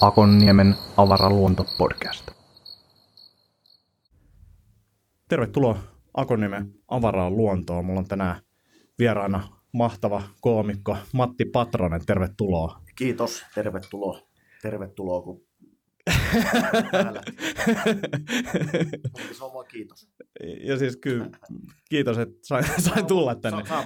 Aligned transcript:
Akonniemen 0.00 0.74
avaraluonto-podcast. 0.96 2.30
Tervetuloa 5.28 5.78
Akonniemen 6.14 6.74
avaraan 6.88 7.36
luontoon. 7.36 7.84
Mulla 7.84 8.00
on 8.00 8.08
tänään 8.08 8.40
vieraana 8.98 9.48
mahtava 9.72 10.22
koomikko 10.40 10.96
Matti 11.12 11.44
Patronen. 11.44 12.06
Tervetuloa. 12.06 12.80
Kiitos, 12.96 13.44
tervetuloa. 13.54 14.18
Tervetuloa, 14.62 15.22
kun 15.22 15.40
Se 19.32 19.44
on 19.44 19.54
vaan 19.54 19.66
kiitos. 19.70 20.08
Ja 20.60 20.78
siis 20.78 20.96
kyllä, 20.96 21.30
kiitos, 21.90 22.18
että 22.18 22.34
sain, 22.42 22.64
sain 22.78 23.06
tulla 23.06 23.34
tänne. 23.34 23.66
Saa, 23.66 23.84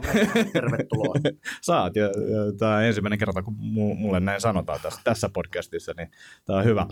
tervetuloa. 0.53 1.15
Saat, 1.63 1.97
ja, 1.97 2.05
ja 2.05 2.53
tämä 2.59 2.77
on 2.77 2.85
ensimmäinen 2.85 3.19
kerta, 3.19 3.43
kun 3.43 3.55
mulle 3.99 4.21
näin 4.21 4.41
sanotaan 4.41 4.81
tässä, 4.83 5.01
tässä 5.05 5.29
podcastissa, 5.33 5.93
niin 5.97 6.11
tämä 6.45 6.59
on 6.59 6.65
hyvä. 6.65 6.87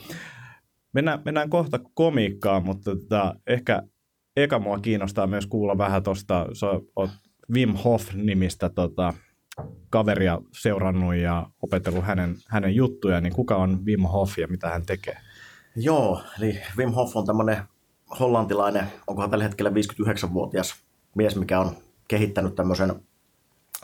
Mennään, 0.93 1.23
mennään 1.25 1.51
kohta 1.51 1.81
komiikkaan, 1.95 2.65
mutta 2.65 2.97
tota, 2.97 3.35
ehkä 3.47 3.83
eka 4.37 4.59
mua 4.59 4.79
kiinnostaa 4.79 5.27
myös 5.27 5.47
kuulla 5.47 5.79
vähän 5.79 6.03
tuosta, 6.03 6.47
sä 6.53 6.67
oot 6.97 7.11
Wim 7.53 7.75
Hof-nimistä 7.75 8.69
tota, 8.69 9.15
kaveria 9.91 10.41
seurannut 10.53 11.15
ja 11.15 11.47
opetellut 11.63 12.05
hänen, 12.05 12.37
hänen 12.49 12.75
juttuja, 12.75 13.21
niin 13.21 13.33
kuka 13.33 13.57
on 13.57 13.85
Wim 13.85 14.03
Hof 14.03 14.39
ja 14.39 14.49
mitä 14.49 14.69
hän 14.69 14.87
tekee? 14.87 15.17
Joo, 15.77 16.23
eli 16.39 16.61
Wim 16.77 16.93
Hof 16.93 17.17
on 17.17 17.27
tämmöinen 17.27 17.63
hollantilainen, 18.21 18.87
onkohan 19.07 19.31
tällä 19.31 19.45
hetkellä 19.45 19.71
59-vuotias 19.71 20.75
mies, 21.15 21.37
mikä 21.37 21.61
on 21.61 21.77
kehittänyt 22.09 22.55
tämmöisen 22.55 22.95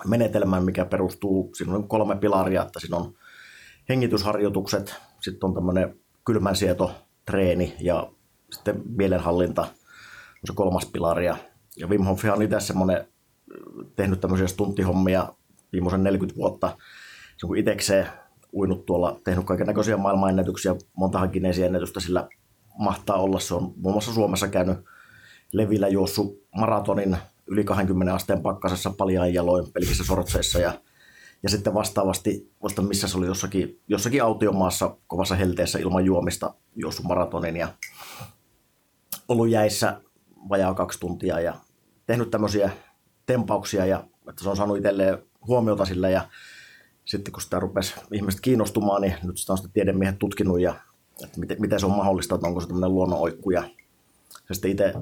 menetelmän, 0.06 0.64
mikä 0.64 0.84
perustuu, 0.84 1.50
siinä 1.54 1.74
on 1.74 1.88
kolme 1.88 2.16
pilaria, 2.16 2.62
että 2.62 2.80
siinä 2.80 2.96
on 2.96 3.14
hengitysharjoitukset, 3.88 4.94
sitten 5.20 5.46
on 5.46 5.54
tämmöinen 5.54 5.96
kylmänsieto, 6.24 6.94
treeni 7.24 7.76
ja 7.80 8.12
sitten 8.52 8.82
mielenhallinta 8.96 9.62
on 9.62 9.68
se 10.44 10.52
kolmas 10.54 10.86
pilari. 10.86 11.26
Ja 11.26 11.36
Wim 11.88 12.04
Hof 12.04 12.24
on 12.24 12.42
itse 12.42 12.60
semmoinen 12.60 13.08
tehnyt 13.96 14.20
tämmöisiä 14.20 14.46
stunttihommia 14.46 15.28
viimeisen 15.72 16.02
40 16.02 16.36
vuotta. 16.36 16.76
On 17.44 17.56
itsekseen 17.56 18.06
uinut 18.52 18.86
tuolla, 18.86 19.20
tehnyt 19.24 19.44
kaiken 19.44 19.66
näköisiä 19.66 19.96
maailmanennätyksiä, 19.96 20.74
montahan 20.96 21.30
ennätystä 21.64 22.00
sillä 22.00 22.28
mahtaa 22.78 23.16
olla. 23.16 23.40
Se 23.40 23.54
on 23.54 23.62
muun 23.62 23.94
muassa 23.94 24.12
Suomessa 24.12 24.48
käynyt 24.48 24.78
levillä 25.52 25.88
juossut 25.88 26.42
maratonin 26.56 27.16
yli 27.46 27.64
20 27.64 28.14
asteen 28.14 28.42
pakkasessa 28.42 28.90
paljain 28.90 29.34
jaloin 29.34 29.72
pelkissä 29.72 30.04
sortseissa 30.04 30.58
ja, 30.58 30.72
ja 31.42 31.48
sitten 31.48 31.74
vastaavasti, 31.74 32.50
vasta 32.62 32.82
missä 32.82 33.08
se 33.08 33.18
oli 33.18 33.26
jossakin, 33.26 33.80
jossakin 33.88 34.22
autiomaassa 34.22 34.96
kovassa 35.06 35.34
helteessä 35.34 35.78
ilman 35.78 36.04
juomista 36.04 36.54
juossut 36.76 37.06
maratonin 37.06 37.56
ja 37.56 37.68
ollut 39.28 39.48
jäissä 39.48 40.00
vajaa 40.48 40.74
kaksi 40.74 41.00
tuntia 41.00 41.40
ja 41.40 41.54
tehnyt 42.06 42.30
tämmöisiä 42.30 42.70
tempauksia 43.26 43.86
ja 43.86 44.04
että 44.28 44.42
se 44.42 44.48
on 44.48 44.56
saanut 44.56 44.76
itselleen 44.76 45.18
huomiota 45.46 45.84
sillä 45.84 46.10
ja 46.10 46.28
sitten 47.04 47.32
kun 47.32 47.42
sitä 47.42 47.60
rupesi 47.60 47.94
ihmiset 48.12 48.40
kiinnostumaan, 48.40 49.02
niin 49.02 49.14
nyt 49.22 49.38
sitä 49.38 49.52
on 49.52 49.58
sitten 49.58 49.72
tiedemiehet 49.72 50.18
tutkinut 50.18 50.60
ja 50.60 50.74
että 51.24 51.40
miten, 51.40 51.60
miten 51.60 51.80
se 51.80 51.86
on 51.86 51.96
mahdollista, 51.96 52.34
että 52.34 52.46
onko 52.46 52.60
se 52.60 52.66
tämmöinen 52.66 52.94
luonnonoikku 52.94 53.50
ja 53.50 53.62
se 54.48 54.54
sitten 54.54 54.70
itse, 54.70 54.94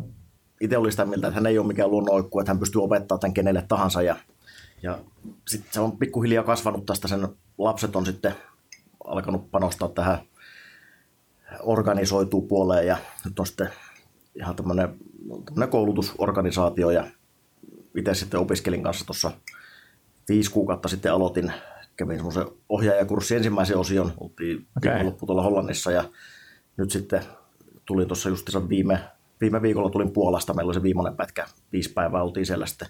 itse 0.61 0.79
oli 0.79 0.91
sitä 0.91 1.05
mieltä, 1.05 1.27
että 1.27 1.35
hän 1.35 1.47
ei 1.47 1.59
ole 1.59 1.67
mikään 1.67 1.91
luonnonoikku, 1.91 2.41
että 2.41 2.51
hän 2.51 2.59
pystyy 2.59 2.83
opettamaan 2.83 3.21
tämän 3.21 3.35
kenelle 3.35 3.65
tahansa 3.69 4.03
ja, 4.03 4.17
ja 4.83 4.99
sitten 5.49 5.73
se 5.73 5.81
on 5.81 5.99
pikkuhiljaa 5.99 6.45
kasvanut 6.45 6.87
tästä, 6.87 7.09
sen 7.09 7.29
lapset 7.59 7.97
on 7.97 8.07
sitten 8.07 8.35
alkanut 9.05 9.51
panostaa 9.51 9.89
tähän 9.89 10.19
organisoituu 11.61 12.43
puoleen 12.43 12.87
ja 12.87 12.97
nyt 13.25 13.39
on 13.39 13.47
sitten 13.47 13.71
ihan 14.35 14.57
tämmöinen, 14.57 14.99
tämmöinen 15.45 15.69
koulutusorganisaatio 15.69 16.91
ja 16.91 17.05
itse 17.97 18.15
sitten 18.15 18.41
opiskelin 18.41 18.83
kanssa 18.83 19.07
tuossa 19.07 19.31
viisi 20.29 20.51
kuukautta 20.51 20.89
sitten 20.89 21.13
aloitin, 21.13 21.53
kävin 21.97 22.17
semmoisen 22.17 22.47
ohjaajakurssin 22.69 23.37
ensimmäisen 23.37 23.77
osion, 23.77 24.13
oltiin 24.21 24.67
okay. 24.77 25.05
loppu 25.05 25.27
tuolla 25.27 25.43
Hollannissa 25.43 25.91
ja 25.93 26.05
nyt 26.77 26.91
sitten 26.91 27.23
tulin 27.87 28.09
tuossa 28.09 28.29
justiinsa 28.29 28.69
viime, 28.69 29.01
viime 29.41 29.63
viikolla 29.63 29.91
tulin 29.91 30.13
Puolasta, 30.13 30.55
meillä 30.55 30.69
oli 30.69 30.75
se 30.75 30.83
viimeinen 30.83 31.17
pätkä, 31.17 31.47
viisi 31.73 31.93
päivää 31.93 32.23
oltiin 32.23 32.47
siellä 32.47 32.67
sitten 32.67 32.89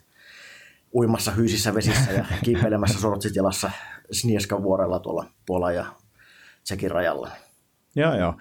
uimassa 0.94 1.30
hyisissä 1.30 1.74
vesissä 1.74 2.12
ja 2.12 2.24
kiipeilemässä 2.44 3.00
sortsit 3.00 3.36
jalassa 3.36 3.70
Snieskan 4.12 4.62
vuorella 4.62 4.98
tuolla 4.98 5.24
Puolan 5.46 5.74
ja 5.74 5.84
Tsekin 6.64 6.90
rajalla. 6.90 7.30
Joo, 7.96 8.14
joo. 8.14 8.34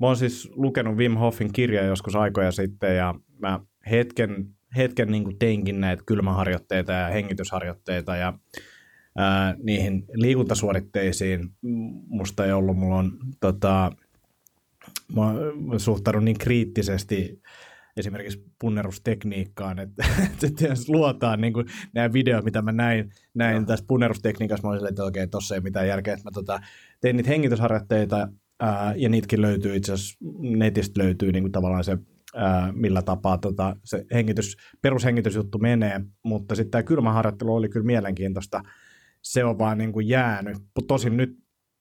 Mä 0.00 0.06
oon 0.06 0.16
siis 0.16 0.50
lukenut 0.54 0.96
Wim 0.96 1.16
Hofin 1.16 1.52
kirjaa 1.52 1.84
joskus 1.84 2.16
aikoja 2.16 2.52
sitten 2.52 2.96
ja 2.96 3.14
mä 3.38 3.60
hetken 3.90 4.46
hetken 4.76 5.10
niin 5.10 5.24
kuin 5.24 5.38
teinkin 5.38 5.80
näitä 5.80 6.02
kylmäharjoitteita 6.06 6.92
ja 6.92 7.08
hengitysharjoitteita 7.08 8.16
ja 8.16 8.38
ää, 9.18 9.54
niihin 9.62 10.04
liikuntasuoritteisiin 10.14 11.50
musta 12.08 12.46
ei 12.46 12.52
ollut, 12.52 12.76
mulla 12.76 12.96
on 12.96 13.12
tota, 13.40 13.92
mä, 15.14 15.34
suhtaudun 15.78 16.24
niin 16.24 16.38
kriittisesti 16.38 17.42
esimerkiksi 17.96 18.44
punnerustekniikkaan, 18.60 19.78
että, 19.78 20.04
että 20.46 20.66
jos 20.66 20.88
luotaan 20.88 21.40
niin 21.40 21.52
kuin 21.52 21.66
nämä 21.92 22.12
videot, 22.12 22.44
mitä 22.44 22.62
mä 22.62 22.72
näin, 22.72 23.10
näin 23.34 23.56
no. 23.56 23.66
tässä 23.66 23.84
punnerustekniikassa, 23.88 24.62
mä 24.62 24.68
olin 24.68 24.78
silleen, 24.78 24.92
että 24.92 25.04
okei, 25.04 25.26
tossa 25.26 25.54
ei 25.54 25.60
mitään 25.60 25.88
järkeä, 25.88 26.14
että 26.14 26.24
mä 26.24 26.30
tota, 26.34 26.60
tein 27.00 27.16
niitä 27.16 27.30
hengitysharjoitteita, 27.30 28.28
ää, 28.60 28.94
ja 28.96 29.08
niitäkin 29.08 29.42
löytyy 29.42 29.76
itse 29.76 29.92
asiassa, 29.92 30.18
netistä 30.40 31.02
löytyy 31.02 31.32
niin 31.32 31.42
kuin 31.42 31.52
tavallaan 31.52 31.84
se 31.84 31.98
millä 32.72 33.02
tapaa 33.02 33.38
tota, 33.38 33.76
se 33.84 34.04
hengitys, 34.12 34.56
perushengitysjuttu 34.82 35.58
menee, 35.58 36.00
mutta 36.22 36.54
sitten 36.54 36.70
tämä 36.70 36.82
kylmäharjoittelu 36.82 37.54
oli 37.54 37.68
kyllä 37.68 37.86
mielenkiintoista. 37.86 38.62
Se 39.22 39.44
on 39.44 39.58
vaan 39.58 39.78
niin 39.78 39.92
kuin 39.92 40.08
jäänyt. 40.08 40.56
Tosin 40.86 41.16
nyt 41.16 41.38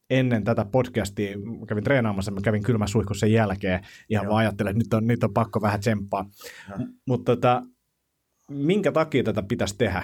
ennen 0.09 0.44
tätä 0.44 0.66
podcastia 0.66 1.38
kävin 1.68 1.84
treenaamassa, 1.84 2.31
mä 2.31 2.41
kävin 2.44 2.64
kylmä 2.64 2.88
suihku 2.88 3.14
sen 3.14 3.31
jälkeen, 3.31 3.86
ihan 4.09 4.28
vaan 4.28 4.38
ajattelin, 4.38 4.69
että 4.69 4.84
nyt 4.84 4.94
on, 4.94 5.08
nyt 5.08 5.24
on 5.24 5.34
pakko 5.34 5.62
vähän 5.62 5.80
tsemppaa. 5.80 6.25
Mutta 7.08 7.35
tota, 7.35 7.64
minkä 8.50 8.91
takia 8.91 9.24
tätä 9.24 9.44
pitäisi 9.44 9.78
tehdä? 9.78 10.03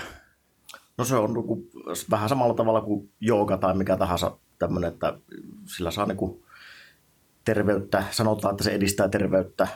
No 0.97 1.05
se 1.05 1.15
on 1.15 1.33
niin 1.33 1.69
vähän 2.11 2.29
samalla 2.29 2.53
tavalla 2.53 2.81
kuin 2.81 3.11
jooga 3.21 3.57
tai 3.57 3.77
mikä 3.77 3.97
tahansa 3.97 4.37
tämmöinen, 4.59 4.93
että 4.93 5.19
sillä 5.65 5.91
saa 5.91 6.05
niin 6.05 6.43
terveyttä, 7.45 8.03
sanotaan, 8.11 8.53
että 8.53 8.63
se 8.63 8.71
edistää 8.71 9.09
terveyttä, 9.09 9.67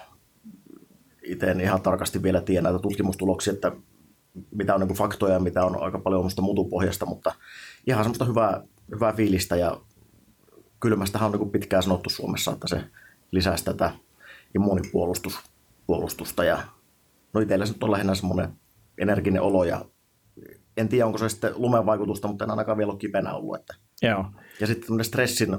itse 1.23 1.51
en 1.51 1.61
ihan 1.61 1.81
tarkasti 1.81 2.23
vielä 2.23 2.41
tiedä 2.41 2.61
näitä 2.61 2.79
tutkimustuloksia, 2.79 3.53
että 3.53 3.71
mitä 4.51 4.75
on 4.75 4.81
niin 4.81 4.97
faktoja 4.97 5.33
ja 5.33 5.39
mitä 5.39 5.65
on 5.65 5.83
aika 5.83 5.99
paljon 5.99 6.23
musta 6.23 6.41
mutupohjasta, 6.41 7.05
mutta 7.05 7.35
ihan 7.87 8.03
semmoista 8.03 8.25
hyvää, 8.25 8.63
hyvää 8.91 9.13
fiilistä 9.13 9.55
ja 9.55 9.81
kylmästähän 10.79 11.33
on 11.33 11.39
niin 11.39 11.51
pitkään 11.51 11.83
sanottu 11.83 12.09
Suomessa, 12.09 12.51
että 12.51 12.67
se 12.67 12.83
lisäisi 13.31 13.65
tätä 13.65 13.91
immuunipuolustusta 14.55 16.43
ja 16.43 16.59
no 17.33 17.41
itsellä 17.41 17.65
se 17.65 17.73
on 17.81 17.91
lähinnä 17.91 18.15
semmoinen 18.15 18.49
energinen 18.97 19.41
olo 19.41 19.63
ja 19.63 19.85
en 20.77 20.89
tiedä 20.89 21.05
onko 21.05 21.17
se 21.17 21.29
sitten 21.29 21.53
lumen 21.55 21.85
vaikutusta, 21.85 22.27
mutta 22.27 22.43
en 22.43 22.51
ainakaan 22.51 22.77
vielä 22.77 22.91
ole 22.91 22.99
kipeänä 22.99 23.33
ollut. 23.33 23.55
Että. 23.55 23.75
Joo. 24.01 24.25
Ja 24.59 24.67
sitten 24.67 24.87
tämmöinen 24.87 25.05
stressin 25.05 25.57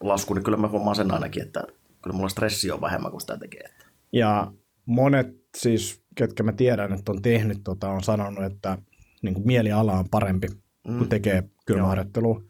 lasku, 0.00 0.34
niin 0.34 0.44
kyllä 0.44 0.56
mä 0.56 0.68
huomaan 0.68 0.96
sen 0.96 1.14
ainakin, 1.14 1.42
että 1.42 1.64
kyllä 2.02 2.16
mulla 2.16 2.28
stressi 2.28 2.70
on 2.70 2.80
vähemmän 2.80 3.10
kuin 3.10 3.20
sitä 3.20 3.38
tekee. 3.38 3.60
Että. 3.60 3.86
Ja 4.12 4.52
monet 4.90 5.26
siis, 5.56 6.02
ketkä 6.14 6.42
mä 6.42 6.52
tiedän, 6.52 6.92
että 6.92 7.12
on 7.12 7.22
tehnyt, 7.22 7.58
tota, 7.64 7.90
on 7.90 8.02
sanonut, 8.02 8.44
että 8.44 8.78
niin 9.22 9.34
kuin 9.34 9.46
mieliala 9.46 9.92
on 9.92 10.08
parempi, 10.10 10.48
mm. 10.88 10.98
kun 10.98 11.08
tekee 11.08 11.42
kylmäharjoittelua. 11.66 12.42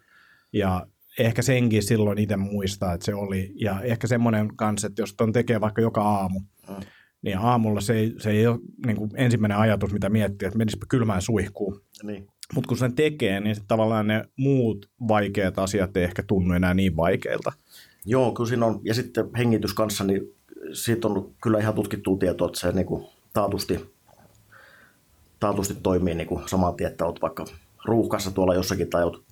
Ja 0.53 0.87
ehkä 1.19 1.43
senkin 1.43 1.83
silloin 1.83 2.19
itse 2.19 2.37
muistaa, 2.37 2.93
että 2.93 3.05
se 3.07 3.15
oli. 3.15 3.53
Ja 3.55 3.81
ehkä 3.81 4.07
semmoinen 4.07 4.57
kanssa, 4.57 4.87
että 4.87 5.03
jos 5.03 5.15
ton 5.15 5.33
tekee 5.33 5.61
vaikka 5.61 5.83
joka 5.83 6.03
aamu, 6.03 6.41
mm. 6.41 6.75
niin 7.23 7.39
aamulla 7.39 7.81
se 7.81 7.95
ei, 7.95 8.15
se 8.19 8.31
ei 8.31 8.47
ole 8.47 8.59
niin 8.87 8.97
kuin 8.97 9.11
ensimmäinen 9.15 9.59
ajatus, 9.59 9.93
mitä 9.93 10.09
miettii, 10.09 10.47
että 10.47 10.59
menisipä 10.59 10.87
kylmään 10.89 11.23
suihkuun. 11.23 11.81
Niin. 12.03 12.27
Mutta 12.55 12.69
kun 12.69 12.79
sen 12.79 12.95
tekee, 12.95 13.41
niin 13.41 13.57
tavallaan 13.69 14.07
ne 14.07 14.25
muut 14.37 14.91
vaikeat 15.09 15.59
asiat 15.59 15.97
ei 15.97 16.05
ehkä 16.05 16.23
tunnu 16.23 16.55
enää 16.55 16.75
niin 16.75 16.97
vaikeilta. 16.97 17.53
Joo, 18.07 18.33
kyllä 18.33 18.49
siinä 18.49 18.67
on. 18.67 18.81
Ja 18.85 18.95
sitten 18.95 19.31
hengitys 19.39 19.75
kanssa, 19.75 20.05
niin 20.05 20.23
siitä 20.73 21.09
on 21.09 21.35
kyllä 21.43 21.59
ihan 21.59 21.75
tutkittua 21.75 22.19
tietoa, 22.19 22.47
että 22.47 22.61
se 22.61 22.73
niin 22.73 22.87
kuin 22.87 23.07
taatusti, 23.33 23.95
taatusti 25.41 25.75
toimii 25.75 26.15
niin 26.15 26.27
kuin 26.27 26.49
saman 26.49 26.75
tien, 26.75 26.91
että 26.91 27.05
olet 27.05 27.23
vaikka 27.23 27.45
ruuhkassa 27.85 28.31
tuolla 28.31 28.55
jossakin 28.55 28.91
tai 28.91 29.05
olet 29.05 29.23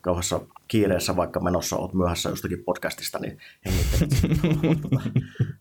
kauheassa 0.00 0.40
kiireessä 0.68 1.16
vaikka 1.16 1.40
menossa, 1.40 1.76
olet 1.76 1.94
myöhässä 1.94 2.28
jostakin 2.28 2.64
podcastista, 2.64 3.18
niin 3.18 3.38
hengittelet 3.66 4.10
tuota, 4.80 5.10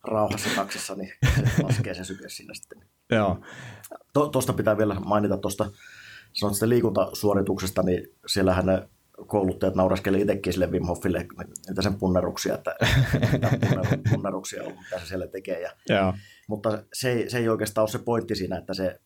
rauhassa 0.13 0.49
taksissa, 0.55 0.95
niin 0.95 1.13
se 1.35 1.63
laskee 1.63 1.93
se 1.93 2.03
syke 2.03 2.29
sinne 2.29 2.53
sitten. 2.53 2.81
Joo. 3.11 3.39
Tuosta 4.31 4.53
pitää 4.53 4.77
vielä 4.77 4.99
mainita 4.99 5.37
tuosta, 5.37 5.71
sanoit 6.33 6.55
sitä 6.55 6.69
liikuntasuorituksesta, 6.69 7.83
niin 7.83 8.07
siellähän 8.27 8.65
ne 8.65 8.89
kouluttajat 9.25 9.75
nauraskeli 9.75 10.21
itsekin 10.21 10.53
sille 10.53 10.71
Wim 10.71 10.85
Hofille 10.85 11.27
niitä 11.67 11.81
sen 11.81 11.95
punneruksia, 11.95 12.55
että 12.55 12.75
punneruksia 14.11 14.63
on, 14.63 14.71
mitä 14.71 14.99
se 14.99 15.05
siellä 15.05 15.27
tekee. 15.27 15.61
Ja, 15.61 15.71
Joo. 15.89 16.13
mutta 16.47 16.83
se 16.93 17.11
ei, 17.11 17.29
se 17.29 17.37
ei 17.37 17.49
oikeastaan 17.49 17.83
ole 17.83 17.89
se 17.89 17.99
pointti 17.99 18.35
siinä, 18.35 18.57
että 18.57 18.73
se, 18.73 18.99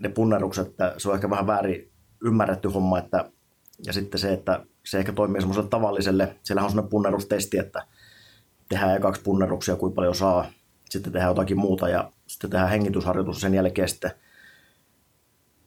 ne 0.00 0.08
punnerukset, 0.08 0.66
että 0.66 0.94
se 0.98 1.08
on 1.08 1.14
ehkä 1.14 1.30
vähän 1.30 1.46
väärin 1.46 1.92
ymmärretty 2.24 2.68
homma, 2.68 2.98
että, 2.98 3.30
ja 3.86 3.92
sitten 3.92 4.20
se, 4.20 4.32
että 4.32 4.66
se 4.84 4.98
ehkä 4.98 5.12
toimii 5.12 5.40
semmoiselle 5.40 5.68
tavalliselle, 5.68 6.36
siellä 6.42 6.62
on 6.62 6.70
semmoinen 6.70 6.90
punnerustesti, 6.90 7.58
että 7.58 7.86
tehdään 8.68 8.96
ekaksi 8.96 9.22
punneruksia, 9.22 9.76
kuinka 9.76 9.94
paljon 9.94 10.14
saa, 10.14 10.46
sitten 10.90 11.12
tehdään 11.12 11.30
jotakin 11.30 11.58
muuta 11.58 11.88
ja 11.88 12.12
sitten 12.26 12.50
tehdään 12.50 12.70
hengitysharjoitus 12.70 13.40
sen 13.40 13.54
jälkeen 13.54 13.88
sitten 13.88 14.10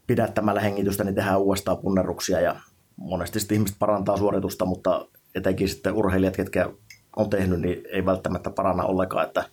pidättämällä 0.07 0.61
hengitystä, 0.61 1.03
niin 1.03 1.15
tehdään 1.15 1.39
uudestaan 1.39 1.77
punneruksia 1.77 2.41
ja 2.41 2.59
monesti 3.01 3.39
sitten 3.39 3.55
ihmiset 3.55 3.79
parantaa 3.79 4.17
suoritusta, 4.17 4.65
mutta 4.65 5.07
etenkin 5.35 5.69
sitten 5.69 5.93
urheilijat, 5.93 6.35
ketkä 6.35 6.69
on 7.15 7.29
tehnyt, 7.29 7.61
niin 7.61 7.83
ei 7.91 8.05
välttämättä 8.05 8.49
paranna 8.49 8.83
ollenkaan, 8.83 9.27
että 9.27 9.43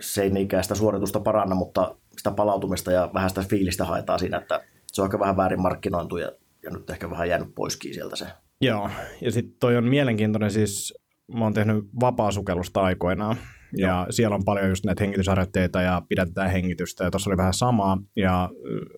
se 0.00 0.22
ei 0.22 0.30
niinkään 0.30 0.62
sitä 0.62 0.74
suoritusta 0.74 1.20
paranna, 1.20 1.54
mutta 1.54 1.94
sitä 2.18 2.30
palautumista 2.30 2.92
ja 2.92 3.10
vähän 3.14 3.30
sitä 3.30 3.44
fiilistä 3.48 3.84
haetaan 3.84 4.18
siinä, 4.18 4.38
että 4.38 4.64
se 4.86 5.02
on 5.02 5.06
aika 5.06 5.18
vähän 5.18 5.36
väärin 5.36 5.62
markkinointu 5.62 6.16
ja, 6.16 6.32
ja 6.62 6.70
nyt 6.70 6.90
ehkä 6.90 7.10
vähän 7.10 7.28
jäänyt 7.28 7.54
poiskin 7.54 7.94
sieltä 7.94 8.16
se. 8.16 8.26
Joo, 8.60 8.90
ja 9.20 9.32
sitten 9.32 9.56
toi 9.60 9.76
on 9.76 9.84
mielenkiintoinen 9.84 10.50
siis, 10.50 10.94
mä 11.34 11.44
oon 11.44 11.54
tehnyt 11.54 11.84
vapaasukellusta 12.00 12.80
aikoinaan, 12.80 13.36
ja 13.76 13.88
Joo. 13.88 14.06
siellä 14.10 14.34
on 14.34 14.44
paljon 14.44 14.68
just 14.68 14.84
näitä 14.84 15.04
hengitysharjoitteita 15.04 15.82
ja 15.82 16.02
pidätetään 16.08 16.50
hengitystä, 16.50 17.04
ja 17.04 17.10
tuossa 17.10 17.30
oli 17.30 17.36
vähän 17.36 17.54
samaa, 17.54 17.98
ja 18.16 18.50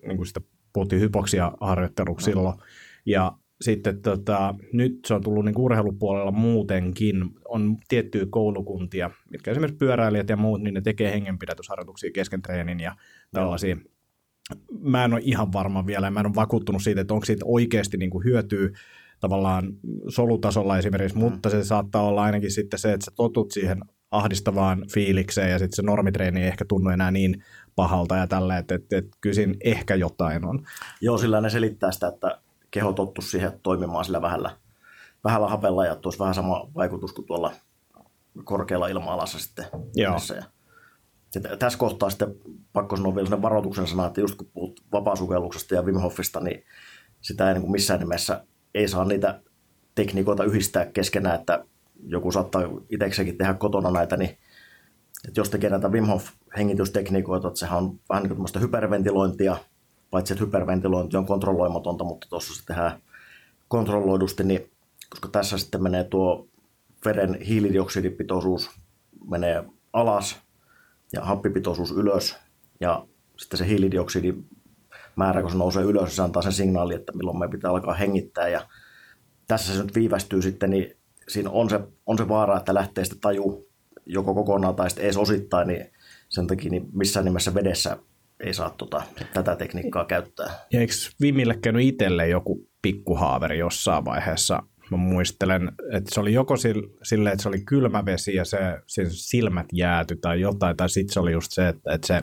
niin 0.07 0.17
kuin 0.17 0.27
sitä 0.27 0.41
puhuttiin 0.73 1.01
hypoksia 1.01 1.51
harjoitteluksi 1.61 2.29
no. 2.29 2.33
silloin, 2.33 2.55
ja 3.05 3.31
sitten 3.61 4.01
tota, 4.01 4.55
nyt 4.73 4.99
se 5.07 5.13
on 5.13 5.23
tullut 5.23 5.45
niin 5.45 5.57
urheilupuolella 5.57 6.31
muutenkin, 6.31 7.29
on 7.47 7.77
tiettyjä 7.87 8.25
koulukuntia, 8.29 9.11
mitkä 9.29 9.51
esimerkiksi 9.51 9.77
pyöräilijät 9.77 10.29
ja 10.29 10.37
muut, 10.37 10.61
niin 10.61 10.73
ne 10.73 10.81
tekee 10.81 11.11
hengenpidätysharjoituksia 11.11 12.11
kesken 12.13 12.41
treenin 12.41 12.79
ja 12.79 12.95
tällaisia. 13.31 13.77
Mä 14.79 15.05
en 15.05 15.13
ole 15.13 15.21
ihan 15.23 15.53
varma 15.53 15.85
vielä, 15.85 16.11
mä 16.11 16.19
en 16.19 16.25
ole 16.25 16.35
vakuuttunut 16.35 16.83
siitä, 16.83 17.01
että 17.01 17.13
onko 17.13 17.25
siitä 17.25 17.45
oikeasti 17.45 17.97
niin 17.97 18.09
kuin 18.09 18.25
hyötyä 18.25 18.69
tavallaan 19.19 19.73
solutasolla 20.07 20.77
esimerkiksi, 20.77 21.17
mutta 21.17 21.49
se 21.49 21.63
saattaa 21.63 22.03
olla 22.03 22.23
ainakin 22.23 22.51
sitten 22.51 22.79
se, 22.79 22.93
että 22.93 23.05
sä 23.05 23.11
totut 23.15 23.51
siihen 23.51 23.79
ahdistavaan 24.11 24.85
fiilikseen 24.93 25.51
ja 25.51 25.59
sitten 25.59 25.75
se 25.75 25.81
normitreeni 25.81 26.41
ei 26.41 26.47
ehkä 26.47 26.65
tunnu 26.65 26.89
enää 26.89 27.11
niin 27.11 27.43
pahalta 27.75 28.15
ja 28.15 28.27
tällä, 28.27 28.57
että, 28.57 28.75
että 28.75 29.17
kyllä 29.21 29.33
siinä 29.33 29.53
ehkä 29.63 29.95
jotain 29.95 30.45
on. 30.45 30.65
Joo, 31.01 31.17
sillä 31.17 31.41
ne 31.41 31.49
selittää 31.49 31.91
sitä, 31.91 32.07
että 32.07 32.39
keho 32.73 32.93
tottu 32.93 33.21
siihen 33.21 33.59
toimimaan 33.63 34.05
sillä 34.05 34.21
vähällä, 34.21 34.57
vähällä 35.23 35.47
hapella 35.47 35.85
ja 35.85 35.95
tuossa 35.95 36.19
vähän 36.19 36.35
sama 36.35 36.69
vaikutus 36.75 37.13
kuin 37.13 37.25
tuolla 37.25 37.51
korkealla 38.43 38.87
ilma-alassa 38.87 39.39
sitten. 39.39 39.65
Joo. 39.95 40.17
Ja, 41.35 41.41
ja 41.49 41.57
tässä 41.57 41.79
kohtaa 41.79 42.09
sitten 42.09 42.35
pakko 42.73 42.97
sanoa 42.97 43.15
vielä 43.15 43.41
varoituksen 43.41 43.87
sana, 43.87 44.05
että 44.05 44.21
just 44.21 44.35
kun 44.35 44.49
puhut 44.53 44.83
vapaasukelluksesta 44.91 45.75
ja 45.75 45.81
Wim 45.81 45.99
Hofista, 45.99 46.39
niin 46.39 46.63
sitä 47.21 47.47
ei 47.47 47.53
niin 47.53 47.61
kuin 47.61 47.71
missään 47.71 47.99
nimessä 47.99 48.45
ei 48.73 48.87
saa 48.87 49.05
niitä 49.05 49.41
tekniikoita 49.95 50.43
yhdistää 50.43 50.85
keskenään, 50.85 51.39
että 51.39 51.65
joku 52.07 52.31
saattaa 52.31 52.61
itsekseenkin 52.89 53.37
tehdä 53.37 53.53
kotona 53.53 53.91
näitä, 53.91 54.17
niin 54.17 54.37
että 55.27 55.39
jos 55.39 55.49
tekee 55.49 55.69
näitä 55.69 55.89
Wim 55.89 56.05
Hof 56.05 56.29
hengitystekniikoita, 56.57 57.47
että 57.47 57.59
sehän 57.59 57.77
on 57.77 57.99
vähän 58.09 58.23
niin 58.23 58.35
kuin 58.35 58.61
hyperventilointia, 58.61 59.57
paitsi 60.13 60.33
että 60.33 60.45
hyperventilointi 60.45 61.17
on 61.17 61.25
kontrolloimatonta, 61.25 62.03
mutta 62.03 62.27
tuossa 62.29 62.53
se 62.53 62.65
tehdään 62.65 63.01
kontrolloidusti, 63.67 64.43
niin 64.43 64.71
koska 65.09 65.27
tässä 65.27 65.57
sitten 65.57 65.83
menee 65.83 66.03
tuo 66.03 66.47
veren 67.05 67.41
hiilidioksidipitoisuus 67.41 68.69
menee 69.29 69.63
alas 69.93 70.41
ja 71.13 71.21
happipitoisuus 71.21 71.91
ylös 71.91 72.35
ja 72.79 73.07
sitten 73.37 73.57
se 73.57 73.67
hiilidioksidi 73.67 74.33
määrä, 75.15 75.41
kun 75.41 75.51
se 75.51 75.57
nousee 75.57 75.83
ylös, 75.83 76.15
se 76.15 76.21
antaa 76.21 76.41
sen 76.41 76.53
signaali, 76.53 76.95
että 76.95 77.11
milloin 77.11 77.39
me 77.39 77.47
pitää 77.47 77.71
alkaa 77.71 77.93
hengittää. 77.93 78.47
Ja 78.47 78.67
tässä 79.47 79.73
se 79.73 79.83
nyt 79.83 79.95
viivästyy 79.95 80.41
sitten, 80.41 80.69
niin 80.69 80.97
siinä 81.27 81.49
on 81.49 81.69
se, 81.69 81.79
on 82.05 82.17
se 82.17 82.27
vaara, 82.27 82.57
että 82.57 82.73
lähtee 82.73 83.03
sitten 83.05 83.21
taju 83.21 83.67
joko 84.05 84.33
kokonaan 84.33 84.75
tai 84.75 84.89
sitten 84.89 85.05
edes 85.05 85.17
osittain, 85.17 85.67
niin 85.67 85.91
sen 86.29 86.47
takia 86.47 86.71
niin 86.71 86.89
missään 86.91 87.25
nimessä 87.25 87.53
vedessä 87.53 87.97
ei 88.39 88.53
saa 88.53 88.69
tota, 88.69 89.03
tätä 89.33 89.55
tekniikkaa 89.55 90.05
käyttää. 90.05 90.49
Ja 90.73 90.79
eikö 90.79 90.93
Vimille 91.21 91.57
käynyt 91.61 91.87
itselle 91.87 92.27
joku 92.27 92.69
pikkuhaaveri 92.81 93.59
jossain 93.59 94.05
vaiheessa? 94.05 94.63
Mä 94.91 94.97
muistelen, 94.97 95.71
että 95.91 96.13
se 96.13 96.19
oli 96.19 96.33
joko 96.33 96.55
sille, 97.03 97.31
että 97.31 97.43
se 97.43 97.49
oli 97.49 97.61
kylmä 97.61 98.05
vesi 98.05 98.35
ja 98.35 98.45
se, 98.45 98.57
se 98.87 99.05
silmät 99.09 99.67
jääty 99.73 100.15
tai 100.15 100.41
jotain, 100.41 100.77
tai 100.77 100.89
sitten 100.89 101.13
se 101.13 101.19
oli 101.19 101.31
just 101.31 101.51
se, 101.51 101.67
että, 101.67 101.93
että 101.93 102.07
se 102.07 102.21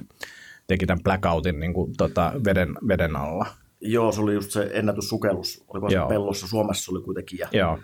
teki 0.67 0.87
tämän 0.87 1.03
blackoutin 1.03 1.61
niin 1.61 1.75
kuin, 1.75 1.97
tota, 1.97 2.33
veden, 2.45 2.75
veden 2.89 3.17
alla. 3.17 3.47
Joo, 3.81 4.13
se 4.13 4.21
oli 4.21 4.35
just 4.35 4.51
se 4.51 4.71
ennätyssukellus. 4.73 5.65
Oliko 5.69 5.91
se 5.91 5.97
pellossa? 6.09 6.47
Suomessa 6.47 6.93
oli 6.93 7.03
kuitenkin. 7.03 7.39
Ja 7.39 7.49
Joo. 7.53 7.79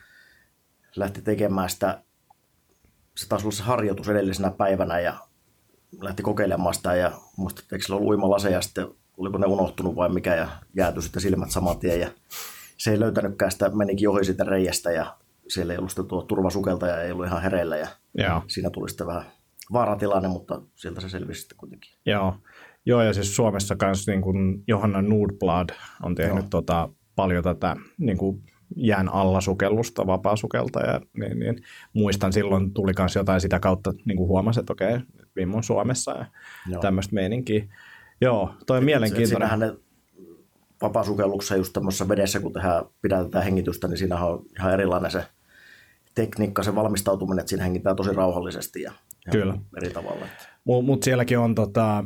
lähti 0.96 1.22
tekemään 1.22 1.70
sitä, 1.70 2.02
se 3.16 3.28
taisi 3.28 3.46
olla 3.46 3.56
se 3.56 3.62
harjoitus 3.62 4.08
edellisenä 4.08 4.50
päivänä 4.50 5.00
ja 5.00 5.14
lähti 6.00 6.22
kokeilemaan 6.22 6.74
sitä 6.74 6.94
ja 6.94 7.12
muista, 7.36 7.60
että 7.62 7.76
eikö 7.76 7.84
sillä 7.84 7.96
ollut 7.96 8.10
uimalase 8.10 8.50
ja 8.50 8.60
sitten 8.60 8.88
oliko 9.16 9.38
ne 9.38 9.46
unohtunut 9.46 9.96
vai 9.96 10.08
mikä 10.08 10.34
ja 10.34 10.48
jääty 10.74 11.02
sitten 11.02 11.22
silmät 11.22 11.50
saman 11.50 11.78
tien 11.78 12.00
ja 12.00 12.08
se 12.78 12.90
ei 12.90 13.00
löytänytkään 13.00 13.52
sitä, 13.52 13.68
menikin 13.68 14.08
ohi 14.08 14.24
siitä 14.24 14.44
reiästä 14.44 14.92
ja 14.92 15.16
siellä 15.48 15.72
ei 15.72 15.78
ollut 15.78 15.90
sitä 15.90 16.02
tuo 16.02 16.22
turvasukelta 16.22 16.86
ja 16.86 17.02
ei 17.02 17.12
ollut 17.12 17.26
ihan 17.26 17.42
hereillä 17.42 17.76
ja 17.76 17.88
Joo. 18.18 18.42
siinä 18.46 18.70
tuli 18.70 18.88
sitten 18.88 19.06
vähän 19.06 19.24
vaaratilanne, 19.72 20.28
mutta 20.28 20.62
sieltä 20.74 21.00
se 21.00 21.08
selvisi 21.08 21.40
sitten 21.40 21.58
kuitenkin. 21.58 21.92
Joo, 22.06 22.34
Joo 22.86 23.02
ja 23.02 23.12
siis 23.12 23.36
Suomessa 23.36 23.76
kanssa 23.76 24.12
niin 24.12 24.22
kuin 24.22 24.62
Johanna 24.66 25.02
Nordblad 25.02 25.68
on 26.02 26.14
tehnyt 26.14 26.46
tota, 26.50 26.88
paljon 27.16 27.44
tätä 27.44 27.76
niin 27.98 28.18
kuin 28.18 28.42
jään 28.76 29.08
alla 29.08 29.40
sukellusta, 29.40 30.06
vapaa-sukelta 30.06 30.80
ja 30.80 31.00
niin, 31.18 31.38
niin. 31.38 31.62
muistan 31.92 32.32
silloin 32.32 32.74
tuli 32.74 32.92
myös 32.98 33.14
jotain 33.14 33.40
sitä 33.40 33.60
kautta, 33.60 33.92
niin 34.04 34.16
kuin 34.16 34.28
huomasin, 34.28 34.60
että 34.60 34.72
okei, 34.72 34.98
Vim 35.36 35.54
on 35.54 35.62
Suomessa 35.62 36.10
ja 36.10 36.26
Joo. 36.68 36.80
tämmöistä 36.80 37.14
meininkiä. 37.14 37.64
Joo, 38.20 38.54
toi 38.66 38.78
on 38.78 38.84
mielenkiintoinen. 38.84 39.28
Siinähän 39.28 39.58
ne 39.58 39.74
vapaasukelluksessa 40.82 41.56
just 41.56 41.72
tämmöisessä 41.72 42.08
vedessä, 42.08 42.40
kun 42.40 42.52
tehdään, 42.52 42.84
pidätetään 43.02 43.44
hengitystä, 43.44 43.88
niin 43.88 43.98
siinä 43.98 44.24
on 44.24 44.44
ihan 44.58 44.72
erilainen 44.72 45.10
se 45.10 45.24
tekniikka, 46.14 46.62
se 46.62 46.74
valmistautuminen, 46.74 47.40
että 47.40 47.50
siinä 47.50 47.64
hengitään 47.64 47.96
tosi 47.96 48.12
rauhallisesti 48.12 48.82
ja, 48.82 48.92
ja 49.26 49.32
Kyllä. 49.32 49.54
eri 49.76 49.90
tavalla. 49.90 50.26
Mutta 50.64 50.86
mut 50.86 51.02
sielläkin 51.02 51.38
on 51.38 51.54
tota, 51.54 52.04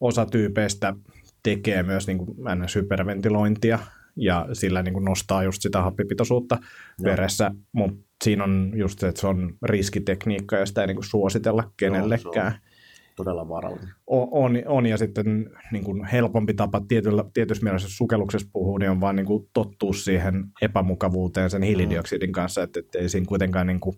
osa 0.00 0.26
tyypeistä 0.26 0.94
tekee 1.42 1.82
myös 1.82 2.06
niin 2.06 2.18
kuin 2.18 2.36
hyperventilointia, 2.74 3.78
ja 4.16 4.46
sillä 4.52 4.82
niin 4.82 4.94
kuin 4.94 5.04
nostaa 5.04 5.42
just 5.42 5.62
sitä 5.62 5.82
happipitoisuutta 5.82 6.58
Joo. 6.98 7.10
veressä, 7.10 7.50
mutta 7.72 8.06
siinä 8.22 8.44
on 8.44 8.72
just 8.74 8.98
se, 8.98 9.08
että 9.08 9.20
se 9.20 9.26
on 9.26 9.54
riskitekniikka 9.62 10.56
ja 10.56 10.66
sitä 10.66 10.80
ei 10.80 10.86
niin 10.86 10.96
kuin 10.96 11.04
suositella 11.04 11.72
kenellekään. 11.76 12.52
Joo, 12.52 12.72
todella 13.16 13.48
vaarallinen. 13.48 13.94
On, 14.06 14.28
on, 14.30 14.62
on 14.66 14.86
ja 14.86 14.96
sitten 14.98 15.50
niin 15.72 15.84
kuin 15.84 16.04
helpompi 16.04 16.54
tapa 16.54 16.80
tietyllä, 16.88 17.24
tietyssä 17.34 17.64
mielessä 17.64 17.88
sukelluksessa 17.90 18.48
puhuu, 18.52 18.78
niin 18.78 18.90
on 18.90 19.00
vaan 19.00 19.16
niin 19.16 19.26
kuin 19.26 19.48
tottua 19.52 19.92
siihen 19.92 20.44
epämukavuuteen 20.62 21.50
sen 21.50 21.62
hiilidioksidin 21.62 22.32
kanssa, 22.32 22.62
että, 22.62 22.80
että 22.80 22.98
ei 22.98 23.08
siinä 23.08 23.26
kuitenkaan 23.26 23.66
niin 23.66 23.80
kuin, 23.80 23.96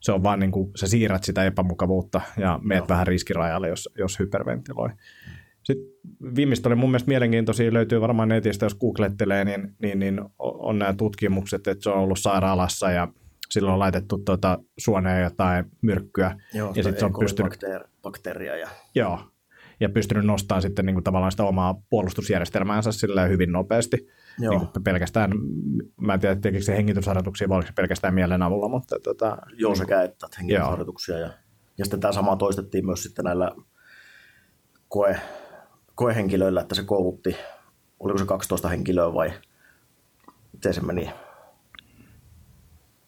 se 0.00 0.12
on 0.12 0.22
vaan 0.22 0.40
niin 0.40 0.52
kuin, 0.52 0.70
sä 0.76 0.86
siirrät 0.86 1.24
sitä 1.24 1.44
epämukavuutta 1.44 2.20
ja 2.36 2.60
meet 2.62 2.78
Joo. 2.78 2.88
vähän 2.88 3.06
riskirajalle, 3.06 3.68
jos, 3.68 3.88
jos 3.98 4.18
hyperventiloi. 4.18 4.88
Mm. 4.88 4.94
Sitten 5.66 5.86
viimeistä 6.36 6.68
oli 6.68 6.76
mun 6.76 6.90
mielestä 6.90 7.08
mielenkiintoisia, 7.08 7.72
löytyy 7.72 8.00
varmaan 8.00 8.28
netistä, 8.28 8.66
jos 8.66 8.74
googlettelee, 8.74 9.44
niin, 9.44 9.74
niin, 9.82 9.98
niin 9.98 10.20
on 10.38 10.78
nämä 10.78 10.94
tutkimukset, 10.94 11.66
että 11.66 11.82
se 11.82 11.90
on 11.90 11.98
ollut 11.98 12.18
sairaalassa 12.18 12.90
ja 12.90 13.08
silloin 13.50 13.72
on 13.72 13.78
laitettu 13.78 14.18
tuota 14.18 14.58
suoneen 14.78 15.24
jotain 15.24 15.64
myrkkyä. 15.82 16.36
Joo, 16.54 16.72
ja 16.76 16.82
sitten 16.82 16.98
se 16.98 17.04
on 17.04 17.12
pystynyt... 17.18 17.58
bakteeria. 18.02 18.56
Ja... 18.56 18.68
Joo, 18.94 19.20
ja 19.80 19.88
pystynyt 19.88 20.24
nostamaan 20.24 20.62
sitten 20.62 20.86
niin 20.86 20.94
kuin 20.94 21.04
tavallaan 21.04 21.32
sitä 21.32 21.44
omaa 21.44 21.82
puolustusjärjestelmäänsä 21.90 22.90
hyvin 23.28 23.52
nopeasti. 23.52 24.08
Joo. 24.38 24.50
Niin 24.50 24.68
kuin 24.68 24.84
pelkästään, 24.84 25.30
mä 26.00 26.14
en 26.14 26.20
tiedä, 26.20 26.36
tekikö 26.36 26.64
se 26.64 26.76
hengitysharjoituksia 26.76 27.48
vai 27.48 27.56
oliko 27.56 27.66
se 27.66 27.72
pelkästään 27.72 28.14
mielen 28.14 28.42
avulla, 28.42 28.68
mutta... 28.68 28.96
Tota, 29.00 29.36
Joo, 29.52 29.74
sekä 29.74 30.02
että 30.02 30.26
hengitysharjoituksia. 30.38 31.18
Ja, 31.18 31.30
ja 31.78 31.84
sitten 31.84 32.00
tämä 32.00 32.12
sama 32.12 32.36
toistettiin 32.36 32.86
myös 32.86 33.02
sitten 33.02 33.24
näillä 33.24 33.52
koe, 34.88 35.20
koehenkilöillä, 35.94 36.60
että 36.60 36.74
se 36.74 36.82
koulutti, 36.82 37.36
oliko 38.00 38.18
se 38.18 38.24
12 38.24 38.68
henkilöä 38.68 39.14
vai 39.14 39.32
miten 40.52 40.74
se 40.74 40.80
meni, 40.80 41.10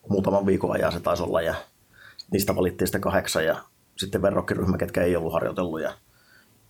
muutaman 0.08 0.46
viikon 0.46 0.72
ajan 0.72 0.92
se 0.92 1.00
taisi 1.00 1.22
olla 1.22 1.42
ja 1.42 1.54
niistä 2.32 2.56
valittiin 2.56 2.88
sitten 2.88 3.00
kahdeksan 3.00 3.44
ja 3.44 3.56
sitten 3.96 4.22
verrokkiryhmä, 4.22 4.78
ketkä 4.78 5.02
ei 5.02 5.16
ollut 5.16 5.32
harjoitellut 5.32 5.80
ja 5.80 5.90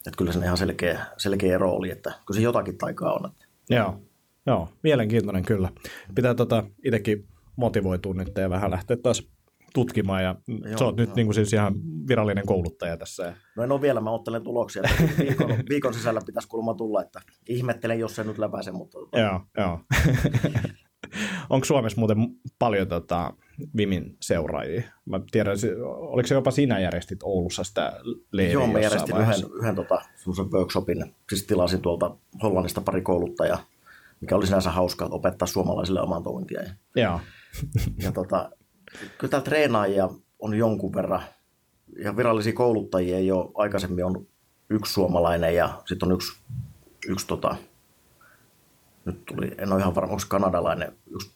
Että 0.07 0.19
kyllä 0.19 0.33
se 0.33 0.39
ihan 0.39 0.57
selkeä, 0.57 1.07
selkeä 1.17 1.55
ero 1.55 1.73
oli, 1.73 1.91
että 1.91 2.11
kyllä 2.27 2.39
se 2.39 2.45
jotakin 2.45 2.79
taikaa 2.79 3.13
on. 3.13 3.31
Että. 3.31 3.45
Joo, 3.71 4.01
joo, 4.47 4.69
mielenkiintoinen 4.83 5.45
kyllä. 5.45 5.69
Pitää 6.15 6.35
tota 6.35 6.65
itsekin 6.85 7.27
motivoitua 7.57 8.15
nyt 8.15 8.33
ja 8.37 8.51
vähän 8.51 8.71
lähteä 8.71 8.97
taas 8.97 9.29
tutkimaan 9.75 10.23
ja 10.23 10.35
joo, 10.49 10.79
sä 10.79 10.85
oot 10.85 10.97
nyt 10.97 11.15
niin 11.15 11.27
kuin 11.27 11.35
siis 11.35 11.53
ihan 11.53 11.75
virallinen 12.09 12.47
kouluttaja 12.47 12.97
tässä. 12.97 13.35
No 13.57 13.63
en 13.63 13.73
ole 13.73 13.81
vielä, 13.81 14.01
mä 14.01 14.11
ottelen 14.11 14.43
tuloksia. 14.43 14.83
Viikon, 15.19 15.49
viikon 15.69 15.95
sisällä 15.95 16.21
pitäisi 16.27 16.49
kulma 16.49 16.75
tulla, 16.75 17.03
että 17.03 17.21
ihmettelen, 17.49 17.99
jos 17.99 18.17
se 18.17 18.25
nyt 18.25 18.39
läpäise. 18.39 18.73
Mutta... 18.73 18.99
Joo, 19.13 19.41
joo. 19.57 19.81
Onko 21.51 21.65
Suomessa 21.65 21.99
muuten 21.99 22.19
paljon 22.59 22.89
tota, 22.89 23.33
Vimin 23.77 24.17
seuraajia? 24.21 24.83
Mä 25.05 25.21
tiedän, 25.31 25.57
oliko 25.87 26.27
se 26.27 26.35
jopa 26.35 26.51
sinä 26.51 26.79
järjestit 26.79 27.23
Oulussa 27.23 27.65
sitä 27.65 28.01
leiriä 28.33 28.53
Joo, 28.53 28.67
mä 28.67 28.81
järjestin 28.81 29.15
vaiheessa. 29.15 29.47
yhden, 29.47 29.59
yhden 29.59 29.75
tota, 29.75 30.03
workshopin. 30.53 31.15
Siis 31.29 31.47
tilasin 31.47 31.81
tuolta 31.81 32.17
Hollannista 32.43 32.81
pari 32.81 33.03
kouluttajaa, 33.03 33.59
mikä 34.21 34.37
oli 34.37 34.47
sinänsä 34.47 34.71
hauska 34.71 35.05
opettaa 35.05 35.49
suomalaisille 35.49 36.01
oman 36.01 36.23
toimintia. 36.23 36.63
Joo. 36.97 37.21
ja 38.05 38.13
tota, 38.13 38.51
kyllä 39.19 39.31
täällä 39.31 39.45
treenaajia 39.45 40.09
on 40.39 40.55
jonkun 40.55 40.95
verran. 40.95 41.23
Ja 42.05 42.17
virallisia 42.17 42.53
kouluttajia 42.53 43.17
ei 43.17 43.31
ole. 43.33 43.51
Aikaisemmin 43.55 44.05
on 44.05 44.27
yksi 44.71 44.93
suomalainen 44.93 45.55
ja 45.55 45.83
sitten 45.87 46.09
on 46.09 46.15
yksi, 46.15 46.39
yksi 47.09 47.27
tota, 47.27 47.57
nyt 49.09 49.25
tuli, 49.25 49.55
en 49.59 49.73
ole 49.73 49.81
ihan 49.81 49.95
varma, 49.95 50.13
onko 50.13 50.25
kanadalainen, 50.29 50.93
yksi 51.15 51.31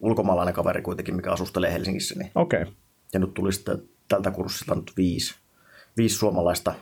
ulkomaalainen 0.00 0.54
kaveri 0.54 0.82
kuitenkin, 0.82 1.16
mikä 1.16 1.32
asustelee 1.32 1.72
Helsingissä. 1.72 2.14
Niin. 2.18 2.30
Okei. 2.34 2.62
Okay. 2.62 2.74
Ja 3.12 3.20
nyt 3.20 3.34
tuli 3.34 3.52
sitten 3.52 3.82
tältä 4.08 4.30
kurssilta 4.30 4.74
nyt 4.74 4.92
viisi, 4.96 5.34
viisi 5.96 6.16
suomalaista, 6.16 6.74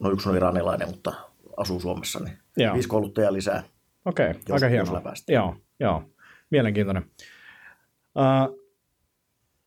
no 0.00 0.10
yksi 0.10 0.28
on 0.28 0.36
iranilainen, 0.36 0.88
mutta 0.88 1.12
asuu 1.56 1.80
Suomessa, 1.80 2.20
niin 2.24 2.38
joo. 2.56 2.74
viisi 2.74 2.88
kouluttajaa 2.88 3.32
lisää. 3.32 3.62
Okei, 4.04 4.30
okay. 4.30 4.42
aika 4.50 4.68
hienoa. 4.68 5.02
Joo, 5.28 5.56
joo, 5.80 6.02
mielenkiintoinen. 6.50 7.02
Uh, 8.18 8.58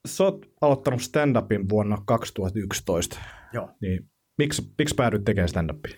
sä 0.07 0.23
oot 0.23 0.45
aloittanut 0.61 1.01
stand-upin 1.01 1.69
vuonna 1.69 1.97
2011. 2.05 3.19
Joo. 3.53 3.69
Niin 3.81 4.09
miksi, 4.37 4.73
miksi 4.77 4.95
päädyit 4.95 5.23
tekemään 5.25 5.49
stand-upia? 5.49 5.97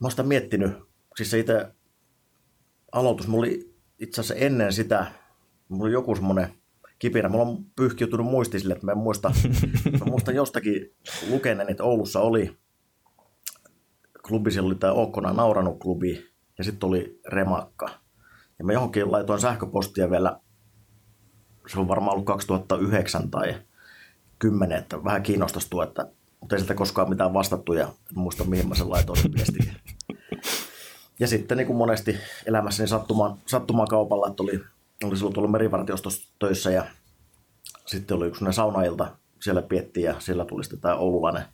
Mä 0.00 0.04
oon 0.04 0.10
sitä 0.10 0.22
miettinyt. 0.22 0.72
Siis 1.16 1.30
se 1.30 1.38
itse 1.38 1.66
aloitus, 2.96 3.26
mulla 3.26 3.46
oli 3.46 3.74
itse 3.98 4.20
asiassa 4.20 4.44
ennen 4.44 4.72
sitä, 4.72 5.06
mulla 5.68 5.84
oli 5.84 5.92
joku 5.92 6.14
semmoinen 6.14 6.54
kipinä. 6.98 7.28
Mulla 7.28 7.44
on 7.44 7.64
pyyhkiytynyt 7.76 8.26
muisti 8.26 8.60
sille, 8.60 8.74
että 8.74 8.86
mä 8.86 8.92
en 8.92 8.98
muista, 8.98 9.32
mä 10.00 10.04
muistan 10.04 10.34
jostakin 10.34 10.94
lukeneen, 11.30 11.70
että 11.70 11.84
Oulussa 11.84 12.20
oli 12.20 12.56
klubi, 14.26 14.50
siellä 14.50 14.66
oli 14.66 14.74
tämä 14.74 14.92
Ookkona 14.92 15.32
nauranut 15.32 15.78
klubi 15.78 16.26
ja 16.58 16.64
sitten 16.64 16.88
oli 16.88 17.20
Remakka. 17.26 17.90
Ja 18.58 18.64
mä 18.64 18.72
johonkin 18.72 19.12
laitoin 19.12 19.40
sähköpostia 19.40 20.10
vielä 20.10 20.40
se 21.66 21.80
on 21.80 21.88
varmaan 21.88 22.12
ollut 22.12 22.26
2009 22.26 23.30
tai 23.30 23.54
10, 24.38 24.78
että 24.78 25.04
vähän 25.04 25.22
kiinnostaisi 25.22 25.70
tuo, 25.70 25.82
että, 25.82 26.06
mutta 26.40 26.54
ei 26.54 26.60
sieltä 26.60 26.74
koskaan 26.74 27.08
mitään 27.08 27.34
vastattu 27.34 27.72
ja 27.72 27.84
en 27.84 28.18
muista 28.18 28.44
mihin 28.44 28.68
mä 28.68 28.74
sen 28.74 28.90
laitoin 28.90 29.22
sen 29.22 29.32
viestin. 29.34 29.72
Ja 31.20 31.26
sitten 31.26 31.56
niin 31.56 31.66
kuin 31.66 31.76
monesti 31.76 32.16
elämässäni 32.46 32.88
sattumaan, 32.88 33.38
sattumaan 33.46 33.88
kaupalla, 33.88 34.28
että 34.28 34.42
oli, 34.42 34.60
oli 35.04 35.16
silloin 35.16 35.34
tullut 35.34 35.50
merivartiostossa 35.50 36.28
töissä 36.38 36.70
ja 36.70 36.84
sitten 37.86 38.16
oli 38.16 38.26
yksi 38.26 38.44
saunailta, 38.50 39.16
siellä 39.42 39.62
piettiin 39.62 40.04
ja 40.04 40.20
siellä 40.20 40.44
tuli 40.44 40.64
sitten 40.64 40.80
tämä 40.80 40.94
oululainen 40.94 41.44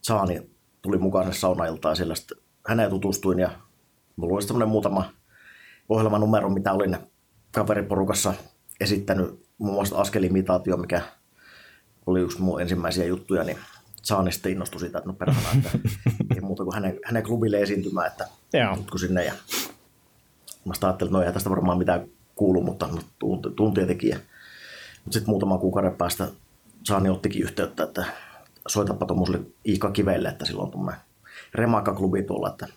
Saani 0.00 0.50
tuli 0.82 0.98
mukaan 0.98 1.24
sinne 1.24 1.36
saunailtaan 1.36 1.92
ja 1.92 1.96
siellä 1.96 2.14
sitten 2.14 2.38
häneen 2.68 2.90
tutustuin 2.90 3.38
ja 3.38 3.50
mulla 4.16 4.34
oli 4.34 4.42
semmoinen 4.42 4.68
muutama 4.68 5.12
ohjelmanumero, 5.88 6.48
mitä 6.50 6.72
olin 6.72 6.96
kaveriporukassa 7.54 8.34
esittänyt. 8.80 9.46
Muun 9.58 9.74
muassa 9.74 9.96
askelimitaatio, 9.96 10.76
mikä 10.76 11.02
oli 12.06 12.20
yksi 12.20 12.42
mun 12.42 12.62
ensimmäisiä 12.62 13.04
juttuja, 13.04 13.44
niin 13.44 13.58
Saani 14.06 14.32
sitten 14.32 14.52
innostui 14.52 14.80
siitä, 14.80 14.98
että 14.98 15.10
no 15.10 15.14
perhana, 15.14 15.48
että 15.56 15.70
ei 16.34 16.40
muuta 16.40 16.64
kuin 16.64 16.74
hänen, 16.74 16.98
hänen 17.04 17.22
klubille 17.22 17.60
esiintymään, 17.60 18.06
että 18.06 18.28
tutku 18.76 18.98
sinne. 18.98 19.24
Ja 19.24 19.32
mä 20.64 20.72
ajattelin, 20.82 21.08
että 21.10 21.18
no 21.18 21.22
ei 21.22 21.32
tästä 21.32 21.50
varmaan 21.50 21.78
mitään 21.78 22.08
kuulu, 22.34 22.62
mutta 22.62 22.86
no, 22.86 22.98
tuntia 23.56 23.86
tekijä. 23.86 24.16
Mutta 25.04 25.18
sitten 25.18 25.30
muutaman 25.30 25.58
kuukauden 25.58 25.96
päästä 25.96 26.28
Saani 26.84 27.08
ottikin 27.08 27.42
yhteyttä, 27.42 27.82
että 27.82 28.04
soitapa 28.68 29.06
tuommoiselle 29.06 29.40
Iika 29.68 29.90
Kivelle, 29.90 30.28
että 30.28 30.44
silloin 30.44 30.70
tuommoinen 30.70 31.00
Remaka-klubi 31.54 32.22
tuolla, 32.22 32.48
että 32.48 32.68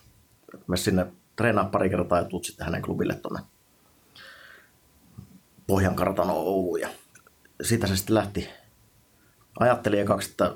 me 0.66 0.76
sinne 0.76 1.06
treenaa 1.36 1.64
pari 1.64 1.90
kertaa 1.90 2.18
ja 2.18 2.24
tuut 2.24 2.44
sitten 2.44 2.64
hänen 2.64 2.82
klubille 2.82 3.14
tuonne 3.14 3.40
Pohjankartano 5.66 6.32
Oulu 6.32 6.76
ja 6.76 6.88
siitä 7.62 7.86
se 7.86 7.96
sitten 7.96 8.14
lähti. 8.14 8.48
Ajattelin 9.60 10.00
ekaksi, 10.00 10.30
että, 10.30 10.54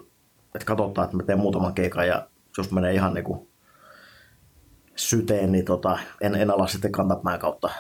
että 0.54 0.66
katsotaan, 0.66 1.04
että 1.04 1.16
mä 1.16 1.23
teen 1.23 1.38
muutaman 1.38 1.75
keikan 1.75 2.08
ja 2.08 2.28
jos 2.58 2.70
menee 2.70 2.94
ihan 2.94 3.14
niin 3.14 3.25
kuin 3.25 3.49
syteen, 4.96 5.52
niin 5.52 5.64
tota, 5.64 5.99
en, 6.20 6.34
en 6.34 6.50
ala 6.50 6.66
sitten 6.66 6.92
kantapään 6.92 7.38
kautta. 7.38 7.70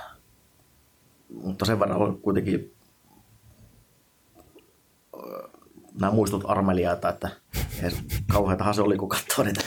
Mutta 1.42 1.64
sen 1.64 1.80
verran 1.80 2.02
on 2.02 2.20
kuitenkin 2.20 2.74
nämä 6.00 6.12
muistut 6.12 6.44
armeliaita, 6.46 7.08
että 7.08 7.30
kauheatahan 8.32 8.74
se 8.74 8.82
oli, 8.82 8.96
kun 8.96 9.08
katsoo 9.08 9.44
niitä 9.44 9.60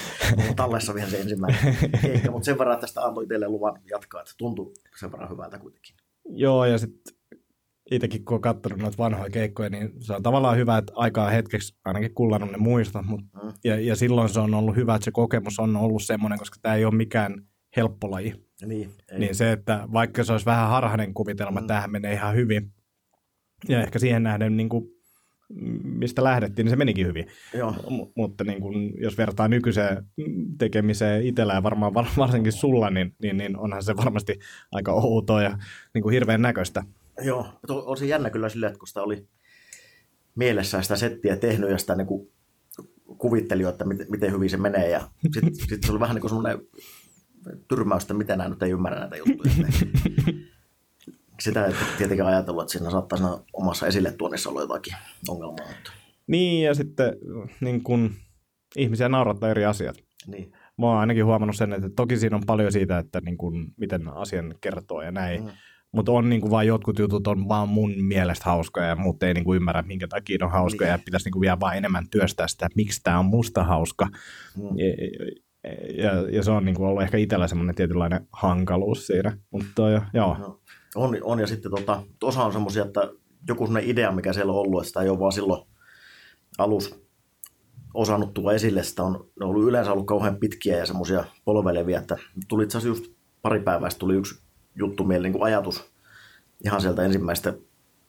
tallessa 0.55 0.93
vielä 0.93 1.09
se 1.09 1.19
ensimmäinen 1.19 1.77
keikka, 2.01 2.31
mutta 2.31 2.45
sen 2.45 2.57
verran 2.57 2.79
tästä 2.79 3.05
antoi 3.05 3.27
teille 3.27 3.47
luvan 3.47 3.81
jatkaa, 3.89 4.21
että 4.21 4.33
tuntui 4.37 4.73
sen 4.99 5.11
verran 5.11 5.29
hyvältä 5.29 5.59
kuitenkin. 5.59 5.95
Joo, 6.25 6.65
ja 6.65 6.77
sitten 6.77 7.16
itsekin 7.91 8.25
kun 8.25 8.35
on 8.35 8.41
katsonut 8.41 8.79
noita 8.79 8.97
vanhoja 8.97 9.29
keikkoja, 9.29 9.69
niin 9.69 9.91
se 9.99 10.13
on 10.13 10.23
tavallaan 10.23 10.57
hyvä, 10.57 10.77
että 10.77 10.93
aikaa 10.95 11.29
hetkeksi 11.29 11.75
ainakin 11.85 12.13
kullannut 12.13 12.51
ne 12.51 12.57
muistot, 12.57 13.05
mutta, 13.05 13.39
mm. 13.43 13.51
ja, 13.63 13.79
ja 13.79 13.95
silloin 13.95 14.29
se 14.29 14.39
on 14.39 14.53
ollut 14.53 14.75
hyvä, 14.75 14.95
että 14.95 15.05
se 15.05 15.11
kokemus 15.11 15.59
on 15.59 15.75
ollut 15.75 16.03
semmoinen, 16.03 16.39
koska 16.39 16.59
tämä 16.61 16.75
ei 16.75 16.85
ole 16.85 16.95
mikään 16.95 17.41
helppo 17.75 18.11
laji. 18.11 18.33
Niin, 18.65 18.89
ei. 19.11 19.19
niin 19.19 19.35
se, 19.35 19.51
että 19.51 19.87
vaikka 19.93 20.23
se 20.23 20.31
olisi 20.31 20.45
vähän 20.45 20.69
harhainen 20.69 21.13
kuvitelma, 21.13 21.61
mm. 21.61 21.67
tähän 21.67 21.91
menee 21.91 22.13
ihan 22.13 22.35
hyvin, 22.35 22.73
ja 23.67 23.81
ehkä 23.81 23.99
siihen 23.99 24.23
nähden, 24.23 24.57
niin 24.57 24.69
kuin, 24.69 24.85
mistä 25.83 26.23
lähdettiin, 26.23 26.65
niin 26.65 26.69
se 26.69 26.75
menikin 26.75 27.07
hyvin. 27.07 27.27
Joo. 27.53 27.71
M- 27.71 28.11
mutta 28.15 28.43
niin 28.43 28.61
kuin, 28.61 28.93
jos 29.01 29.17
vertaa 29.17 29.47
nykyiseen 29.47 30.05
tekemiseen 30.57 31.25
itsellä 31.25 31.53
ja 31.53 31.63
varmaan 31.63 31.93
varsinkin 31.93 32.51
sulla, 32.51 32.89
niin, 32.89 33.15
niin, 33.21 33.37
niin 33.37 33.57
onhan 33.57 33.83
se 33.83 33.97
varmasti 33.97 34.39
aika 34.71 34.91
outoa 34.91 35.43
ja 35.43 35.57
niin 35.93 36.01
kuin 36.01 36.13
hirveän 36.13 36.41
näköistä. 36.41 36.83
Joo, 37.21 37.47
on 37.69 37.97
se 37.97 38.05
jännä 38.05 38.29
kyllä 38.29 38.49
silleen, 38.49 38.69
että 38.69 38.79
kun 38.79 38.87
sitä 38.87 39.01
oli 39.01 39.27
mielessään 40.35 40.83
sitä 40.83 40.95
settiä 40.95 41.35
tehnyt 41.35 41.69
ja 41.69 41.77
sitä 41.77 41.95
niin 41.95 42.07
kuin 42.07 42.31
kuvitteli, 43.17 43.63
että 43.63 43.85
miten, 43.85 44.07
miten 44.09 44.31
hyvin 44.31 44.49
se 44.49 44.57
menee. 44.57 44.89
Ja 44.89 45.09
sitten 45.33 45.55
sit 45.55 45.83
se 45.83 45.91
oli 45.91 45.99
vähän 45.99 46.15
niin 46.15 46.21
kuin 46.21 46.29
semmoinen 46.29 46.59
tyrmäys, 47.67 48.03
että 48.03 48.13
miten 48.13 48.37
nämä 48.37 48.49
nyt 48.49 48.63
ei 48.63 48.71
ymmärrä 48.71 48.99
näitä 48.99 49.17
juttuja. 49.17 49.53
Sitä 51.39 51.65
ei 51.65 51.73
tietenkään 51.97 52.29
ajatellut, 52.29 52.63
että 52.63 52.71
siinä 52.71 52.91
saattaa 52.91 53.17
siinä 53.17 53.37
omassa 53.53 53.87
esille 53.87 54.11
tuonnissa 54.11 54.49
olla 54.49 54.61
jotakin 54.61 54.95
ongelmaa. 55.27 55.67
Mutta... 55.67 55.91
Niin, 56.27 56.65
ja 56.65 56.73
sitten 56.73 57.13
niin 57.61 57.83
kun, 57.83 58.13
ihmisiä 58.75 59.09
naurattaa 59.09 59.49
eri 59.49 59.65
asiat. 59.65 59.95
Niin. 60.27 60.51
Mä 60.77 60.85
oon 60.87 60.97
ainakin 60.97 61.25
huomannut 61.25 61.55
sen, 61.55 61.73
että 61.73 61.89
toki 61.95 62.17
siinä 62.17 62.35
on 62.35 62.43
paljon 62.47 62.71
siitä, 62.71 62.97
että 62.97 63.21
niin 63.21 63.37
kun, 63.37 63.73
miten 63.77 64.07
asian 64.07 64.55
kertoo 64.61 65.01
ja 65.01 65.11
näin. 65.11 65.43
Mm. 65.43 65.51
Mutta 65.97 66.11
on 66.11 66.29
niin 66.29 66.41
kuin 66.41 66.51
vaan 66.51 66.67
jotkut 66.67 66.99
jutut 66.99 67.27
on 67.27 67.49
vaan 67.49 67.69
mun 67.69 67.93
mielestä 68.01 68.45
hauskoja 68.45 68.87
ja 68.87 68.95
muut 68.95 69.23
ei 69.23 69.33
niin 69.33 69.43
kuin 69.43 69.55
ymmärrä, 69.55 69.81
minkä 69.81 70.07
takia 70.07 70.37
on 70.45 70.51
hauskoja 70.51 70.87
niin. 70.87 70.99
ja 70.99 71.03
pitäisi 71.05 71.25
niin 71.25 71.31
kuin 71.31 71.41
vielä 71.41 71.59
vaan 71.59 71.77
enemmän 71.77 72.09
työstää 72.11 72.47
sitä, 72.47 72.65
että 72.65 72.75
miksi 72.75 73.01
tämä 73.03 73.19
on 73.19 73.25
musta 73.25 73.63
hauska. 73.63 74.07
Mm. 74.57 74.63
Ja, 74.63 76.03
ja, 76.03 76.29
ja, 76.31 76.43
se 76.43 76.51
on 76.51 76.65
niin 76.65 76.75
kuin 76.75 76.87
ollut 76.87 77.03
ehkä 77.03 77.17
itsellä 77.17 77.47
semmoinen 77.47 77.75
tietynlainen 77.75 78.27
hankaluus 78.31 79.07
siinä. 79.07 79.37
Mutta 79.51 79.81
joo. 80.13 80.37
No, 80.39 80.59
on, 80.95 81.17
on, 81.23 81.39
ja 81.39 81.47
sitten 81.47 81.71
tota, 81.71 82.03
osa 82.23 82.43
on 82.43 82.53
semmoisia, 82.53 82.85
että 82.85 83.01
joku 83.47 83.65
semmoinen 83.65 83.89
idea, 83.89 84.11
mikä 84.11 84.33
siellä 84.33 84.53
on 84.53 84.59
ollut, 84.59 84.81
että 84.81 84.87
sitä 84.87 85.01
ei 85.01 85.09
ole 85.09 85.19
vaan 85.19 85.31
silloin 85.31 85.67
alus 86.57 87.07
osannut 87.93 88.33
tulla 88.33 88.53
esille. 88.53 88.83
Sitä 88.83 89.03
on, 89.03 89.11
ne 89.13 89.45
on 89.45 89.49
ollut 89.49 89.67
yleensä 89.67 89.91
ollut 89.91 90.07
kauhean 90.07 90.37
pitkiä 90.37 90.77
ja 90.77 90.85
semmoisia 90.85 91.23
polveleviä, 91.45 91.99
että 91.99 92.17
tuli 92.47 92.63
itse 92.63 92.77
asiassa 92.77 92.99
just 92.99 93.13
pari 93.41 93.59
päivää 93.59 93.89
tuli 93.99 94.15
yksi 94.15 94.46
juttu 94.77 95.03
mieleen, 95.03 95.23
niin 95.23 95.39
kuin 95.39 95.43
ajatus 95.43 95.91
ihan 96.65 96.81
sieltä 96.81 97.03
ensimmäistä 97.03 97.53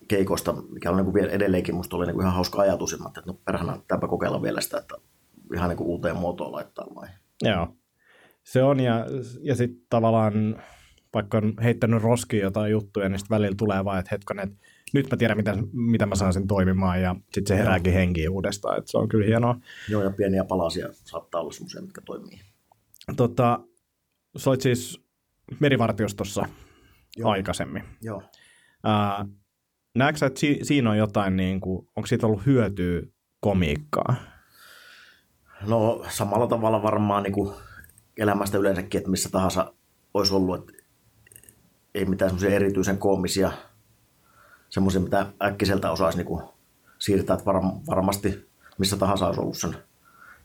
keikosta, 0.09 0.53
mikä 0.53 0.91
on 0.91 0.97
niin 0.97 1.05
kuin 1.05 1.15
vielä 1.15 1.33
edelleenkin 1.33 1.75
musta 1.75 1.97
oli 1.97 2.07
niin 2.07 2.15
kuin 2.15 2.23
ihan 2.23 2.35
hauska 2.35 2.63
ajatus, 2.63 2.93
että 2.93 3.23
no 3.27 3.35
perhana, 3.45 3.83
tämäpä 3.89 4.09
kokeilla 4.09 4.43
vielä 4.43 4.61
sitä, 4.61 4.79
että 4.79 4.95
ihan 5.55 5.69
niin 5.69 5.77
kuin 5.77 5.89
uuteen 5.89 6.17
muotoon 6.17 6.53
laittaa 6.53 6.87
vai. 6.95 7.09
Joo, 7.43 7.69
se 8.45 8.63
on 8.63 8.81
ja, 8.81 9.07
ja 9.41 9.55
sitten 9.55 9.87
tavallaan 9.91 10.63
vaikka 11.15 11.39
on 11.39 11.55
heittänyt 11.63 12.03
roskiin 12.03 12.43
jotain 12.43 12.73
juttuja, 12.73 13.09
niin 13.09 13.19
sitten 13.19 13.35
välillä 13.35 13.55
tulee 13.59 13.85
vaan, 13.85 13.99
että 13.99 14.09
hetkonen, 14.13 14.49
että 14.49 14.59
nyt 14.95 15.11
mä 15.11 15.17
tiedän, 15.17 15.37
mitä, 15.37 15.57
mitä 15.73 16.07
mä 16.07 16.15
saan 16.15 16.33
sen 16.33 16.47
toimimaan, 16.47 17.03
ja 17.03 17.17
sitten 17.33 17.47
se 17.47 17.57
herääkin 17.57 17.93
henkiin 17.93 18.31
uudestaan, 18.31 18.79
että 18.79 18.91
se 18.91 18.99
on 18.99 19.09
kyllä 19.09 19.27
hienoa. 19.27 19.61
Joo, 19.89 20.03
ja 20.03 20.11
pieniä 20.11 20.45
palasia 20.45 20.89
saattaa 20.93 21.41
olla 21.41 21.53
semmoisia, 21.53 21.83
mitkä 21.83 22.01
toimii. 22.01 22.41
Tota, 23.17 23.61
sä 24.37 24.51
siis 24.61 25.08
merivartiostossa 25.61 26.47
Joo. 27.17 27.31
aikaisemmin. 27.31 27.85
Joo. 28.03 28.23
Ää, 28.85 29.27
näetkö 29.95 30.19
sä, 30.19 30.27
että 30.27 30.41
si- 30.41 30.59
siinä 30.63 30.91
on 30.91 30.99
jotain, 30.99 31.37
niin 31.37 31.61
kuin, 31.61 31.89
onko 31.97 32.07
siitä 32.07 32.27
ollut 32.27 32.47
hyötyä 32.47 33.03
komiikkaa? 33.41 34.15
No 35.67 36.05
samalla 36.09 36.47
tavalla 36.47 36.83
varmaan 36.83 37.23
niin 37.23 37.33
kuin 37.33 37.55
elämästä 38.17 38.59
yleensäkin, 38.59 38.99
että 38.99 39.11
missä 39.11 39.29
tahansa 39.31 39.73
olisi 40.15 40.35
ollut, 40.35 40.59
että 40.71 40.83
ei 41.95 42.05
mitään 42.05 42.31
semmoisia 42.31 42.51
erityisen 42.57 42.99
koomisia, 42.99 43.53
semmoisia, 44.71 45.01
mitä 45.01 45.27
äkkiseltä 45.43 45.91
osaisi 45.91 46.19
niin 46.19 46.27
kuin 46.27 46.43
siirtää, 46.99 47.35
että 47.35 47.45
var- 47.47 47.63
varmasti 47.87 48.49
missä 48.79 48.97
tahansa 48.97 49.27
olisi 49.27 49.41
ollut 49.41 49.57
sen 49.59 49.77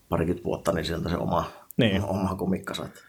parikymmentä 0.09 0.43
vuotta, 0.45 0.71
niin 0.71 0.85
sieltä 0.85 1.09
se 1.09 1.17
oma, 1.17 1.51
Niin. 1.77 2.03
oma 2.03 2.35
komikkansa. 2.35 2.85
Että 2.85 2.99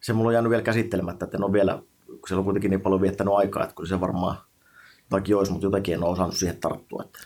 se 0.00 0.12
mulla 0.12 0.28
on 0.28 0.34
jäänyt 0.34 0.50
vielä 0.50 0.62
käsittelemättä, 0.62 1.24
että 1.24 1.36
en 1.36 1.44
ole 1.44 1.52
vielä, 1.52 1.82
kun 2.06 2.28
siellä 2.28 2.40
on 2.40 2.44
kuitenkin 2.44 2.70
niin 2.70 2.80
paljon 2.80 3.00
viettänyt 3.00 3.34
aikaa, 3.34 3.62
että 3.62 3.74
kyllä 3.74 3.88
se 3.88 4.00
varmaan 4.00 4.36
jotakin 5.10 5.36
olisi, 5.36 5.52
mutta 5.52 5.66
jotakin 5.66 5.94
en 5.94 6.04
ole 6.04 6.12
osannut 6.12 6.36
siihen 6.36 6.60
tarttua. 6.60 7.02
Että 7.06 7.18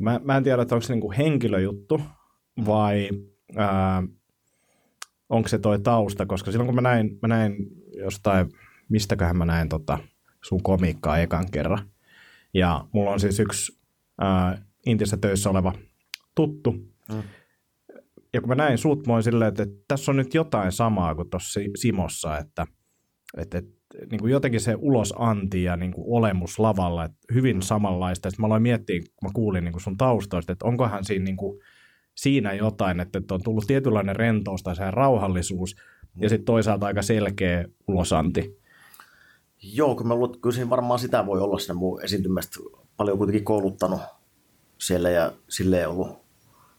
Mä, 0.00 0.20
mä 0.24 0.36
en 0.36 0.42
tiedä, 0.42 0.62
että 0.62 0.74
onko 0.74 0.86
se 0.86 0.92
niinku 0.92 1.12
henkilöjuttu 1.18 2.00
vai 2.66 3.10
ää, 3.56 4.02
onko 5.28 5.48
se 5.48 5.58
toi 5.58 5.78
tausta, 5.78 6.26
koska 6.26 6.50
silloin 6.50 6.66
kun 6.66 6.74
mä 6.74 6.80
näin, 6.80 7.18
mä 7.22 7.28
näin 7.28 7.56
jostain, 7.96 8.52
mistäköhän 8.88 9.36
mä 9.36 9.44
näin 9.44 9.68
tota 9.68 9.98
sun 10.42 10.62
komiikkaa 10.62 11.18
ekan 11.18 11.50
kerran. 11.50 11.90
Ja 12.54 12.84
mulla 12.92 13.10
on 13.10 13.20
siis 13.20 13.40
yksi 13.40 13.78
ää, 14.20 14.62
Intissä 14.86 15.16
töissä 15.16 15.50
oleva 15.50 15.72
tuttu. 16.34 16.72
Mm. 17.12 17.22
Ja 18.36 18.40
kun 18.40 18.48
mä 18.48 18.54
näin 18.54 18.78
sut, 18.78 19.06
mä 19.06 19.22
silleen, 19.22 19.48
että, 19.48 19.62
että 19.62 19.76
tässä 19.88 20.12
on 20.12 20.16
nyt 20.16 20.34
jotain 20.34 20.72
samaa 20.72 21.14
kuin 21.14 21.30
tuossa 21.30 21.60
Simossa, 21.76 22.38
että, 22.38 22.66
että, 23.36 23.58
että 23.58 23.72
niin 24.10 24.20
kuin 24.20 24.32
jotenkin 24.32 24.60
se 24.60 24.74
ulosanti 24.78 25.62
ja 25.62 25.76
niin 25.76 25.92
kuin 25.92 26.04
olemus 26.08 26.58
lavalla, 26.58 27.04
että 27.04 27.18
hyvin 27.34 27.62
samanlaista. 27.62 28.30
Sitten 28.30 28.42
mä 28.42 28.46
aloin 28.46 28.62
miettiä, 28.62 29.00
kun 29.00 29.28
mä 29.28 29.30
kuulin 29.34 29.64
niin 29.64 29.72
kuin 29.72 29.82
sun 29.82 29.96
taustoista, 29.96 30.52
että 30.52 30.66
onkohan 30.66 31.04
siinä, 31.04 31.24
niin 31.24 31.36
kuin, 31.36 31.60
siinä 32.14 32.52
jotain, 32.52 33.00
että, 33.00 33.18
että 33.18 33.34
on 33.34 33.42
tullut 33.42 33.66
tietynlainen 33.66 34.16
rentous 34.16 34.62
tai 34.62 34.76
se 34.76 34.90
rauhallisuus 34.90 35.76
ja 36.20 36.28
sitten 36.28 36.44
toisaalta 36.44 36.86
aika 36.86 37.02
selkeä 37.02 37.64
ulosanti. 37.88 38.60
Joo, 39.62 39.94
kyllä 39.94 40.08
mä 40.08 40.14
luulen, 40.14 40.30
että 40.30 40.42
kyllä 40.42 40.70
varmaan 40.70 40.98
sitä 40.98 41.26
voi 41.26 41.40
olla 41.40 41.58
siinä 41.58 41.74
mun 41.74 42.02
esiintymästä 42.04 42.58
paljon 42.96 43.18
kuitenkin 43.18 43.44
kouluttanut 43.44 44.00
siellä 44.78 45.10
ja 45.10 45.32
silleen 45.48 45.88
ollut, 45.88 46.08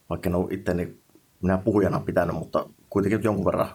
vaikka 0.09 0.29
en 0.29 0.35
ole 0.35 0.53
itteni 0.53 0.97
minä 1.41 1.58
puhujana 1.58 2.00
pitänyt, 2.00 2.36
mutta 2.36 2.70
kuitenkin 2.89 3.24
jonkun 3.24 3.46
verran 3.46 3.70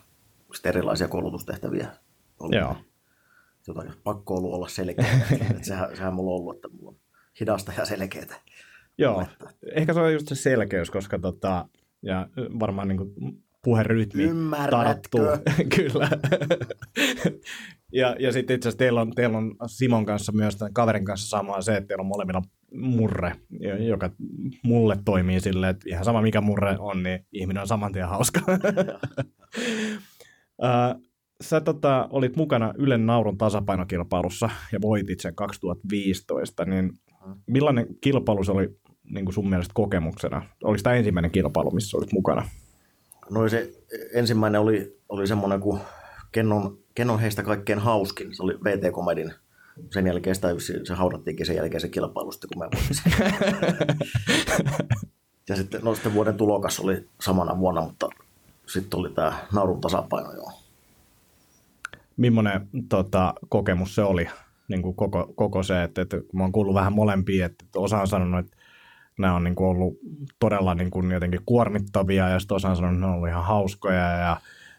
erilaisia 0.65 1.09
koulutustehtäviä 1.09 1.89
ollut. 2.41 2.55
Joo. 2.55 2.77
Jotain 3.67 3.93
pakko 4.05 4.35
ollut 4.35 4.55
olla 4.55 4.69
selkeä. 4.69 5.07
että 5.51 5.65
sehän, 5.65 5.97
sehän 5.97 6.15
mulla 6.15 6.31
on 6.31 6.41
ollut, 6.41 6.57
että 6.57 6.69
mulla 6.69 6.91
on 6.91 6.97
hidasta 7.41 7.73
ja 7.79 7.85
selkeää. 7.85 8.41
Joo, 8.99 9.27
ehkä 9.75 9.95
se 9.95 10.01
on 10.01 10.13
just 10.13 10.29
se 10.29 10.35
selkeys, 10.35 10.91
koska 10.91 11.19
tota, 11.19 11.69
ja 12.03 12.29
varmaan 12.37 12.89
niin 12.89 12.99
kuin 12.99 13.43
puherytmi 13.65 14.23
Ymmärrätkö? 14.23 14.77
tarttuu. 14.77 15.27
Kyllä. 15.77 16.09
ja 17.93 18.17
ja 18.19 18.33
sitten 18.33 18.57
itse 18.57 18.69
asiassa 18.69 18.79
teillä 18.79 19.01
on, 19.01 19.11
teillä 19.11 19.39
on 19.39 19.57
Simon 19.67 20.07
kanssa 20.07 20.33
myös, 20.33 20.57
tämän 20.57 20.73
kaverin 20.73 21.05
kanssa 21.05 21.29
samaa 21.29 21.63
se, 21.63 21.77
että 21.77 21.89
teillä 21.89 22.03
on 22.03 22.07
molemmilla 22.07 22.43
murre, 22.75 23.37
joka 23.89 24.11
mulle 24.63 24.99
toimii 25.05 25.41
silleen, 25.41 25.71
että 25.71 25.85
ihan 25.89 26.05
sama 26.05 26.23
mikä 26.23 26.41
murre 26.41 26.77
on, 26.79 27.03
niin 27.03 27.27
ihminen 27.33 27.61
on 27.61 27.69
saman 27.69 27.93
tien 27.93 28.09
hauska. 28.09 28.41
Sä 31.41 31.61
tota, 31.61 32.09
olit 32.11 32.37
mukana 32.37 32.75
Ylen 32.79 33.07
naurun 33.07 33.39
tasapainokilpailussa 33.39 34.51
ja 34.73 34.79
voitit 34.83 35.21
sen 35.21 35.35
2015, 35.35 36.65
niin 36.65 36.93
millainen 37.47 37.87
kilpailu 38.01 38.45
se 38.45 38.53
oli 38.53 38.77
niin 39.11 39.25
kuin 39.25 39.35
sun 39.35 39.51
mielestä 39.51 39.73
kokemuksena? 39.75 40.43
Oliko 40.65 40.83
tämä 40.83 40.97
ensimmäinen 40.97 41.31
kilpailu, 41.31 41.71
missä 41.71 41.97
olit 41.97 42.13
mukana? 42.13 42.49
No 43.31 43.49
se 43.49 43.73
ensimmäinen 44.15 44.61
oli, 44.61 44.97
oli 45.09 45.27
semmoinen 45.27 45.61
kuin 45.61 45.81
Kennon, 46.33 46.79
Kennon 46.95 47.21
heistä 47.21 47.43
kaikkein 47.43 47.79
hauskin. 47.79 48.37
Se 48.37 48.43
oli 48.43 48.55
VT 48.65 48.93
Comedin. 48.93 49.35
Sen 49.91 50.07
jälkeen 50.07 50.35
sitä, 50.35 50.49
se 50.85 50.95
haudattiinkin 50.95 51.47
sen 51.47 51.57
jälkeen 51.57 51.81
se 51.81 51.89
kilpailu 51.89 52.33
sitten, 52.33 52.49
kun 52.53 52.59
mä 52.59 52.69
voitin 52.75 52.97
sen. 52.97 53.13
ja 55.49 55.57
sitten, 55.57 55.81
no 55.85 55.95
sitten 55.95 56.15
vuoden 56.15 56.37
tulokas 56.37 56.81
oli 56.81 57.09
samana 57.21 57.59
vuonna, 57.59 57.81
mutta 57.81 58.09
sitten 58.67 59.01
oli 59.01 59.11
tämä 59.11 59.33
naurun 59.53 59.81
tasapaino, 59.81 60.33
joo. 60.33 60.53
Millainen 62.17 62.69
tota, 62.89 63.35
kokemus 63.49 63.95
se 63.95 64.03
oli? 64.03 64.29
Niin 64.69 64.83
kuin 64.83 64.95
koko, 64.95 65.33
koko 65.37 65.63
se, 65.63 65.83
että, 65.83 66.03
että 66.03 66.17
mä 66.33 66.43
oon 66.43 66.53
kuullut 66.53 66.75
vähän 66.75 66.93
molempia, 66.93 67.47
että 67.47 67.65
osa 67.77 68.01
on 68.01 68.09
sanonut, 68.09 68.47
että 68.47 68.57
nämä 69.19 69.37
on 69.37 69.45
niin 69.45 69.55
kuin 69.55 69.69
ollut 69.69 69.99
todella 70.39 70.75
niin 70.75 70.91
kuin 70.91 71.11
jotenkin 71.11 71.41
kuormittavia 71.47 72.29
ja 72.29 72.39
sitten 72.39 72.55
osa 72.55 72.69
on 72.69 72.77
sanonut, 72.77 72.95
että 72.95 73.07
ne 73.07 73.11
on 73.11 73.17
ollut 73.17 73.29
ihan 73.29 73.45
hauskoja 73.45 74.11
ja, 74.11 74.37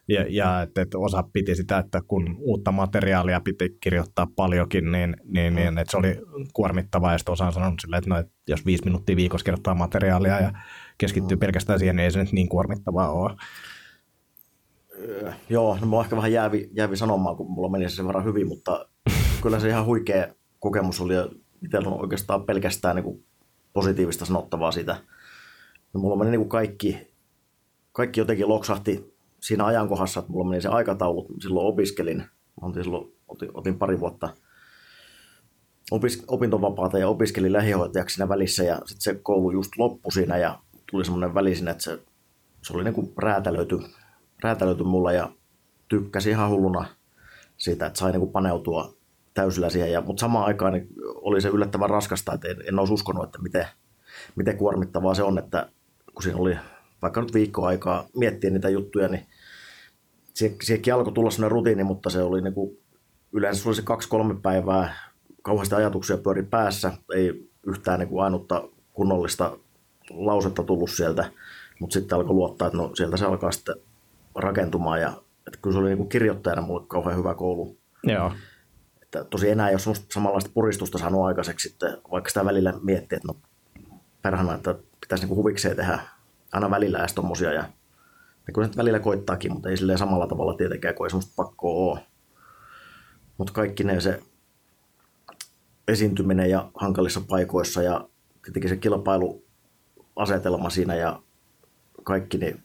ja, 0.08 0.26
ja 0.30 0.62
että, 0.62 0.82
että 0.82 0.98
osa 0.98 1.24
piti 1.34 1.56
sitä, 1.56 1.78
että 1.78 2.02
kun 2.08 2.36
uutta 2.40 2.72
materiaalia 2.72 3.42
piti 3.42 3.78
kirjoittaa 3.80 4.28
paljonkin, 4.36 4.92
niin, 4.92 5.18
niin, 5.24 5.56
niin 5.56 5.78
että 5.78 5.92
se 5.92 5.98
oli 5.98 6.18
kuormittavaa. 6.54 7.12
Ja 7.12 7.18
sitten 7.18 7.32
osa 7.34 7.46
on 7.46 7.54
sanonut 7.54 7.80
silleen, 7.80 7.98
että, 7.98 8.10
no, 8.10 8.18
että 8.18 8.32
jos 8.48 8.66
viisi 8.66 8.86
minuuttia 8.86 9.16
viikossa 9.16 9.46
kirjoittaa 9.46 9.76
materiaalia 9.76 10.40
ja 10.40 10.52
keskittyy 10.98 11.38
pelkästään 11.38 11.80
siihen, 11.80 11.96
niin 11.96 12.04
ei 12.04 12.12
se 12.12 12.20
nyt 12.20 12.32
niin 12.32 12.50
kuormittavaa 12.50 13.12
ole. 13.12 13.36
Öö, 15.00 15.32
Joo, 15.50 15.78
no 15.82 15.88
mä 15.88 15.96
oon 15.96 16.06
ehkä 16.06 16.16
vähän 16.16 16.32
jäävi, 16.32 16.70
jäävi 16.74 16.98
sanomaan, 16.98 17.36
kun 17.36 17.52
mulla 17.52 17.70
meni 17.70 17.90
se 17.90 17.96
sen 17.96 18.08
verran 18.08 18.26
hyvin, 18.26 18.48
mutta 18.48 18.90
kyllä 19.44 19.60
se 19.60 19.70
ihan 19.70 19.86
huikea 19.86 20.28
kokemus 20.60 21.02
oli 21.02 21.16
ja 21.16 21.28
itsellä 21.66 21.90
on 21.90 22.02
oikeastaan 22.02 22.44
pelkästään 22.44 22.96
niin 22.96 23.04
kuin 23.04 23.26
positiivista 23.74 24.26
sanottavaa 24.26 24.72
siitä. 24.72 24.98
No, 25.94 26.00
mulla 26.00 26.16
meni 26.16 26.32
niin 26.32 26.40
kuin 26.40 26.50
kaikki, 26.50 26.98
kaikki 27.92 28.20
jotenkin 28.20 28.50
loksahti 28.50 29.13
siinä 29.44 29.66
ajankohdassa, 29.66 30.20
että 30.20 30.32
mulla 30.32 30.50
meni 30.50 30.62
se 30.62 30.68
aikataulu, 30.68 31.28
silloin 31.42 31.68
opiskelin, 31.68 32.18
mä 32.18 32.28
oltiin 32.62 32.84
silloin, 32.84 33.16
otin, 33.28 33.50
otin 33.54 33.78
pari 33.78 34.00
vuotta 34.00 34.30
opis, 35.92 36.24
opintovapaata 36.28 37.00
ja 37.00 37.08
opiskelin 37.10 37.54
lähihoitajaksi 37.54 38.14
siinä 38.14 38.30
välissä 38.30 38.64
ja 38.64 38.76
sitten 38.86 39.02
se 39.02 39.20
koulu 39.24 39.52
just 39.52 39.72
loppui 39.78 40.12
siinä 40.12 40.38
ja 40.38 40.60
tuli 40.92 41.06
semmoinen 41.06 41.34
väli 41.34 41.56
siinä, 41.56 41.72
että 41.72 41.84
se, 41.84 42.00
se 42.62 42.74
oli 42.74 42.84
niin 42.84 42.94
kuin 42.94 43.14
räätälöity, 43.18 43.80
räätälöity 44.44 44.84
mulla 44.84 45.12
ja 45.12 45.32
tykkäsin 45.90 46.32
ihan 46.32 46.50
hulluna 46.50 46.86
siitä, 47.58 47.86
että 47.86 48.00
sai 48.00 48.12
niin 48.12 48.20
kuin 48.20 48.32
paneutua 48.32 48.94
täysillä 49.34 49.70
siihen. 49.70 49.92
Ja, 49.92 50.02
mutta 50.02 50.22
samaan 50.22 50.46
aikaan 50.46 50.74
niin 50.74 50.88
oli 51.16 51.42
se 51.42 51.50
yllättävän 51.50 51.90
raskasta, 51.90 52.34
että 52.34 52.48
en, 52.48 52.58
en 52.68 52.80
olisi 52.80 52.94
uskonut, 52.94 53.24
että 53.24 53.42
miten, 53.42 53.68
miten 54.36 54.58
kuormittavaa 54.58 55.14
se 55.14 55.24
on, 55.24 55.38
että 55.38 55.70
kun 56.14 56.24
siinä 56.24 56.40
oli 56.40 56.58
vaikka 57.02 57.22
nyt 57.22 57.34
viikko 57.34 57.66
aikaa 57.66 58.08
miettiä 58.16 58.50
niitä 58.50 58.70
juttuja, 58.70 59.08
niin 59.08 59.28
sie- 60.34 60.56
siihenkin 60.64 60.94
alkoi 60.94 61.14
tulla 61.14 61.32
sellainen 61.32 61.52
rutiini, 61.52 61.84
mutta 61.84 62.10
se 62.10 62.22
oli 62.22 62.42
niin 62.42 62.54
kuin, 62.54 62.78
yleensä 63.32 63.64
se 63.64 63.70
oli 63.70 63.76
se 63.76 63.82
kaksi-kolme 63.82 64.36
päivää, 64.42 64.96
kauheasti 65.42 65.76
ajatuksia 65.76 66.18
pyöri 66.18 66.44
päässä, 66.44 66.92
ei 67.16 67.50
yhtään 67.68 68.00
niin 68.00 68.10
kuin 68.10 68.24
ainutta 68.24 68.64
kunnollista 68.94 69.58
lausetta 70.10 70.64
tullut 70.64 70.90
sieltä, 70.90 71.32
mutta 71.80 71.94
sitten 71.94 72.16
alkoi 72.18 72.34
luottaa, 72.34 72.68
että 72.68 72.78
no 72.78 72.96
sieltä 72.96 73.18
se 73.18 73.26
alkaa 73.26 73.52
sitten 73.52 73.76
rakentumaan 74.36 75.02
ja 75.02 75.14
että 75.48 75.60
kyllä 75.62 75.74
se 75.74 75.80
oli 75.80 75.88
niin 75.88 75.98
kuin 75.98 76.10
kirjoittajana 76.10 76.62
mulle 76.62 76.86
kauhean 76.88 77.18
hyvä 77.18 77.36
koulu. 77.36 77.78
Joo. 78.04 78.32
Että 79.02 79.24
tosi 79.24 79.50
enää 79.50 79.70
ei 79.70 79.76
ole 79.76 79.96
samanlaista 80.10 80.52
puristusta 80.54 80.98
saanut 80.98 81.26
aikaiseksi 81.26 81.70
sitten, 81.70 81.98
vaikka 82.12 82.30
sitä 82.30 82.46
välillä 82.46 82.74
miettii, 82.82 83.16
että 83.16 83.28
no 83.28 83.36
perhana, 84.22 84.56
että 84.56 84.76
pitäisi 85.02 85.26
niin 85.26 85.36
huvikseen 85.36 85.76
tehdä 85.76 86.00
aina 86.52 86.70
välillä 86.70 87.00
edes 87.00 87.14
tommosia 87.14 87.54
ja 87.54 87.64
ja 88.48 88.54
kyllä 88.54 88.66
se 88.66 88.70
nyt 88.70 88.78
välillä 88.78 89.00
koittaakin, 89.00 89.54
mutta 89.54 89.70
ei 89.70 89.78
silleen 89.78 89.98
samalla 89.98 90.28
tavalla 90.28 90.54
tietenkään, 90.54 90.96
kun 90.96 91.06
ei 91.06 91.10
semmoista 91.10 91.34
pakkoa 91.36 91.92
ole. 91.92 92.00
Mutta 93.38 93.54
kaikki 93.54 93.84
ne 93.84 94.02
se 94.02 94.20
esiintyminen 95.88 96.50
ja 96.50 96.72
hankalissa 96.76 97.22
paikoissa 97.28 97.82
ja 97.82 98.10
tietenkin 98.44 98.70
se 98.70 98.78
kilpailuasetelma 98.78 100.70
siinä 100.70 100.96
ja 100.96 101.22
kaikki, 102.04 102.38
niin 102.38 102.64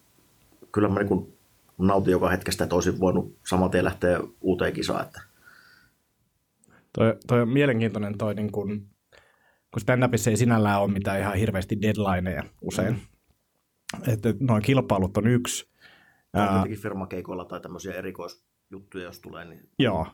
kyllä 0.73 0.89
mä 0.89 1.01
niin 1.01 1.37
nautin 1.79 2.13
joka 2.13 2.29
hetkestä, 2.29 2.65
että 2.65 2.75
olisin 2.75 3.01
voinut 3.01 3.39
saman 3.49 3.71
tien 3.71 3.85
lähteä 3.85 4.21
uuteen 4.41 4.73
kisaan. 4.73 5.07
Että 5.07 5.21
Toi, 6.93 7.17
toi 7.27 7.43
on 7.43 7.49
mielenkiintoinen 7.49 8.19
toi, 8.19 8.35
niin 8.35 8.53
kun, 8.53 8.69
kun 9.71 9.81
stand-upissa 9.81 10.31
ei 10.31 10.37
sinällään 10.37 10.83
ole 10.83 10.91
mitään 10.93 11.21
ihan 11.21 11.37
hirveästi 11.37 11.83
deadlineja 11.83 12.45
usein. 12.61 12.93
Mm. 12.95 13.01
Että 14.07 14.35
noin 14.41 14.63
kilpailut 14.63 15.17
on 15.17 15.27
yksi. 15.27 15.71
tai 16.33 16.43
Ää, 16.43 16.53
tietenkin 16.53 16.79
firmakeikoilla 16.79 17.45
tai 17.45 17.61
tämmöisiä 17.61 17.95
erikoisjuttuja, 17.95 19.05
jos 19.05 19.21
tulee, 19.21 19.45
niin 19.45 19.69
Joo, 19.79 20.07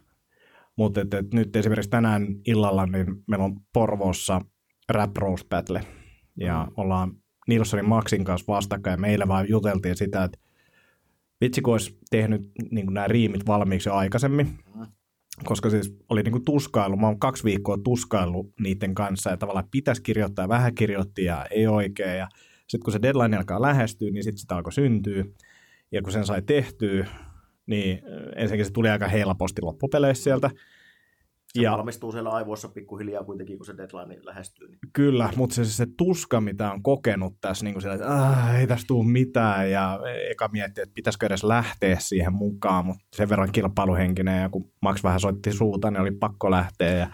mutta 0.76 1.00
et, 1.00 1.14
et 1.14 1.34
nyt 1.34 1.56
esimerkiksi 1.56 1.90
tänään 1.90 2.26
illalla 2.46 2.86
niin 2.86 3.06
meillä 3.26 3.44
on 3.44 3.60
Porvoossa 3.72 4.40
Rap 4.88 5.16
Rose 5.16 5.46
Battle. 5.48 5.80
Ja 6.40 6.66
mm. 6.68 6.72
ollaan 6.76 7.12
Nilssonin 7.48 7.88
Maxin 7.88 8.24
kanssa 8.24 8.52
vastakkain 8.52 8.92
ja 8.92 9.00
meillä 9.00 9.28
vaan 9.28 9.48
juteltiin 9.48 9.96
sitä, 9.96 10.24
että 10.24 10.38
vitsi 11.40 11.62
kun 11.62 11.74
olisi 11.74 11.98
tehnyt 12.10 12.50
niin 12.70 12.86
nämä 12.94 13.08
riimit 13.08 13.46
valmiiksi 13.46 13.88
jo 13.88 13.94
aikaisemmin, 13.94 14.58
mm. 14.74 14.86
koska 15.44 15.70
siis 15.70 15.96
oli 16.08 16.22
niin 16.22 16.32
kuin 16.32 16.44
tuskailu, 16.44 16.96
mä 16.96 17.06
oon 17.06 17.18
kaksi 17.18 17.44
viikkoa 17.44 17.78
tuskailu 17.84 18.52
niiden 18.60 18.94
kanssa 18.94 19.30
ja 19.30 19.36
tavallaan 19.36 19.68
pitäisi 19.70 20.02
kirjoittaa, 20.02 20.48
vähän 20.48 20.74
kirjoitti 20.74 21.24
ja 21.24 21.46
ei 21.50 21.66
oikein 21.66 22.18
ja 22.18 22.28
sitten 22.68 22.84
kun 22.84 22.92
se 22.92 23.02
deadline 23.02 23.36
alkaa 23.36 23.62
lähestyä, 23.62 24.10
niin 24.10 24.24
sitten 24.24 24.38
sitä 24.38 24.56
alkoi 24.56 24.72
syntyä 24.72 25.24
ja 25.92 26.02
kun 26.02 26.12
sen 26.12 26.26
sai 26.26 26.42
tehtyä, 26.42 27.06
niin 27.66 28.02
ensinnäkin 28.36 28.66
se 28.66 28.72
tuli 28.72 28.88
aika 28.88 29.08
helposti 29.08 29.62
loppupeleissä 29.62 30.24
sieltä, 30.24 30.50
se 31.54 31.62
ja, 31.62 31.72
valmistuu 31.72 32.12
siellä 32.12 32.30
aivoissa 32.30 32.68
pikkuhiljaa 32.68 33.24
kuitenkin, 33.24 33.56
kun 33.56 33.66
se 33.66 33.76
deadline 33.76 34.20
lähestyy. 34.22 34.68
Niin. 34.68 34.78
Kyllä, 34.92 35.30
mutta 35.36 35.54
se, 35.54 35.64
se 35.64 35.86
tuska, 35.96 36.40
mitä 36.40 36.72
on 36.72 36.82
kokenut 36.82 37.34
tässä, 37.40 37.64
niin 37.64 37.74
kuin 37.74 37.82
siellä, 37.82 37.94
että 37.94 38.58
ei 38.58 38.66
tässä 38.66 38.86
tule 38.86 39.06
mitään, 39.06 39.70
ja 39.70 40.00
eka 40.30 40.48
mietti, 40.48 40.80
että 40.80 40.94
pitäisikö 40.94 41.26
edes 41.26 41.44
lähteä 41.44 41.96
siihen 41.98 42.32
mukaan, 42.32 42.86
mutta 42.86 43.04
sen 43.16 43.28
verran 43.28 43.52
kilpailuhenkinen, 43.52 44.42
ja 44.42 44.48
kun 44.48 44.72
Max 44.82 45.02
vähän 45.02 45.20
soitti 45.20 45.52
suuta, 45.52 45.90
niin 45.90 46.00
oli 46.00 46.10
pakko 46.10 46.50
lähteä, 46.50 46.92
ja 46.92 47.06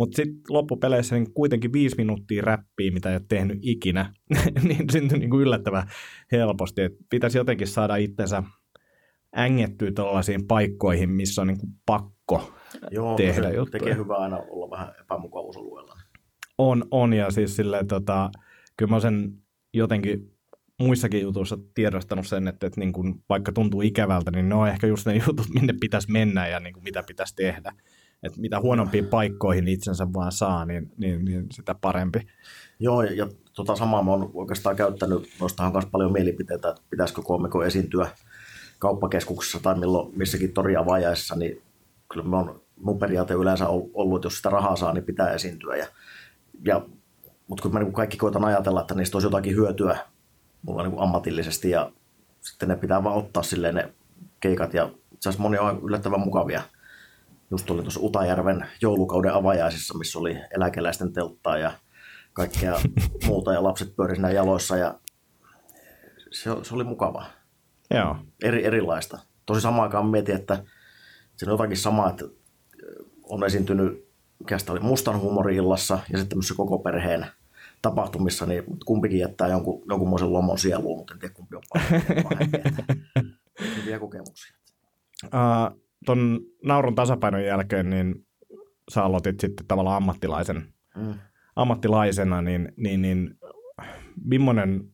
mutta 0.00 0.16
sitten 0.16 0.42
loppupeleissä 0.48 1.14
niin 1.14 1.34
kuitenkin 1.34 1.72
viisi 1.72 1.96
minuuttia 1.96 2.42
räppiä, 2.42 2.90
mitä 2.90 3.08
ei 3.08 3.16
ole 3.16 3.24
tehnyt 3.28 3.58
ikinä, 3.62 4.12
niin 4.68 4.90
syntyi 4.92 5.18
niin 5.18 5.30
kuin 5.30 5.42
yllättävän 5.42 5.90
helposti. 6.32 6.82
Et 6.82 6.92
pitäisi 7.10 7.38
jotenkin 7.38 7.66
saada 7.66 7.96
itsensä 7.96 8.42
ängettyä 9.36 9.92
tällaisiin 9.92 10.46
paikkoihin, 10.46 11.10
missä 11.10 11.42
on 11.42 11.48
niin 11.48 11.58
kuin 11.58 11.72
pakko 11.86 12.52
Joo, 12.90 13.16
tehdä 13.16 13.50
se 13.50 13.56
juttuja. 13.56 13.80
tekee 13.80 13.96
hyvää 13.96 14.16
aina 14.16 14.36
olla 14.36 14.70
vähän 14.70 14.94
epämukavuusalueella. 15.00 15.94
On, 16.58 16.84
on 16.90 17.12
ja 17.12 17.30
siis 17.30 17.56
silleen, 17.56 17.86
tota, 17.86 18.30
kyllä 18.76 18.90
mä 18.90 19.00
sen 19.00 19.32
jotenkin 19.74 20.32
muissakin 20.78 21.22
jutuissa 21.22 21.58
tiedostanut 21.74 22.26
sen, 22.26 22.48
että, 22.48 22.66
että 22.66 22.80
niin 22.80 22.92
kuin, 22.92 23.14
vaikka 23.28 23.52
tuntuu 23.52 23.82
ikävältä, 23.82 24.30
niin 24.30 24.48
ne 24.48 24.54
on 24.54 24.68
ehkä 24.68 24.86
just 24.86 25.06
ne 25.06 25.22
jutut, 25.26 25.46
minne 25.54 25.74
pitäisi 25.80 26.12
mennä 26.12 26.48
ja 26.48 26.60
niin 26.60 26.72
kuin, 26.72 26.84
mitä 26.84 27.02
pitäisi 27.06 27.36
tehdä. 27.36 27.72
Että 28.22 28.40
mitä 28.40 28.60
huonompiin 28.60 29.06
paikkoihin 29.06 29.68
itsensä 29.68 30.06
vaan 30.14 30.32
saa, 30.32 30.64
niin, 30.64 30.92
niin, 30.98 31.24
niin 31.24 31.46
sitä 31.50 31.74
parempi. 31.74 32.26
Joo, 32.80 33.02
ja 33.02 33.28
tota 33.54 33.76
samaa 33.76 34.02
mä 34.02 34.10
oon 34.10 34.30
oikeastaan 34.34 34.76
käyttänyt, 34.76 35.28
nostahan 35.40 35.72
myös 35.72 35.86
paljon 35.86 36.12
mielipiteitä, 36.12 36.68
että 36.68 36.82
pitäisikö 36.90 37.22
koomiko 37.22 37.64
esiintyä 37.64 38.08
kauppakeskuksessa 38.78 39.60
tai 39.60 39.78
milloin 39.78 40.18
missäkin 40.18 40.52
toriavajaissa, 40.52 41.36
niin 41.36 41.62
kyllä 42.12 42.24
mä 42.24 42.38
on, 42.38 42.60
mun 42.76 42.98
periaate 42.98 43.34
yleensä 43.34 43.68
ollut, 43.68 44.18
että 44.18 44.26
jos 44.26 44.36
sitä 44.36 44.50
rahaa 44.50 44.76
saa, 44.76 44.92
niin 44.92 45.04
pitää 45.04 45.30
esiintyä. 45.30 45.76
Ja, 45.76 45.86
ja, 46.64 46.86
mutta 47.48 47.62
kun 47.62 47.72
mä 47.72 47.78
niin 47.78 47.92
kaikki 47.92 48.16
koitan 48.16 48.44
ajatella, 48.44 48.80
että 48.80 48.94
niistä 48.94 49.16
olisi 49.16 49.26
jotakin 49.26 49.56
hyötyä 49.56 49.98
mulla 50.62 50.82
niin 50.82 50.98
ammatillisesti 50.98 51.70
ja 51.70 51.92
sitten 52.40 52.68
ne 52.68 52.76
pitää 52.76 53.04
vaan 53.04 53.16
ottaa 53.16 53.42
silleen 53.42 53.74
ne 53.74 53.92
keikat 54.40 54.74
ja 54.74 54.90
itse 55.12 55.28
asiassa 55.28 55.42
moni 55.42 55.58
on 55.58 55.80
yllättävän 55.82 56.20
mukavia. 56.20 56.62
Just 57.50 57.70
oli 57.70 57.82
tuossa 57.82 58.00
Utajärven 58.02 58.66
joulukauden 58.82 59.34
avajaisissa, 59.34 59.98
missä 59.98 60.18
oli 60.18 60.38
eläkeläisten 60.56 61.12
telttaa 61.12 61.58
ja 61.58 61.72
kaikkea 62.32 62.74
muuta 63.26 63.52
ja 63.52 63.62
lapset 63.62 63.96
pyörisivät 63.96 64.32
jaloissa 64.32 64.76
ja 64.76 65.00
se, 66.30 66.50
se 66.62 66.74
oli 66.74 66.84
mukavaa. 66.84 67.30
Joo. 67.90 68.16
Eri, 68.42 68.64
erilaista. 68.64 69.18
Tosi 69.46 69.60
samaan 69.60 69.82
aikaan 69.82 70.06
mietin, 70.06 70.34
että 70.34 70.54
siinä 71.36 71.52
on 71.52 71.54
jotakin 71.54 71.76
samaa, 71.76 72.10
että 72.10 72.24
on 73.22 73.44
esiintynyt, 73.44 74.08
mikä 74.38 74.56
oli 74.68 74.80
mustan 74.80 75.20
huumori-illassa 75.20 75.94
ja 75.94 76.18
sitten 76.18 76.28
tämmöisessä 76.28 76.54
koko 76.56 76.78
perheen 76.78 77.26
tapahtumissa, 77.82 78.46
niin 78.46 78.64
kumpikin 78.86 79.18
jättää 79.18 79.48
jonkun, 79.48 79.82
jonkunmoisen 79.88 80.32
lomon 80.32 80.58
sieluun, 80.58 80.98
mutta 80.98 81.14
en 81.14 81.20
tiedä 81.20 81.34
kumpi 81.34 81.56
on 81.56 81.62
pahempi. 81.72 82.58
Hyviä 83.76 83.98
kokemuksia. 83.98 84.56
Uh, 85.24 85.80
ton 86.06 86.40
naurun 86.64 86.94
tasapainon 86.94 87.44
jälkeen, 87.44 87.90
niin 87.90 88.26
sä 88.90 89.04
aloitit 89.04 89.40
sitten 89.40 89.66
tavallaan 89.66 89.96
ammattilaisen, 89.96 90.74
mm. 90.96 91.14
ammattilaisena, 91.56 92.42
niin, 92.42 92.72
niin, 92.76 93.02
niin 93.02 93.38
millainen 94.24 94.92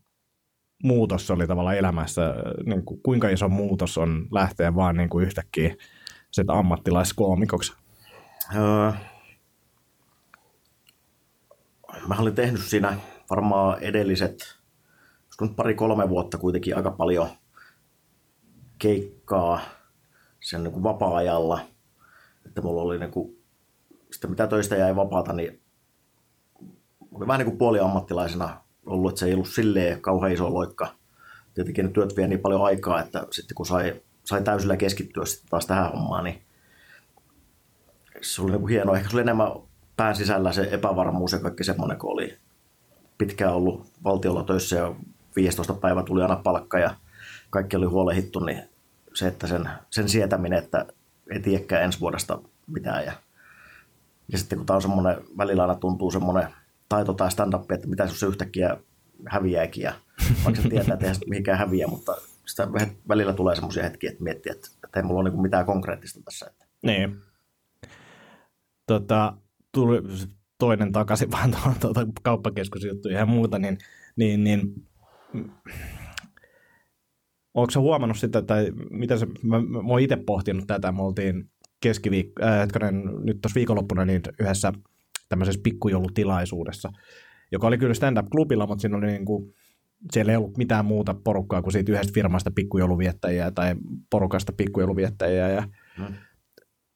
muutos 0.83 1.31
oli 1.31 1.47
tavallaan 1.47 1.77
elämässä, 1.77 2.35
niin 2.67 2.85
kuin, 2.85 3.01
kuinka 3.03 3.29
iso 3.29 3.49
muutos 3.49 3.99
on 3.99 4.27
lähteä 4.33 4.75
vaan 4.75 4.97
niin 4.97 5.09
kuin 5.09 5.27
yhtäkkiä 5.27 5.77
sitä 6.31 6.53
ammattilaiskoomikoksi? 6.53 7.73
Öö, 8.55 8.93
mä 12.09 12.15
olin 12.19 12.35
tehnyt 12.35 12.61
siinä 12.61 12.97
varmaan 13.31 13.83
edelliset, 13.83 14.59
nyt 15.41 15.57
pari-kolme 15.57 16.09
vuotta 16.09 16.39
kuitenkin 16.39 16.77
aika 16.77 16.91
paljon 16.91 17.29
keikkaa 18.79 19.61
sen 20.47 20.65
niin 20.65 20.73
kuin 20.73 20.83
vapaa-ajalla. 20.83 21.61
Että 22.47 22.63
mulla 22.63 22.83
oli 22.83 22.99
niin 22.99 23.11
kuin, 23.11 23.39
sitten 24.13 24.31
mitä 24.31 24.47
töistä 24.47 24.77
jäi 24.77 24.97
vapaata, 24.97 25.33
niin 25.33 25.61
oli 27.13 27.27
vähän 27.27 27.39
niin 27.39 27.49
kuin 27.49 27.59
puoliammattilaisena 27.59 28.61
ollut, 28.87 29.11
että 29.11 29.19
se 29.19 29.27
ei 29.27 29.35
ollut 29.35 29.49
silleen 29.49 30.01
kauhean 30.01 30.33
iso 30.33 30.55
loikka. 30.55 30.89
Tietenkin 31.55 31.85
ne 31.85 31.91
työt 31.91 32.17
vie 32.17 32.29
niin 32.29 32.41
paljon 32.41 32.65
aikaa, 32.65 33.01
että 33.01 33.27
sitten 33.31 33.55
kun 33.55 33.67
sai 33.67 34.03
sai 34.25 34.43
täysillä 34.43 34.77
keskittyä 34.77 35.25
sitten 35.25 35.51
taas 35.51 35.67
tähän 35.67 35.93
hommaan, 35.93 36.25
niin 36.25 36.43
se 38.21 38.43
oli 38.43 38.51
niin 38.51 38.69
hienoa. 38.69 38.97
Ehkä 38.97 39.09
se 39.09 39.17
oli 39.17 39.23
enemmän 39.23 39.53
pään 39.97 40.17
sisällä 40.17 40.53
se 40.53 40.69
epävarmuus 40.71 41.33
ja 41.33 41.39
kaikki 41.39 41.65
semmoinen, 41.65 41.99
kun 41.99 42.13
oli 42.13 42.39
pitkään 43.19 43.55
ollut 43.55 43.87
valtiolla 44.05 44.43
töissä 44.43 44.77
ja 44.77 44.95
15 45.37 45.75
päivä 45.75 46.03
tuli 46.03 46.23
aina 46.23 46.37
palkka 46.37 46.79
ja 46.79 46.95
kaikki 47.51 47.77
oli 47.77 47.87
huolehittu, 47.87 48.41
niin 48.41 48.76
se, 49.17 49.27
että 49.27 49.47
sen, 49.47 49.69
sen 49.91 50.09
sietäminen, 50.09 50.59
että 50.59 50.87
ei 51.33 51.41
tiedäkään 51.41 51.83
ensi 51.83 52.01
vuodesta 52.01 52.39
mitään. 52.67 53.05
Ja, 53.05 53.13
ja 54.33 54.39
sitten 54.39 54.59
kun 54.59 54.67
tämä 54.67 54.75
on 54.75 54.83
semmoinen, 54.83 55.17
välillä 55.39 55.63
aina 55.63 55.75
tuntuu 55.75 56.11
semmoinen 56.11 56.49
taito 56.89 57.13
tai 57.13 57.31
stand-up, 57.31 57.73
että 57.73 57.89
mitä 57.89 58.03
jos 58.05 58.23
yhtäkkiä 58.23 58.77
häviääkin 59.29 59.83
ja 59.83 59.93
vaikka 60.45 60.63
se 60.63 60.69
tietää, 60.69 60.95
että 60.95 61.07
ei 61.07 61.15
mihinkään 61.29 61.59
häviä, 61.59 61.87
mutta 61.87 62.17
sitä 62.47 62.69
välillä 63.09 63.33
tulee 63.33 63.55
semmoisia 63.55 63.83
hetkiä, 63.83 64.11
että 64.11 64.23
miettii, 64.23 64.53
että, 64.53 64.69
että 64.85 65.01
ei 65.01 65.03
mulla 65.03 65.21
ole 65.21 65.31
niin 65.31 65.43
mitään 65.43 65.67
konkreettista 65.67 66.21
tässä. 66.25 66.47
Että. 66.47 66.67
Niin. 66.83 67.21
Tota, 68.87 69.37
tuli 69.73 70.03
toinen 70.59 70.93
takaisin 70.93 71.31
vaan 71.33 71.55
tuota 71.81 72.07
kauppakeskusjuttuja 72.23 73.19
ja 73.19 73.27
muuta, 73.27 73.59
niin, 73.59 73.79
niin, 74.17 74.45
niin 74.45 74.87
onko 77.57 77.71
sä 77.71 77.81
huomannut 77.81 78.19
sitä, 78.19 78.43
tai 78.43 78.73
mitä 78.91 79.17
se, 79.17 79.27
mä, 79.43 79.61
mä 79.61 79.79
oon 79.89 80.01
itse 80.01 80.17
pohtinut 80.17 80.67
tätä, 80.67 80.93
me 80.93 81.03
oltiin 81.03 81.51
keskiviikko, 81.81 82.43
äh, 82.43 82.69
nyt 83.25 83.41
tuossa 83.41 83.55
viikonloppuna 83.55 84.05
niin 84.05 84.23
yhdessä 84.41 84.73
tämmöisessä 85.29 85.61
pikkujoulutilaisuudessa, 85.65 86.93
joka 87.53 87.67
oli 87.67 87.79
kyllä 87.79 87.95
stand-up-klubilla, 87.95 88.67
mutta 88.67 88.83
siinä 88.83 88.97
oli 88.97 89.07
niin 89.07 89.25
kuin 89.25 89.55
siellä 90.13 90.33
ei 90.33 90.37
ollut 90.37 90.57
mitään 90.57 90.85
muuta 90.85 91.15
porukkaa 91.25 91.63
kuin 91.63 91.73
siitä 91.73 91.93
yhdestä 91.93 92.13
firmasta 92.15 92.51
pikkujouluviettäjiä 92.51 93.51
tai 93.51 93.75
porukasta 94.11 94.53
pikkujouluviettäjiä 94.53 95.49
ja 95.49 95.69
hmm. 95.97 96.15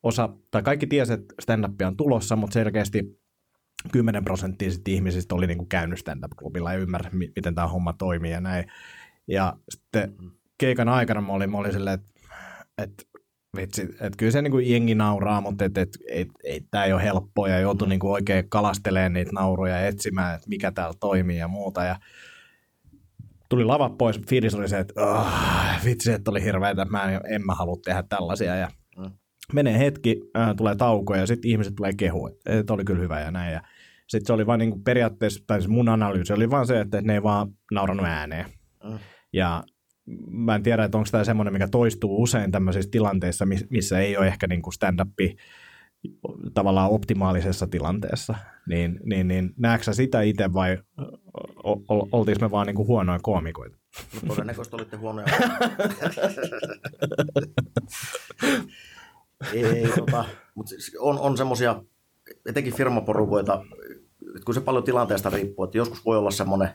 osa, 0.02 0.28
tai 0.50 0.62
kaikki 0.62 0.86
tiesi, 0.86 1.12
että 1.12 1.34
stand 1.40 1.82
on 1.86 1.96
tulossa, 1.96 2.36
mutta 2.36 2.54
selkeästi 2.54 3.20
10 3.92 4.24
prosenttia 4.24 4.70
sit 4.70 4.88
ihmisistä 4.88 5.34
oli 5.34 5.46
niinku 5.46 5.66
käynyt 5.66 5.98
stand-up-klubilla 5.98 6.72
ja 6.72 6.78
ymmärrä, 6.78 7.10
miten 7.12 7.54
tämä 7.54 7.68
homma 7.68 7.92
toimii 7.92 8.30
ja 8.30 8.40
näin. 8.40 8.64
Ja 9.28 9.56
sitten 9.70 10.14
hmm. 10.20 10.30
Keikan 10.60 10.88
aikana 10.88 11.20
mä 11.20 11.32
olin, 11.32 11.50
mä 11.50 11.58
olin 11.58 11.72
silleen, 11.72 11.94
että 11.94 12.10
et, 12.78 13.08
vitsi, 13.56 13.82
että 13.82 14.16
kyllä 14.16 14.32
se 14.32 14.42
niinku 14.42 14.58
jengi 14.58 14.94
nauraa, 14.94 15.40
mutta 15.40 15.64
et, 15.64 15.78
et, 15.78 15.88
et, 16.10 16.28
et, 16.44 16.64
tämä 16.70 16.84
ei 16.84 16.92
ole 16.92 17.02
helppoa 17.02 17.48
ja 17.48 17.58
joutui 17.58 17.86
mm. 17.86 17.90
niinku 17.90 18.12
oikein 18.12 18.50
kalastelemaan 18.50 19.12
niitä 19.12 19.32
nauruja 19.32 19.80
ja 19.80 19.86
etsimään, 19.86 20.34
että 20.34 20.48
mikä 20.48 20.72
täällä 20.72 20.94
toimii 21.00 21.38
ja 21.38 21.48
muuta. 21.48 21.84
Ja 21.84 21.96
tuli 23.48 23.64
lava 23.64 23.90
pois, 23.90 24.20
fiilis 24.28 24.54
oli 24.54 24.68
se, 24.68 24.78
että 24.78 25.02
oh, 25.02 25.26
vitsi, 25.84 26.12
että 26.12 26.30
oli 26.30 26.44
hirveätä, 26.44 26.84
mä 26.84 27.04
en, 27.04 27.20
en 27.28 27.46
mä 27.46 27.54
halua 27.54 27.76
tehdä 27.84 28.04
tällaisia. 28.08 28.56
Ja 28.56 28.68
mm. 28.98 29.10
Menee 29.52 29.78
hetki, 29.78 30.20
äh, 30.38 30.56
tulee 30.56 30.74
tauko 30.74 31.14
ja 31.14 31.26
sitten 31.26 31.50
ihmiset 31.50 31.74
tulee 31.74 31.92
kehu, 31.92 32.26
että, 32.26 32.58
että 32.58 32.72
oli 32.72 32.84
kyllä 32.84 33.00
hyvä 33.00 33.20
ja 33.20 33.30
näin. 33.30 33.52
Ja 33.52 33.62
sitten 34.08 34.26
se 34.26 34.32
oli 34.32 34.46
vaan 34.46 34.58
niin 34.58 34.70
kuin 34.70 34.84
periaatteessa, 34.84 35.44
tai 35.46 35.60
mun 35.68 35.88
analyysi 35.88 36.32
oli 36.32 36.50
vaan 36.50 36.66
se, 36.66 36.80
että 36.80 37.00
ne 37.00 37.14
ei 37.14 37.22
vaan 37.22 37.48
nauranut 37.72 38.06
ääneen. 38.06 38.46
Mm. 38.84 38.98
Ja 39.32 39.64
mä 40.30 40.54
en 40.54 40.62
tiedä, 40.62 40.84
että 40.84 40.98
onko 40.98 41.08
tämä 41.12 41.24
semmoinen, 41.24 41.52
mikä 41.52 41.68
toistuu 41.68 42.22
usein 42.22 42.50
tämmöisissä 42.50 42.90
tilanteissa, 42.90 43.46
missä 43.70 43.98
ei 43.98 44.16
ole 44.16 44.26
ehkä 44.26 44.46
niin 44.46 44.62
kuin 44.62 44.74
stand-upi 44.74 45.36
tavallaan 46.54 46.90
optimaalisessa 46.90 47.66
tilanteessa, 47.66 48.34
niin, 48.68 49.00
niin, 49.04 49.28
niin 49.28 49.54
näetkö 49.56 49.84
sä 49.84 49.94
sitä 49.94 50.22
itse 50.22 50.52
vai 50.52 50.78
oltiinko 52.12 52.46
me 52.46 52.50
vaan 52.50 52.66
niinku 52.66 52.86
huonoja 52.86 53.18
koomikoita? 53.22 53.76
No 54.14 54.28
todennäköisesti 54.28 54.76
olitte 54.76 54.96
huonoja. 54.96 55.26
ei, 59.52 59.88
tota, 59.96 60.24
mutta 60.54 60.68
siis 60.68 60.96
on, 60.98 61.18
on 61.18 61.36
semmoisia, 61.36 61.82
etenkin 62.46 62.74
firmaporukoita, 62.74 63.64
kun 64.44 64.54
se 64.54 64.60
paljon 64.60 64.84
tilanteesta 64.84 65.30
riippuu, 65.30 65.64
että 65.64 65.78
joskus 65.78 66.04
voi 66.04 66.18
olla 66.18 66.30
semmoinen, 66.30 66.68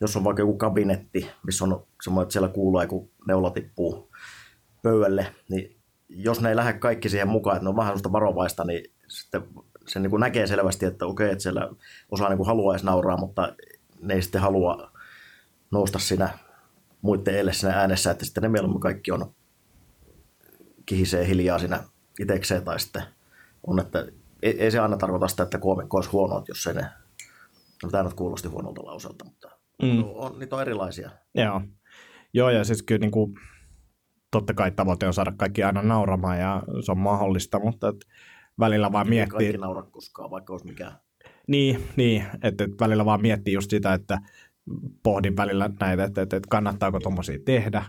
jos 0.00 0.16
on 0.16 0.24
vaikka 0.24 0.42
joku 0.42 0.56
kabinetti, 0.56 1.30
missä 1.46 1.64
on 1.64 1.86
semmoinen, 2.02 2.22
että 2.22 2.32
siellä 2.32 2.48
kuuluu, 2.48 2.86
kun 2.88 3.10
neula 3.28 3.50
tippuu 3.50 4.10
pöydälle, 4.82 5.34
niin 5.48 5.76
jos 6.08 6.40
ne 6.40 6.48
ei 6.48 6.56
lähde 6.56 6.72
kaikki 6.72 7.08
siihen 7.08 7.28
mukaan, 7.28 7.56
että 7.56 7.64
ne 7.64 7.68
on 7.68 7.76
vähän 7.76 7.90
sellaista 7.90 8.12
varovaista, 8.12 8.64
niin 8.64 8.92
sitten 9.08 9.42
se 9.86 10.00
niin 10.00 10.20
näkee 10.20 10.46
selvästi, 10.46 10.86
että 10.86 11.06
okei, 11.06 11.30
että 11.30 11.42
siellä 11.42 11.68
osa 12.10 12.28
niin 12.28 12.46
haluaisi 12.46 12.86
nauraa, 12.86 13.16
mutta 13.16 13.52
ne 14.00 14.14
ei 14.14 14.22
sitten 14.22 14.40
halua 14.40 14.90
nousta 15.70 15.98
siinä 15.98 16.38
muiden 17.02 17.34
edelle 17.34 17.52
siinä 17.52 17.74
äänessä, 17.74 18.10
että 18.10 18.24
sitten 18.24 18.42
ne 18.42 18.48
mieluummin 18.48 18.80
kaikki 18.80 19.12
on 19.12 19.34
kihisee 20.86 21.26
hiljaa 21.26 21.58
siinä 21.58 21.84
itekseen 22.20 22.64
tai 22.64 22.80
sitten 22.80 23.02
on, 23.66 23.80
että 23.80 24.06
ei, 24.42 24.62
ei 24.62 24.70
se 24.70 24.78
aina 24.78 24.96
tarkoita 24.96 25.28
sitä, 25.28 25.42
että 25.42 25.58
koomikko 25.58 25.96
olisi 25.96 26.10
huono, 26.10 26.44
jos 26.48 26.62
se 26.62 26.72
ne, 26.72 26.88
no 27.82 27.90
tämä 27.90 28.02
nyt 28.02 28.14
kuulosti 28.14 28.48
huonolta 28.48 28.84
lauselta, 28.84 29.24
mutta 29.24 29.57
mm. 29.82 30.04
on, 30.14 30.38
niitä 30.38 30.56
on 30.56 30.62
erilaisia. 30.62 31.10
Joo. 31.34 31.62
Joo, 32.34 32.50
ja 32.50 32.64
siis 32.64 32.82
kyllä 32.82 32.98
niin 32.98 33.10
kuin, 33.10 33.34
totta 34.30 34.54
kai 34.54 34.70
tavoite 34.70 35.06
on 35.06 35.14
saada 35.14 35.32
kaikki 35.36 35.62
aina 35.62 35.82
nauramaan 35.82 36.38
ja 36.38 36.62
se 36.84 36.92
on 36.92 36.98
mahdollista, 36.98 37.58
mutta 37.58 37.88
et 37.88 37.96
välillä 38.60 38.92
vaan 38.92 39.08
miettii... 39.08 39.38
Kaikki 39.38 39.58
naura 39.58 39.82
koskaan, 39.82 40.30
vaikka 40.30 40.52
olisi 40.52 40.66
mikään. 40.66 40.92
Niin, 41.48 41.84
niin 41.96 42.24
että, 42.42 42.64
että 42.64 42.76
välillä 42.80 43.04
vaan 43.04 43.22
miettii 43.22 43.54
just 43.54 43.70
sitä, 43.70 43.94
että 43.94 44.18
pohdin 45.02 45.36
välillä 45.36 45.70
näitä, 45.80 46.04
että, 46.04 46.22
että, 46.22 46.36
että 46.36 46.48
kannattaako 46.50 47.00
tuommoisia 47.00 47.38
tehdä, 47.44 47.84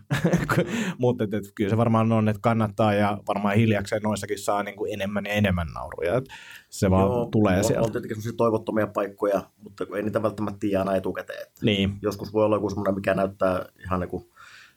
mutta 0.97 1.23
että, 1.23 1.37
että 1.37 1.49
kyllä 1.55 1.69
se 1.69 1.77
varmaan 1.77 2.11
on, 2.11 2.29
että 2.29 2.39
kannattaa 2.41 2.93
ja 2.93 3.17
varmaan 3.27 3.55
hiljakseen 3.55 4.01
noissakin 4.01 4.39
saa 4.39 4.63
niin 4.63 4.75
kuin 4.75 4.93
enemmän 4.93 5.25
ja 5.25 5.31
enemmän 5.31 5.67
nauruja, 5.67 6.17
että 6.17 6.33
se 6.69 6.89
vaan 6.91 7.03
Joo, 7.03 7.29
tulee 7.31 7.57
on, 7.57 7.63
sieltä. 7.63 7.85
On 7.85 7.91
tietenkin 7.91 8.15
sellaisia 8.15 8.37
toivottomia 8.37 8.87
paikkoja, 8.87 9.41
mutta 9.63 9.85
ei 9.95 10.03
niitä 10.03 10.23
välttämättä 10.23 10.59
tiedä 10.59 10.79
aina 10.79 10.95
etukäteen. 10.95 11.41
Että 11.41 11.65
niin. 11.65 11.97
Joskus 12.01 12.33
voi 12.33 12.45
olla 12.45 12.55
joku 12.55 12.69
semmoinen, 12.69 12.95
mikä 12.95 13.13
näyttää 13.13 13.65
ihan 13.83 13.99
niin 13.99 14.09
kuin 14.09 14.29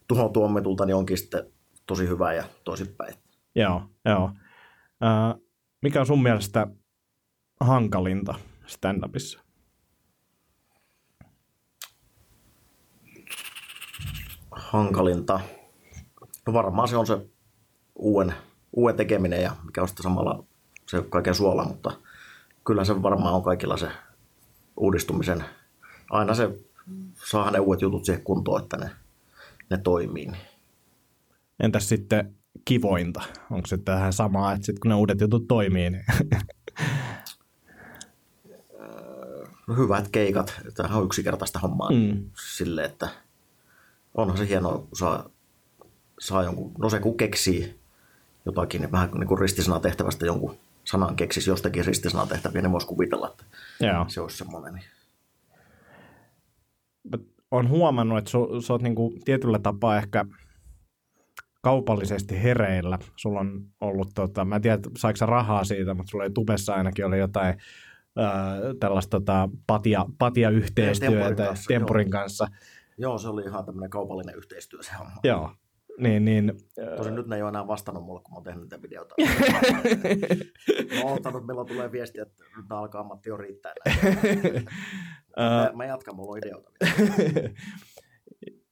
tuhon 0.09 0.33
tuomitulta, 0.33 0.87
niin 0.87 0.97
onkin 0.97 1.19
sitten 1.19 1.47
tosi 1.87 2.09
hyvä 2.09 2.33
ja 2.33 2.45
toisinpäin. 2.65 3.15
Joo, 3.55 3.83
joo. 4.05 4.25
Uh, 4.25 5.43
mikä 5.83 6.01
on 6.01 6.07
sun 6.07 6.23
mielestä 6.23 6.67
hankalinta 7.61 8.35
stand-upissa? 8.67 9.41
Hankalinta? 14.73 15.41
No 16.47 16.53
varmaan 16.53 16.89
se 16.89 16.97
on 16.97 17.07
se 17.07 17.19
uuden, 17.95 18.35
uuden 18.73 18.97
tekeminen 18.97 19.43
ja 19.43 19.57
mikä 19.65 19.83
on 19.83 19.89
sitten 19.89 20.03
samalla 20.03 20.45
se 20.89 21.03
kaiken 21.09 21.35
suola, 21.35 21.65
mutta 21.65 21.93
kyllä 22.65 22.85
se 22.85 23.03
varmaan 23.03 23.35
on 23.35 23.43
kaikilla 23.43 23.77
se 23.77 23.89
uudistumisen. 24.77 25.45
Aina 26.11 26.35
se 26.35 26.51
saa 27.31 27.51
ne 27.51 27.59
uudet 27.59 27.83
jutut 27.83 28.05
siihen 28.05 28.25
kuntoon, 28.25 28.63
että 28.63 28.77
ne, 28.77 28.91
ne 29.71 29.79
toimii. 29.79 30.33
Entäs 31.61 31.89
sitten 31.89 32.35
kivointa? 32.65 33.23
Onko 33.51 33.67
se 33.67 33.79
tähän 33.79 34.13
samaa, 34.13 34.53
että 34.53 34.67
sitten 34.67 34.81
kun 34.81 34.89
ne 34.89 34.95
uudet 34.95 35.21
jutut 35.21 35.49
toimii, 35.49 35.91
niin... 35.91 36.05
No 39.67 39.75
hyvät 39.77 40.09
keikat. 40.09 40.61
Tämä 40.75 40.97
on 40.97 41.05
yksinkertaista 41.05 41.59
hommaa 41.59 41.91
mm. 41.91 42.31
sille, 42.57 42.85
että 42.85 43.09
onhan 44.15 44.39
se 44.39 44.49
hienoa, 44.49 44.79
kun 44.79 44.89
saa, 44.93 45.31
saa 46.21 46.43
jonkun, 46.43 46.73
no 46.79 46.91
se 46.91 47.01
kun 47.01 47.17
keksii 47.17 47.81
jotakin, 48.47 48.81
niin 48.81 48.93
vähän 48.93 49.11
niin 49.11 49.29
kuin 49.29 49.39
ristisanatehtävästä 49.39 50.27
jonkun 50.27 50.57
sanan 50.85 51.17
keksisi 51.17 51.51
jostakin 51.51 51.85
ristisanatehtäviä, 51.85 52.63
niin 52.63 52.73
voisi 52.73 52.87
kuvitella, 52.87 53.29
että 53.29 53.45
Joo. 53.87 54.05
se 54.09 54.21
olisi 54.21 54.37
semmoinen. 54.37 54.75
Niin. 54.75 54.85
Olen 57.51 57.69
huomannut, 57.69 58.19
että 58.19 58.31
sä 58.67 58.73
oot 58.73 58.83
niin 58.83 58.95
kuin 58.95 59.25
tietyllä 59.25 59.59
tapaa 59.59 59.97
ehkä 59.97 60.25
kaupallisesti 61.63 62.43
hereillä. 62.43 62.99
Sulla 63.17 63.41
on 63.41 63.61
ollut, 63.81 64.09
tota, 64.15 64.45
mä 64.45 64.57
en 64.57 64.63
tiedä, 64.63 64.79
saiko 64.99 65.27
rahaa 65.27 65.65
siitä, 65.65 65.95
mutta 65.95 66.11
sulla 66.11 66.25
oli 66.25 66.33
tubessa 66.33 66.75
ainakin 66.75 67.07
oli 67.07 67.19
jotain 67.19 67.55
ää, 68.17 68.57
tällaista 68.81 69.11
tota, 69.11 69.49
patia, 69.67 70.07
patia-yhteistyötä 70.19 71.17
Tempurin 71.17 71.37
kanssa. 71.37 71.69
Tempurin 71.69 72.11
kanssa. 72.11 72.47
Joo, 72.51 72.59
se 73.19 73.29
oli 73.29 73.43
ihan 73.43 73.65
tämmöinen 73.65 73.91
kaupallinen 73.91 74.37
yhteistyö 74.37 74.83
se 74.83 74.93
homma. 74.99 75.21
Joo, 75.25 75.51
niin, 75.99 76.25
niin, 76.25 76.53
Tosin 76.97 77.15
nyt 77.15 77.27
ne 77.27 77.37
ei 77.37 77.43
ole 77.43 77.49
enää 77.49 77.67
vastannut 77.67 78.05
mulle, 78.05 78.21
kun 78.23 78.33
mä 78.33 78.37
oon 78.37 78.45
tehnyt 78.45 78.63
niitä 78.63 78.83
videoita. 78.83 79.15
mä 80.95 81.03
oon 81.03 81.13
ottanut, 81.13 81.47
milloin 81.47 81.69
tulee 81.69 81.93
viesti, 81.93 82.21
että 82.21 82.45
nyt 82.57 82.73
alkaa 82.73 83.01
ammatti 83.01 83.29
jo 83.29 83.37
riittää. 83.37 83.75
mä, 85.37 85.71
mä 85.75 85.85
jatkan, 85.85 86.17
mulla 86.17 86.33
on 86.33 86.39
ideoita. 86.39 86.71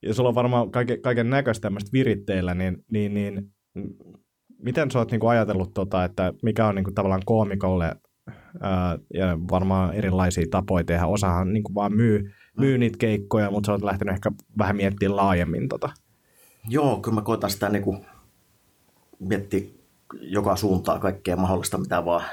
ja 0.06 0.14
sulla 0.14 0.28
on 0.28 0.34
varmaan 0.34 0.70
kaiken, 0.70 1.02
kaiken 1.02 1.30
näköistä 1.30 1.62
tämmöistä 1.62 1.90
viritteillä, 1.92 2.54
niin, 2.54 2.84
niin, 2.90 3.14
niin 3.14 3.52
miten 4.58 4.90
sä 4.90 4.98
oot 4.98 5.10
niinku 5.10 5.26
ajatellut, 5.26 5.74
tota, 5.74 6.04
että 6.04 6.32
mikä 6.42 6.66
on 6.66 6.74
niinku 6.74 6.92
tavallaan 6.92 7.22
koomikolle 7.24 7.96
ää, 8.60 8.98
ja 9.14 9.38
varmaan 9.50 9.94
erilaisia 9.94 10.46
tapoja 10.50 10.84
tehdä. 10.84 11.06
Osahan 11.06 11.52
niinku 11.52 11.74
vaan 11.74 11.96
myy 11.96 12.30
myy 12.58 12.78
niitä 12.78 12.98
keikkoja, 12.98 13.50
mutta 13.50 13.66
sä 13.66 13.72
oot 13.72 13.82
lähtenyt 13.82 14.14
ehkä 14.14 14.32
vähän 14.58 14.76
miettimään 14.76 15.16
laajemmin 15.16 15.68
tota. 15.68 15.90
Joo, 16.68 17.00
kyllä 17.00 17.14
mä 17.14 17.22
koitan 17.22 17.50
sitä 17.50 17.68
niin 17.68 17.82
kuin 17.82 18.06
miettiä 19.18 19.60
joka 20.20 20.56
suuntaa 20.56 20.98
kaikkea 20.98 21.36
mahdollista, 21.36 21.78
mitä 21.78 22.04
vaan 22.04 22.24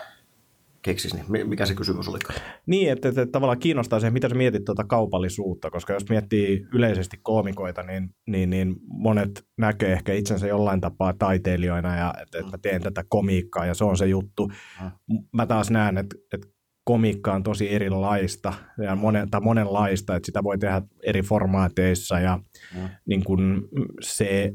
keksisi, 0.82 1.16
niin 1.16 1.50
mikä 1.50 1.66
se 1.66 1.76
kysymys 1.76 2.08
oli? 2.08 2.20
Niin, 2.66 2.92
että, 2.92 3.10
että, 3.10 3.22
että 3.22 3.32
tavallaan 3.32 3.60
kiinnostaa 3.60 4.00
se, 4.00 4.10
mitä 4.10 4.30
sä 4.30 4.36
mietit 4.36 4.66
tuota 4.66 4.84
kaupallisuutta, 4.84 5.70
koska 5.70 5.94
jos 5.94 6.10
miettii 6.10 6.68
yleisesti 6.74 7.20
koomikoita, 7.24 7.84
niin, 7.84 8.10
niin, 8.28 8.50
niin 8.50 8.76
monet 8.88 9.46
näkee 9.58 9.94
ehkä 9.94 10.14
itsensä 10.14 10.48
jollain 10.48 10.82
tapaa 10.82 11.14
taiteilijoina 11.20 11.98
ja 11.98 12.14
että, 12.22 12.40
että 12.40 12.52
mä 12.52 12.58
teen 12.62 12.82
tätä 12.82 13.04
komiikkaa 13.10 13.66
ja 13.66 13.74
se 13.74 13.84
on 13.84 13.98
se 13.98 14.08
juttu. 14.08 14.48
Mm. 14.82 15.18
Mä 15.34 15.46
taas 15.46 15.72
näen, 15.72 15.98
että, 15.98 16.16
että 16.34 16.48
komiikka 16.88 17.34
on 17.34 17.44
tosi 17.44 17.74
erilaista 17.74 18.54
ja 18.84 18.96
monen, 18.96 19.30
tai 19.30 19.42
monenlaista, 19.42 20.16
että 20.16 20.26
sitä 20.26 20.44
voi 20.44 20.58
tehdä 20.58 20.82
eri 21.04 21.22
formaateissa 21.22 22.20
ja 22.20 22.40
mm. 22.76 22.90
niin 23.06 23.24
kun 23.24 23.70
se, 24.02 24.54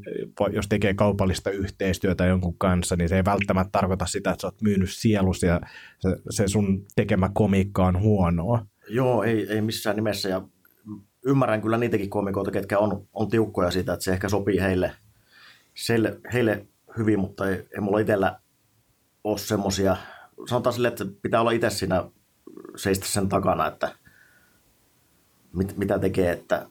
jos 0.51 0.67
tekee 0.67 0.93
kaupallista 0.93 1.49
yhteistyötä 1.49 2.25
jonkun 2.25 2.57
kanssa, 2.57 2.95
niin 2.95 3.09
se 3.09 3.15
ei 3.15 3.25
välttämättä 3.25 3.69
tarkoita 3.71 4.05
sitä, 4.05 4.31
että 4.31 4.41
sä 4.41 4.47
oot 4.47 4.61
myynyt 4.61 4.89
sielus 4.91 5.43
ja 5.43 5.61
se, 5.99 6.09
se 6.29 6.47
sun 6.47 6.85
tekemä 6.95 7.29
komiikka 7.33 7.85
on 7.85 7.99
huonoa. 7.99 8.65
Joo, 8.89 9.23
ei, 9.23 9.47
ei 9.49 9.61
missään 9.61 9.95
nimessä 9.95 10.29
ja 10.29 10.41
ymmärrän 11.25 11.61
kyllä 11.61 11.77
niitäkin 11.77 12.09
komikoita, 12.09 12.51
ketkä 12.51 12.79
on, 12.79 13.07
on 13.13 13.29
tiukkoja 13.29 13.71
siitä, 13.71 13.93
että 13.93 14.03
se 14.03 14.11
ehkä 14.11 14.29
sopii 14.29 14.61
heille, 14.61 14.91
heille, 15.89 16.19
heille 16.33 16.65
hyvin, 16.97 17.19
mutta 17.19 17.49
ei, 17.49 17.55
ei 17.55 17.81
mulla 17.81 17.99
itsellä 17.99 18.39
ole 19.23 19.37
semmoisia, 19.37 19.97
sanotaan 20.49 20.73
sille, 20.73 20.87
että 20.87 21.05
pitää 21.21 21.41
olla 21.41 21.51
itse 21.51 21.69
siinä 21.69 22.03
seistä 22.75 23.05
sen 23.05 23.29
takana, 23.29 23.67
että 23.67 23.95
mit, 25.53 25.77
mitä 25.77 25.99
tekee, 25.99 26.31
että, 26.31 26.67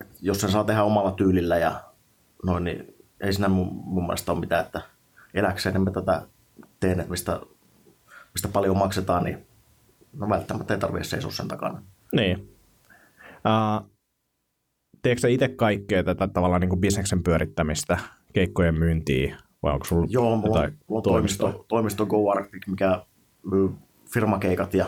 että 0.00 0.14
jos 0.20 0.40
sen 0.40 0.50
saa 0.50 0.64
tehdä 0.64 0.82
omalla 0.82 1.12
tyylillä 1.12 1.58
ja 1.58 1.80
noin, 2.44 2.64
niin 2.64 2.94
ei 3.20 3.32
siinä 3.32 3.48
mun, 3.48 3.66
mun 3.72 4.06
mielestä 4.06 4.32
ole 4.32 4.40
mitään, 4.40 4.64
että 4.66 4.82
eläkseen 5.34 5.82
mä 5.82 5.90
tätä 5.90 6.26
teen, 6.80 7.00
että 7.00 7.10
mistä, 7.10 7.40
mistä 8.34 8.48
paljon 8.48 8.78
maksetaan, 8.78 9.24
niin 9.24 9.46
no 10.12 10.28
välttämättä 10.28 10.74
ei 10.74 10.80
tarvitse 10.80 11.08
seisoa 11.08 11.30
sen 11.30 11.48
takana. 11.48 11.82
Niin. 12.12 12.56
Uh, 13.28 13.90
teekö 15.02 15.28
itse 15.28 15.48
kaikkea 15.48 16.04
tätä 16.04 16.28
tavallaan 16.28 16.60
niin 16.60 16.68
kuin 16.68 16.80
bisneksen 16.80 17.22
pyörittämistä, 17.22 17.98
keikkojen 18.32 18.78
myyntiä, 18.78 19.36
vai 19.62 19.72
onko 19.72 19.84
sulla 19.84 20.06
Joo, 20.10 20.36
mulla, 20.36 20.60
on, 20.60 20.72
mulla 20.88 20.98
on 20.98 21.02
toimisto, 21.02 21.64
toimisto 21.68 22.06
Go 22.06 22.30
Arctic, 22.30 22.66
mikä 22.66 23.06
myy 23.42 23.70
firmakeikat 24.14 24.74
ja 24.74 24.86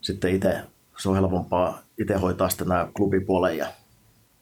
sitten 0.00 0.34
itse, 0.34 0.60
se 0.98 1.08
on 1.08 1.14
helpompaa 1.14 1.82
itse 1.98 2.14
hoitaa 2.14 2.48
sitten 2.48 2.68
nämä 2.68 2.88
klubipuolen 2.96 3.56
ja 3.56 3.66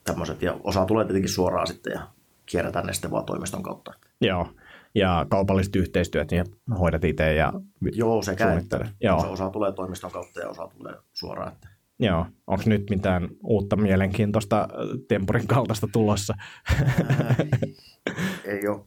tämmöiset. 0.04 0.42
Ja 0.42 0.56
osa 0.64 0.84
tulee 0.84 1.04
tietenkin 1.04 1.30
suoraan 1.30 1.66
sitten 1.66 1.92
ja 1.92 2.08
kierretään 2.46 2.86
ne 2.86 2.92
sitten 2.92 3.10
vaan 3.10 3.24
toimiston 3.24 3.62
kautta. 3.62 3.92
Joo, 4.20 4.48
ja 4.94 5.26
kaupalliset 5.30 5.76
yhteistyöt, 5.76 6.30
niin 6.30 6.44
hoidat 6.78 7.04
itse 7.04 7.34
ja 7.34 7.52
Joo, 7.92 8.22
sekä 8.22 8.52
että 8.52 8.92
Joo. 9.00 9.16
Osa, 9.16 9.28
osa 9.28 9.50
tulee 9.50 9.72
toimiston 9.72 10.10
kautta 10.10 10.40
ja 10.40 10.48
osa 10.48 10.68
tulee 10.78 10.94
suoraan. 11.12 11.52
Että. 11.52 11.68
Joo, 12.00 12.26
onko 12.46 12.62
nyt 12.66 12.90
mitään 12.90 13.28
uutta 13.42 13.76
mielenkiintoista 13.76 14.68
Tempurin 15.08 15.46
kaltaista 15.46 15.88
tulossa? 15.92 16.34
Ää, 16.70 17.34
ei, 17.38 17.72
ei 18.44 18.68
ole 18.68 18.80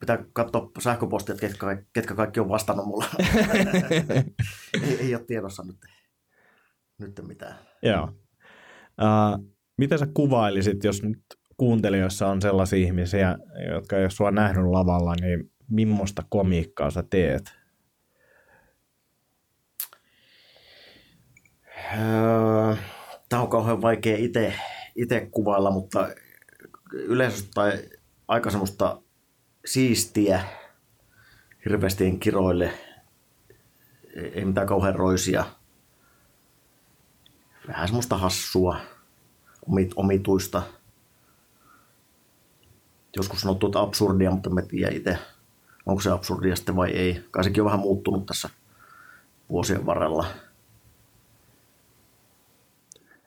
pitää 0.00 0.24
katsoa 0.32 0.70
sähköpostia, 0.78 1.34
että 1.34 1.46
ketkä, 1.46 1.82
ketkä 1.92 2.14
kaikki 2.14 2.40
on 2.40 2.48
vastannut 2.48 2.86
mulle. 2.86 3.04
ei, 4.82 5.00
ei 5.00 5.14
ole 5.14 5.24
tiedossa 5.24 5.62
nyt, 5.66 5.76
nyt 6.98 7.20
mitään. 7.26 7.54
Joo. 7.82 8.04
Uh, 9.02 9.52
mitä 9.78 9.98
sä 9.98 10.06
kuvailisit, 10.14 10.84
jos 10.84 11.02
nyt 11.02 11.22
kuuntelijoissa 11.56 12.28
on 12.28 12.42
sellaisia 12.42 12.78
ihmisiä, 12.78 13.38
jotka 13.70 13.96
ole 14.02 14.10
sua 14.10 14.30
nähnyt 14.30 14.64
lavalla, 14.64 15.14
niin 15.20 15.50
millaista 15.68 16.22
komiikkaa 16.28 16.90
sä 16.90 17.04
teet? 17.10 17.52
Tämä 23.28 23.42
on 23.42 23.48
kauhean 23.48 23.82
vaikea 23.82 24.16
itse 24.96 25.28
kuvailla, 25.30 25.70
mutta 25.70 26.08
yleensä 26.92 27.44
tai 27.54 27.72
aika 28.28 28.50
semmoista 28.50 29.02
siistiä, 29.64 30.44
hirveästi 31.64 32.16
kiroille, 32.20 32.72
ei 34.14 34.44
mitään 34.44 34.66
kauhean 34.66 34.94
roisia. 34.94 35.44
Vähän 37.68 37.88
semmoista 37.88 38.16
hassua, 38.16 38.80
omituista. 39.96 40.62
Joskus 43.16 43.40
sanottu, 43.40 43.66
että 43.66 43.80
absurdia, 43.80 44.30
mutta 44.30 44.50
me 44.50 44.62
tiedä 44.62 44.96
itse, 44.96 45.18
onko 45.86 46.02
se 46.02 46.10
absurdia 46.10 46.56
sitten 46.56 46.76
vai 46.76 46.90
ei. 46.90 47.24
Kai 47.30 47.44
sekin 47.44 47.62
on 47.62 47.66
vähän 47.66 47.80
muuttunut 47.80 48.26
tässä 48.26 48.50
vuosien 49.50 49.86
varrella. 49.86 50.26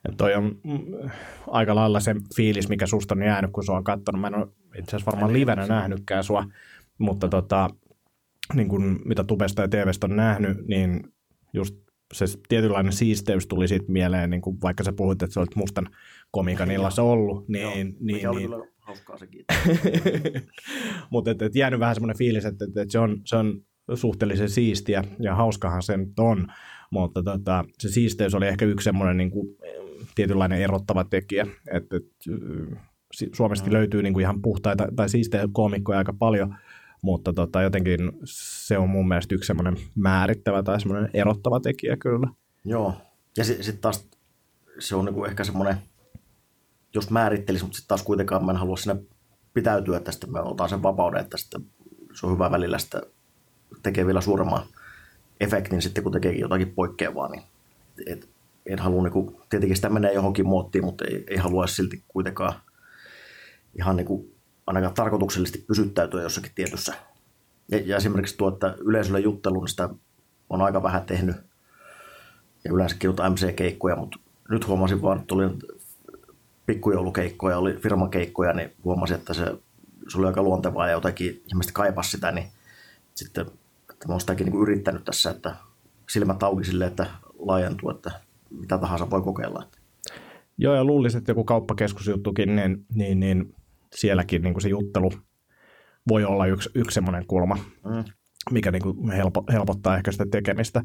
Ja 0.06 0.12
toi 0.16 0.34
on 0.34 0.44
mm, 0.64 1.10
aika 1.46 1.74
lailla 1.74 2.00
se 2.00 2.14
fiilis, 2.36 2.68
mikä 2.68 2.86
susta 2.86 3.14
on 3.14 3.22
jäänyt, 3.22 3.50
kun 3.52 3.64
se 3.64 3.72
on 3.72 3.84
katsonut. 3.84 4.20
Mä 4.20 4.26
en 4.26 4.34
ole 4.34 4.48
itse 4.78 4.96
asiassa 4.96 5.10
varmaan 5.10 5.32
livenä 5.32 5.66
nähnytkään 5.66 6.24
sua, 6.24 6.44
mutta 6.98 7.28
tota, 7.28 7.70
niin 8.54 8.68
kun, 8.68 9.00
mitä 9.04 9.24
tubesta 9.24 9.62
ja 9.62 9.68
TVstä 9.68 10.06
on 10.06 10.16
nähnyt, 10.16 10.66
niin 10.66 11.00
just 11.52 11.76
se 12.12 12.24
tietynlainen 12.48 12.92
siisteys 12.92 13.46
tuli 13.46 13.68
siitä 13.68 13.92
mieleen, 13.92 14.30
niin 14.30 14.40
kuin 14.40 14.58
vaikka 14.62 14.84
sä 14.84 14.92
puhuit, 14.92 15.22
että 15.22 15.34
sä 15.34 15.40
olet 15.40 15.56
mustan 15.56 15.88
komikan 16.30 16.70
illassa 16.70 17.02
ollut. 17.02 17.48
Niin, 17.48 17.62
Joo, 17.62 17.74
niin, 18.00 18.28
oli 18.28 18.38
niin, 18.38 18.50
hauskaa 18.78 19.18
sekin. 19.18 19.44
mutta 21.10 21.30
et, 21.30 21.42
et 21.42 21.54
jäänyt 21.54 21.80
vähän 21.80 21.94
semmoinen 21.94 22.18
fiilis, 22.18 22.44
että, 22.44 22.64
että, 22.64 22.82
että 22.82 22.92
se, 22.92 22.98
on, 22.98 23.20
se 23.24 23.36
on 23.36 23.60
suhteellisen 23.94 24.50
siistiä 24.50 25.04
ja 25.20 25.34
hauskahan 25.34 25.82
se 25.82 25.96
nyt 25.96 26.18
on, 26.18 26.46
mutta 26.90 27.22
tota, 27.22 27.64
se 27.78 27.88
siisteys 27.88 28.34
oli 28.34 28.46
ehkä 28.46 28.64
yksi 28.64 28.84
semmoinen 28.84 29.16
niin 29.16 29.30
kuin, 29.30 29.56
tietynlainen 30.16 30.62
erottava 30.62 31.04
tekijä, 31.04 31.46
että, 31.72 31.96
että 31.96 33.36
Suomestakin 33.36 33.72
mm. 33.72 33.76
löytyy 33.76 34.02
niin 34.02 34.12
kuin 34.12 34.22
ihan 34.22 34.42
puhtaita 34.42 34.88
tai 34.96 35.08
siistejä 35.08 35.48
koomikkoja 35.52 35.98
aika 35.98 36.12
paljon, 36.18 36.56
mutta 37.02 37.32
tota, 37.32 37.62
jotenkin 37.62 38.12
se 38.24 38.78
on 38.78 38.88
mun 38.88 39.08
mielestä 39.08 39.34
yksi 39.34 39.46
semmoinen 39.46 39.76
määrittävä 39.94 40.62
tai 40.62 40.80
semmoinen 40.80 41.10
erottava 41.14 41.60
tekijä 41.60 41.96
kyllä. 41.96 42.28
Joo, 42.64 42.94
ja 43.36 43.44
sitten 43.44 43.64
sit 43.64 43.80
taas 43.80 44.08
se 44.78 44.96
on 44.96 45.04
niinku 45.04 45.24
ehkä 45.24 45.44
semmoinen, 45.44 45.76
jos 46.94 47.10
määrittelisi, 47.10 47.64
mutta 47.64 47.76
sitten 47.76 47.88
taas 47.88 48.02
kuitenkaan 48.02 48.44
mä 48.44 48.52
en 48.52 48.58
halua 48.58 48.76
sinne 48.76 48.96
pitäytyä 49.54 50.00
tästä, 50.00 50.26
mä 50.26 50.42
otan 50.42 50.68
sen 50.68 50.82
vapauden, 50.82 51.20
että 51.20 51.36
sitten 51.36 51.62
se 52.14 52.26
on 52.26 52.32
hyvä 52.32 52.50
välillä 52.50 52.78
sitä 52.78 53.02
tekee 53.82 54.06
vielä 54.06 54.20
suuremman 54.20 54.62
efektin 55.40 55.82
sitten, 55.82 56.04
kun 56.04 56.12
tekeekin 56.12 56.40
jotakin 56.40 56.72
poikkeavaa, 56.72 57.28
niin 57.28 57.42
et, 58.06 58.28
en 58.66 58.78
halua, 58.78 59.02
niin 59.02 59.12
kuin, 59.12 59.36
tietenkin 59.50 59.76
sitä 59.76 59.88
menee 59.88 60.12
johonkin 60.12 60.46
muottiin, 60.46 60.84
mutta 60.84 61.04
ei, 61.04 61.24
ei 61.30 61.36
halua 61.36 61.66
silti 61.66 62.02
kuitenkaan 62.08 62.54
ihan 63.78 63.96
niin 63.96 64.06
kuin, 64.06 64.34
ainakaan 64.66 64.94
tarkoituksellisesti 64.94 65.64
pysyttäytyä 65.68 66.22
jossakin 66.22 66.52
tietyssä. 66.54 66.94
Ja, 67.70 67.80
ja 67.84 67.96
esimerkiksi 67.96 68.36
tuo, 68.36 68.48
että 68.48 68.74
yleisölle 68.78 69.20
juttelu, 69.20 69.60
niin 69.60 69.68
sitä 69.68 69.88
on 70.50 70.62
aika 70.62 70.82
vähän 70.82 71.04
tehnyt. 71.04 71.36
Ja 72.64 72.72
yleensäkin 72.72 73.08
jotain 73.08 73.32
MC-keikkoja, 73.32 73.96
mutta 73.96 74.18
nyt 74.48 74.66
huomasin 74.66 75.02
vaan, 75.02 75.16
että 75.16 75.26
tuli 75.26 75.44
pikkujoulukeikkoja, 76.66 77.58
oli 77.58 77.72
firmakeikkoja, 77.72 78.52
niin 78.52 78.72
huomasin, 78.84 79.16
että 79.16 79.34
se, 79.34 79.44
se 80.08 80.18
oli 80.18 80.26
aika 80.26 80.42
luontevaa 80.42 80.86
ja 80.86 80.92
jotenkin 80.92 81.42
ihmiset 81.46 81.72
kaipasi 81.72 82.10
sitä, 82.10 82.32
niin 82.32 82.46
sitten 83.14 83.46
että 83.96 84.08
mä 84.08 84.14
oon 84.14 84.20
sitäkin 84.20 84.46
niin 84.46 84.62
yrittänyt 84.62 85.04
tässä, 85.04 85.30
että 85.30 85.56
silmät 86.08 86.42
auki 86.42 86.64
sille, 86.64 86.86
että 86.86 87.06
laajentuu, 87.38 87.90
että 87.90 88.10
mitä 88.50 88.78
tahansa 88.78 89.10
voi 89.10 89.22
kokeilla. 89.22 89.68
Joo, 90.58 90.74
ja 90.74 90.84
luulisin, 90.84 91.18
että 91.18 91.30
joku 91.30 91.44
kauppakeskusjuttukin, 91.44 92.56
niin, 92.56 92.86
niin, 92.94 93.20
niin 93.20 93.54
sielläkin 93.94 94.42
niin 94.42 94.54
kuin 94.54 94.62
se 94.62 94.68
juttelu 94.68 95.12
voi 96.08 96.24
olla 96.24 96.46
yksi, 96.46 96.70
yksi 96.74 96.94
semmoinen 96.94 97.26
kulma, 97.26 97.58
mm. 97.84 98.04
mikä 98.50 98.70
niin 98.70 98.82
kuin 98.82 99.10
helpo, 99.10 99.44
helpottaa 99.52 99.96
ehkä 99.96 100.12
sitä 100.12 100.26
tekemistä. 100.30 100.82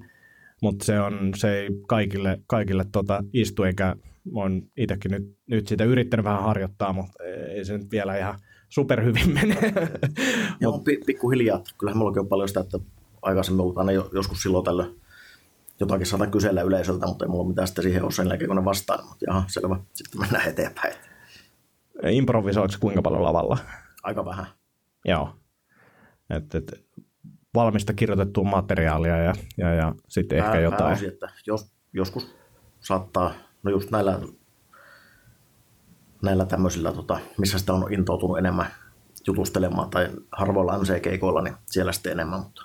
Mutta 0.62 0.86
se, 0.86 1.00
on, 1.00 1.32
se 1.36 1.60
ei 1.60 1.70
kaikille, 1.88 2.40
kaikille 2.48 2.86
tota 2.92 3.24
istu, 3.34 3.64
enkä 3.64 3.96
olen 4.34 4.64
itsekin 4.78 5.12
nyt, 5.12 5.38
nyt 5.48 5.68
sitä 5.68 5.84
yrittänyt 5.84 6.24
vähän 6.24 6.44
harjoittaa, 6.44 6.94
mutta 6.94 7.14
ei 7.50 7.66
se 7.66 7.78
nyt 7.78 7.92
vielä 7.92 8.18
ihan 8.18 8.40
superhyvin 8.70 9.34
mene. 9.34 9.58
Joo, 10.60 10.80
pikkuhiljaa. 11.06 11.64
Kyllähän 11.78 11.98
mullakin 11.98 12.20
on 12.20 12.28
paljon 12.28 12.48
sitä, 12.48 12.60
että 12.60 12.80
aikaisemmin 13.22 13.62
ollut 13.62 13.78
aina 13.78 13.92
joskus 13.92 14.42
silloin 14.42 14.66
tällöin 14.66 15.01
jotakin 15.82 16.06
saada 16.06 16.28
kysellä 16.28 16.62
yleisöltä, 16.62 17.08
mutta 17.08 17.26
ei 17.26 17.30
mulla 17.30 17.48
mitään 17.48 17.68
sitten 17.68 17.84
siihen 17.84 18.04
ole 18.04 18.12
sen 18.12 18.28
jälkeen, 18.28 18.48
kun 18.48 18.58
ne 18.58 18.66
vastaan. 18.66 19.08
Mutta 19.08 19.26
jaha, 19.28 19.44
selvä. 19.48 19.80
Sitten 19.94 20.22
mennään 20.22 20.50
eteenpäin. 20.50 20.94
Improvisoiko 22.10 22.74
kuinka 22.80 23.02
paljon 23.02 23.24
lavalla? 23.24 23.58
Aika 24.04 24.26
vähän. 24.26 24.46
Joo. 25.06 25.36
Et, 26.30 26.56
et, 26.56 26.86
valmista 27.54 27.94
kirjoitettua 27.94 28.44
materiaalia 28.44 29.18
ja, 29.18 29.34
ja, 29.58 29.74
ja 29.74 29.96
sitten 30.08 30.38
Pää, 30.38 30.48
ehkä 30.48 30.60
jotain. 30.60 30.84
Pääosin, 30.84 31.10
että 31.10 31.30
jos, 31.48 31.72
joskus 31.94 32.36
saattaa, 32.80 33.34
no 33.64 33.72
just 33.72 33.92
näillä, 33.92 34.20
näillä 36.24 36.46
tämmöisillä, 36.46 36.94
tota, 36.94 37.20
missä 37.38 37.60
sitä 37.60 37.74
on 37.74 37.94
intoutunut 37.94 38.38
enemmän 38.38 38.68
jutustelemaan 39.28 39.90
tai 39.90 40.10
harvoilla 40.32 40.78
MC-keikoilla, 40.78 41.42
niin 41.42 41.56
siellä 41.66 41.92
sitten 41.92 42.12
enemmän. 42.12 42.40
Mutta. 42.40 42.62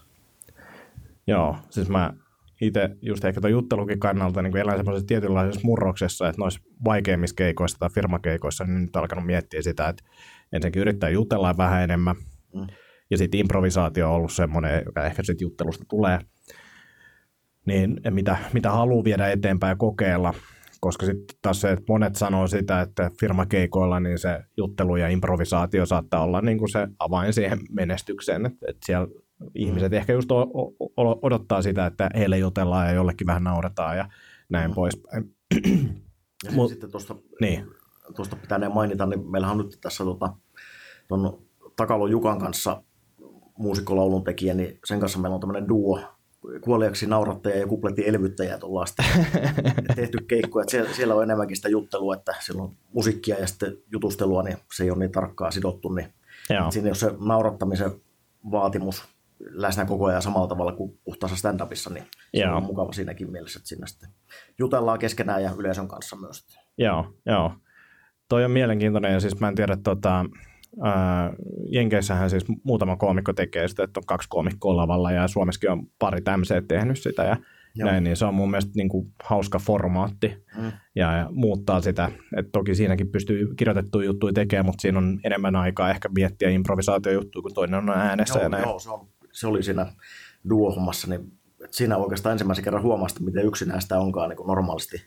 Joo, 1.27 1.57
siis 1.71 1.89
mä 1.89 2.13
itse 2.61 2.91
just 3.03 3.25
ehkä 3.25 3.41
tuon 3.41 3.51
juttelukin 3.51 4.01
kannalta 4.01 4.43
niin 4.43 4.57
elän 4.57 4.77
semmoisessa 4.77 5.07
tietynlaisessa 5.07 5.61
murroksessa, 5.65 6.29
että 6.29 6.41
noissa 6.41 6.61
vaikeimmissa 6.85 7.37
keikoissa 7.37 7.79
tai 7.79 7.91
firmakeikoissa, 7.91 8.65
niin 8.65 8.83
nyt 8.83 8.97
alkanut 8.97 9.27
miettiä 9.27 9.63
sitä, 9.63 9.89
että 9.89 10.05
ensinnäkin 10.53 10.83
yrittää 10.83 11.11
jutella 11.11 11.57
vähän 11.57 11.83
enemmän, 11.83 12.17
mm. 12.55 12.67
ja 13.11 13.19
sitten 13.19 13.41
improvisaatio 13.41 14.09
on 14.09 14.15
ollut 14.15 14.33
semmoinen, 14.33 14.83
joka 14.87 15.05
ehkä 15.05 15.23
sitten 15.23 15.45
juttelusta 15.45 15.85
tulee, 15.89 16.19
niin 17.67 18.01
mitä, 18.11 18.37
mitä 18.53 18.71
haluaa 18.71 19.05
viedä 19.05 19.29
eteenpäin 19.29 19.71
ja 19.71 19.77
kokeilla, 19.77 20.35
koska 20.81 21.07
sitten 21.07 21.37
taas 21.43 21.61
se, 21.61 21.71
että 21.71 21.85
monet 21.89 22.17
sanoo 22.17 22.47
sitä, 22.47 22.81
että 22.81 23.11
firmakeikoilla 23.21 24.01
niin 24.01 24.19
se 24.19 24.41
juttelu 24.57 24.97
ja 24.97 25.09
improvisaatio 25.09 25.87
saattaa 25.87 26.23
olla 26.23 26.41
niin 26.41 26.59
kuin 26.59 26.69
se 26.69 26.89
avain 26.99 27.33
siihen 27.33 27.59
menestykseen, 27.71 28.47
että, 28.47 28.67
että 28.69 28.87
siellä 28.87 29.09
ihmiset 29.55 29.93
mm. 29.93 29.97
ehkä 29.97 30.13
just 30.13 30.29
odottaa 30.97 31.63
sitä, 31.63 31.87
että 31.87 32.11
heille 32.15 32.39
jutellaan 32.39 32.87
ja 32.87 32.93
jollekin 32.93 33.27
vähän 33.27 33.45
nauretaan 33.45 33.97
ja 33.97 34.09
näin 34.49 34.71
mm. 34.71 34.75
poispäin. 34.75 35.35
Ja 36.45 36.53
Mut, 36.53 36.71
sitten 36.71 36.91
tuosta, 36.91 37.17
niin. 37.41 37.67
tuosta 38.17 38.37
pitää 38.37 38.69
mainita, 38.69 39.07
niin 39.07 39.31
meillähän 39.31 39.59
on 39.59 39.65
nyt 39.65 39.79
tässä 39.81 40.05
tota, 40.05 40.33
ton 41.09 41.39
Takalon 41.77 42.11
Jukan 42.11 42.39
kanssa 42.39 42.83
muusikkolaulun 43.59 44.25
tekijä, 44.25 44.55
niin 44.55 44.79
sen 44.85 45.01
kanssa 45.01 45.19
meillä 45.19 45.35
on 45.35 45.41
tämmöinen 45.41 45.69
duo, 45.69 46.01
kuoliaksi 46.61 47.07
naurattaja 47.07 47.57
ja 47.57 47.67
kupletti 47.67 48.09
elvyttäjä 48.09 48.59
tullaan 48.59 48.87
tehty 49.97 50.19
keikkoja. 50.29 50.67
Siellä, 50.69 50.93
siellä, 50.93 51.15
on 51.15 51.23
enemmänkin 51.23 51.57
sitä 51.57 51.69
juttelua, 51.69 52.15
että 52.15 52.35
siellä 52.41 52.63
on 52.63 52.73
musiikkia 52.93 53.39
ja 53.39 53.47
sitten 53.47 53.79
jutustelua, 53.93 54.43
niin 54.43 54.57
se 54.75 54.85
ei 54.85 54.91
ole 54.91 54.99
niin 54.99 55.13
tarkkaa 55.13 55.51
sidottu. 55.51 55.89
Niin 55.89 56.15
siinä 56.71 56.87
ei 56.87 56.91
ole 56.91 56.95
se 56.95 57.13
naurattamisen 57.21 57.91
vaatimus 58.51 59.16
läsnä 59.41 59.85
koko 59.85 60.07
ajan 60.07 60.23
samalla 60.23 60.47
tavalla 60.47 60.73
kuin 60.73 60.99
puhtaassa 61.05 61.37
stand-upissa, 61.37 61.93
niin 61.95 62.05
se 62.37 62.49
on 62.49 62.63
mukava 62.63 62.93
siinäkin 62.93 63.31
mielessä, 63.31 63.59
että 63.59 63.69
siinä 63.69 63.87
sitten 63.87 64.09
jutellaan 64.59 64.99
keskenään 64.99 65.43
ja 65.43 65.51
yleisön 65.59 65.89
kanssa 65.89 66.17
myös. 66.17 66.47
Joo, 66.79 67.15
joo. 67.27 67.53
Toi 68.29 68.45
on 68.45 68.51
mielenkiintoinen 68.51 69.13
ja 69.13 69.21
siis 69.21 69.41
mä 69.41 69.49
en 69.49 69.55
tiedä, 69.55 69.77
tota, 69.85 70.25
ää, 70.83 71.33
Jenkeissähän 71.69 72.31
siis 72.31 72.45
muutama 72.65 72.97
koomikko 72.97 73.33
tekee 73.33 73.69
sitä, 73.69 73.85
että 73.85 74.01
on 74.01 74.07
kaksi 74.07 74.29
koomikkoa 74.29 74.77
lavalla 74.77 75.13
ja 75.13 75.29
Suomessakin 75.29 75.71
on 75.71 75.87
pari 75.99 76.21
tämmöisiä 76.21 76.63
tehnyt 76.69 77.01
sitä 77.01 77.25
ja 77.25 77.37
Joo. 77.77 77.91
näin, 77.91 78.05
niin 78.05 78.17
se 78.17 78.25
on 78.25 78.35
mun 78.35 78.51
mielestä 78.51 78.73
niin 78.75 78.89
kuin 78.89 79.13
hauska 79.25 79.59
formaatti 79.59 80.45
mm. 80.57 80.73
ja, 80.95 81.17
ja 81.17 81.29
muuttaa 81.31 81.81
sitä. 81.81 82.11
Et 82.37 82.47
toki 82.53 82.75
siinäkin 82.75 83.11
pystyy 83.11 83.55
kirjoitettua 83.55 84.05
juttuja 84.05 84.33
tekemään, 84.33 84.67
mutta 84.67 84.83
siinä 84.83 84.99
on 84.99 85.21
enemmän 85.25 85.57
aikaa 85.57 85.91
ehkä 85.91 86.09
miettiä 86.15 86.51
improvisaatiojuttuja, 86.51 87.43
kun 87.43 87.55
toinen 87.55 87.79
on 87.79 87.91
äänessä 87.91 88.39
joo, 88.39 88.43
ja 88.43 88.49
näin. 88.49 88.63
Joo, 88.63 88.79
se 88.79 88.91
on 88.91 89.09
se 89.37 89.47
oli 89.47 89.63
siinä 89.63 89.93
duo-hommassa, 90.51 91.09
niin 91.09 91.33
siinä 91.71 91.97
oikeastaan 91.97 92.33
ensimmäisen 92.33 92.65
kerran 92.65 92.83
huomasta, 92.83 93.21
miten 93.21 93.47
yksinään 93.47 93.83
sitä 93.83 93.99
onkaan 93.99 94.29
niin 94.29 94.37
kuin 94.37 94.47
normaalisti 94.47 95.03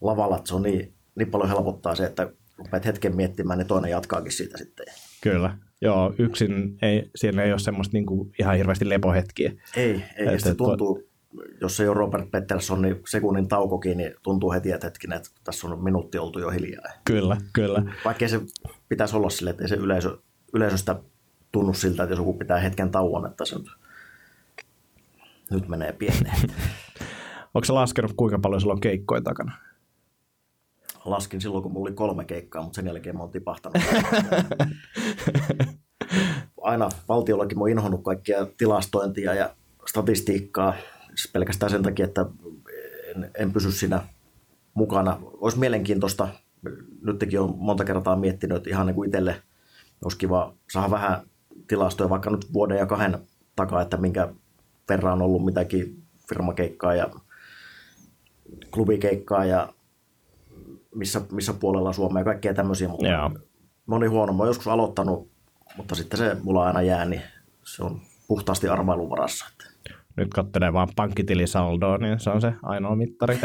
lavalla, 0.00 0.36
että 0.36 0.48
se 0.48 0.54
on 0.54 0.62
niin, 0.62 0.94
niin 1.14 1.30
paljon 1.30 1.48
helpottaa 1.48 1.94
se, 1.94 2.06
että 2.06 2.32
rupeat 2.58 2.84
hetken 2.84 3.16
miettimään, 3.16 3.58
niin 3.58 3.66
toinen 3.66 3.90
jatkaakin 3.90 4.32
siitä 4.32 4.58
sitten. 4.58 4.86
Kyllä. 5.20 5.58
Joo, 5.80 6.14
yksin 6.18 6.78
ei, 6.82 7.10
siellä 7.14 7.42
ei 7.42 7.52
ole 7.52 7.58
semmoista 7.58 7.92
niin 7.92 8.06
kuin 8.06 8.32
ihan 8.40 8.56
hirveästi 8.56 8.88
lepohetkiä. 8.88 9.52
Ei, 9.76 10.04
ei 10.16 10.26
että, 10.26 10.38
se 10.38 10.54
tuntuu, 10.54 11.02
jos 11.60 11.80
ei 11.80 11.88
ole 11.88 11.96
Robert 11.96 12.30
Pettersson, 12.30 12.82
niin 12.82 12.96
sekunnin 13.08 13.48
taukokin, 13.48 13.98
niin 13.98 14.14
tuntuu 14.22 14.52
heti, 14.52 14.72
että 14.72 14.86
hetkinen, 14.86 15.16
että 15.16 15.30
tässä 15.44 15.66
on 15.66 15.84
minuutti 15.84 16.18
oltu 16.18 16.38
jo 16.38 16.50
hiljaa. 16.50 16.84
Kyllä, 17.04 17.36
kyllä. 17.52 17.82
Vaikkei 18.04 18.28
se 18.28 18.40
pitäisi 18.88 19.16
olla 19.16 19.30
sille, 19.30 19.50
että 19.50 19.62
ei 19.62 19.68
se 19.68 19.74
yleisö, 19.74 20.18
yleisöstä 20.54 20.96
tunnu 21.54 21.74
siltä, 21.74 22.02
että 22.02 22.12
jos 22.12 22.18
joku 22.18 22.34
pitää 22.34 22.58
hetken 22.58 22.90
tauon, 22.90 23.26
että 23.26 23.44
se 23.44 23.56
nyt, 23.56 23.66
nyt 25.50 25.68
menee 25.68 25.92
pieneen. 25.92 26.36
Onko 27.54 27.64
se 27.64 27.72
laskenut, 27.72 28.12
kuinka 28.16 28.38
paljon 28.38 28.60
sulla 28.60 28.74
on 28.74 28.80
keikkoja 28.80 29.20
takana? 29.20 29.52
Laskin 31.04 31.40
silloin, 31.40 31.62
kun 31.62 31.72
mulla 31.72 31.88
oli 31.88 31.94
kolme 31.94 32.24
keikkaa, 32.24 32.62
mutta 32.62 32.76
sen 32.76 32.86
jälkeen 32.86 33.16
mä 33.16 33.22
oon 33.22 33.30
tipahtanut. 33.30 33.78
Aina 36.62 36.88
valtiollakin 37.08 37.58
mä 37.58 37.62
oon 37.62 37.70
inhonnut 37.70 38.04
kaikkia 38.04 38.46
tilastointia 38.58 39.34
ja 39.34 39.56
statistiikkaa 39.88 40.74
siis 41.14 41.32
pelkästään 41.32 41.70
sen 41.70 41.82
takia, 41.82 42.04
että 42.04 42.26
en, 43.14 43.30
en 43.38 43.52
pysy 43.52 43.72
siinä 43.72 44.02
mukana. 44.74 45.18
Olisi 45.22 45.58
mielenkiintoista, 45.58 46.28
nytkin 47.02 47.40
on 47.40 47.54
monta 47.56 47.84
kertaa 47.84 48.16
miettinyt, 48.16 48.56
että 48.56 48.70
ihan 48.70 48.86
niin 48.86 48.94
kuin 48.94 49.06
itselle 49.06 49.42
olisi 50.04 50.18
kiva 50.18 50.54
saada 50.70 50.90
vähän 50.90 51.26
tilastoja 51.68 52.10
vaikka 52.10 52.30
nyt 52.30 52.52
vuoden 52.52 52.78
ja 52.78 52.86
kahden 52.86 53.18
takaa, 53.56 53.82
että 53.82 53.96
minkä 53.96 54.28
verran 54.88 55.12
on 55.12 55.22
ollut 55.22 55.44
mitäkin 55.44 56.02
firmakeikkaa 56.28 56.94
ja 56.94 57.10
klubikeikkaa 58.70 59.44
ja 59.44 59.68
missä, 60.94 61.20
missä 61.32 61.52
puolella 61.52 61.92
Suomea 61.92 62.20
ja 62.20 62.24
kaikkea 62.24 62.54
tämmöisiä, 62.54 62.88
mutta 62.88 63.06
Joo. 63.06 63.30
mä 63.86 63.96
olin 63.96 64.10
huono. 64.10 64.32
Mä 64.32 64.38
oon 64.38 64.48
joskus 64.48 64.68
aloittanut, 64.68 65.30
mutta 65.76 65.94
sitten 65.94 66.18
se 66.18 66.36
mulla 66.42 66.66
aina 66.66 66.82
jää, 66.82 67.04
niin 67.04 67.22
se 67.62 67.84
on 67.84 68.00
puhtaasti 68.28 68.68
arvailun 68.68 69.10
varassa. 69.10 69.46
Nyt 70.16 70.28
kattelee 70.34 70.72
vaan 70.72 70.88
pankkitilisaldoa, 70.96 71.98
niin 71.98 72.20
se 72.20 72.30
on 72.30 72.40
se 72.40 72.52
ainoa 72.62 72.96
mittari. 72.96 73.38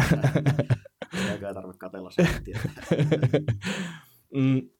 eikä 1.31 1.47
ei 1.47 1.53
tarvitse 1.53 1.79
katsella 1.79 2.11
sen 2.11 2.27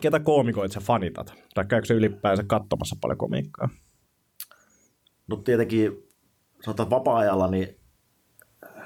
ketä 0.00 0.20
koomikoita 0.20 0.74
sä 0.74 0.80
fanitat? 0.80 1.34
Tai 1.54 1.64
käykö 1.64 1.86
se 1.86 1.94
ylipäänsä 1.94 2.44
katsomassa 2.46 2.96
paljon 3.00 3.18
komiikkaa? 3.18 3.68
No 5.26 5.36
tietenkin 5.36 5.92
sanotaan 6.64 6.90
vapaa-ajalla 6.90 7.50
niin 7.50 7.80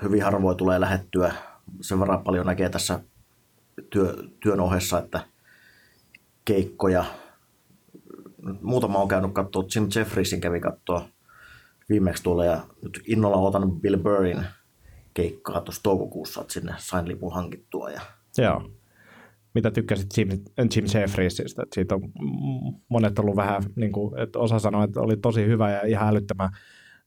hyvin 0.02 0.22
harvoin 0.22 0.56
tulee 0.56 0.80
lähettyä. 0.80 1.34
Sen 1.80 2.00
verran 2.00 2.24
paljon 2.24 2.46
näkee 2.46 2.68
tässä 2.68 3.00
työ, 3.90 4.14
työn 4.40 4.60
ohessa, 4.60 4.98
että 4.98 5.20
keikkoja. 6.44 7.04
Muutama 8.62 8.98
on 8.98 9.08
käynyt 9.08 9.32
katsoa, 9.32 9.64
Jim 9.74 9.88
Jeffriesin 9.96 10.40
kävi 10.40 10.60
katsoa 10.60 11.08
viimeksi 11.88 12.22
tuolla 12.22 12.44
ja 12.44 12.60
nyt 12.82 13.00
innolla 13.06 13.36
otan 13.36 13.80
Bill 13.80 13.96
Burrin 13.96 14.46
keikkaa 15.14 15.60
tuossa 15.60 15.82
toukokuussa, 15.82 16.40
että 16.40 16.52
sinne 16.52 16.74
sain 16.78 17.08
lipun 17.08 17.34
hankittua. 17.34 17.90
Ja 17.90 18.00
Joo. 18.38 18.70
Mitä 19.54 19.70
tykkäsit 19.70 20.06
Jim, 20.16 20.28
Jim 20.76 20.84
Jeffriesistä? 20.94 21.62
Siitä 21.74 21.94
on 21.94 22.00
monet 22.88 23.18
ollut 23.18 23.36
vähän, 23.36 23.62
niin 23.76 23.92
kuin, 23.92 24.18
että 24.18 24.38
osa 24.38 24.58
sanoi, 24.58 24.84
että 24.84 25.00
oli 25.00 25.16
tosi 25.16 25.46
hyvä 25.46 25.70
ja 25.70 25.86
ihan 25.86 26.08
älyttömän 26.08 26.50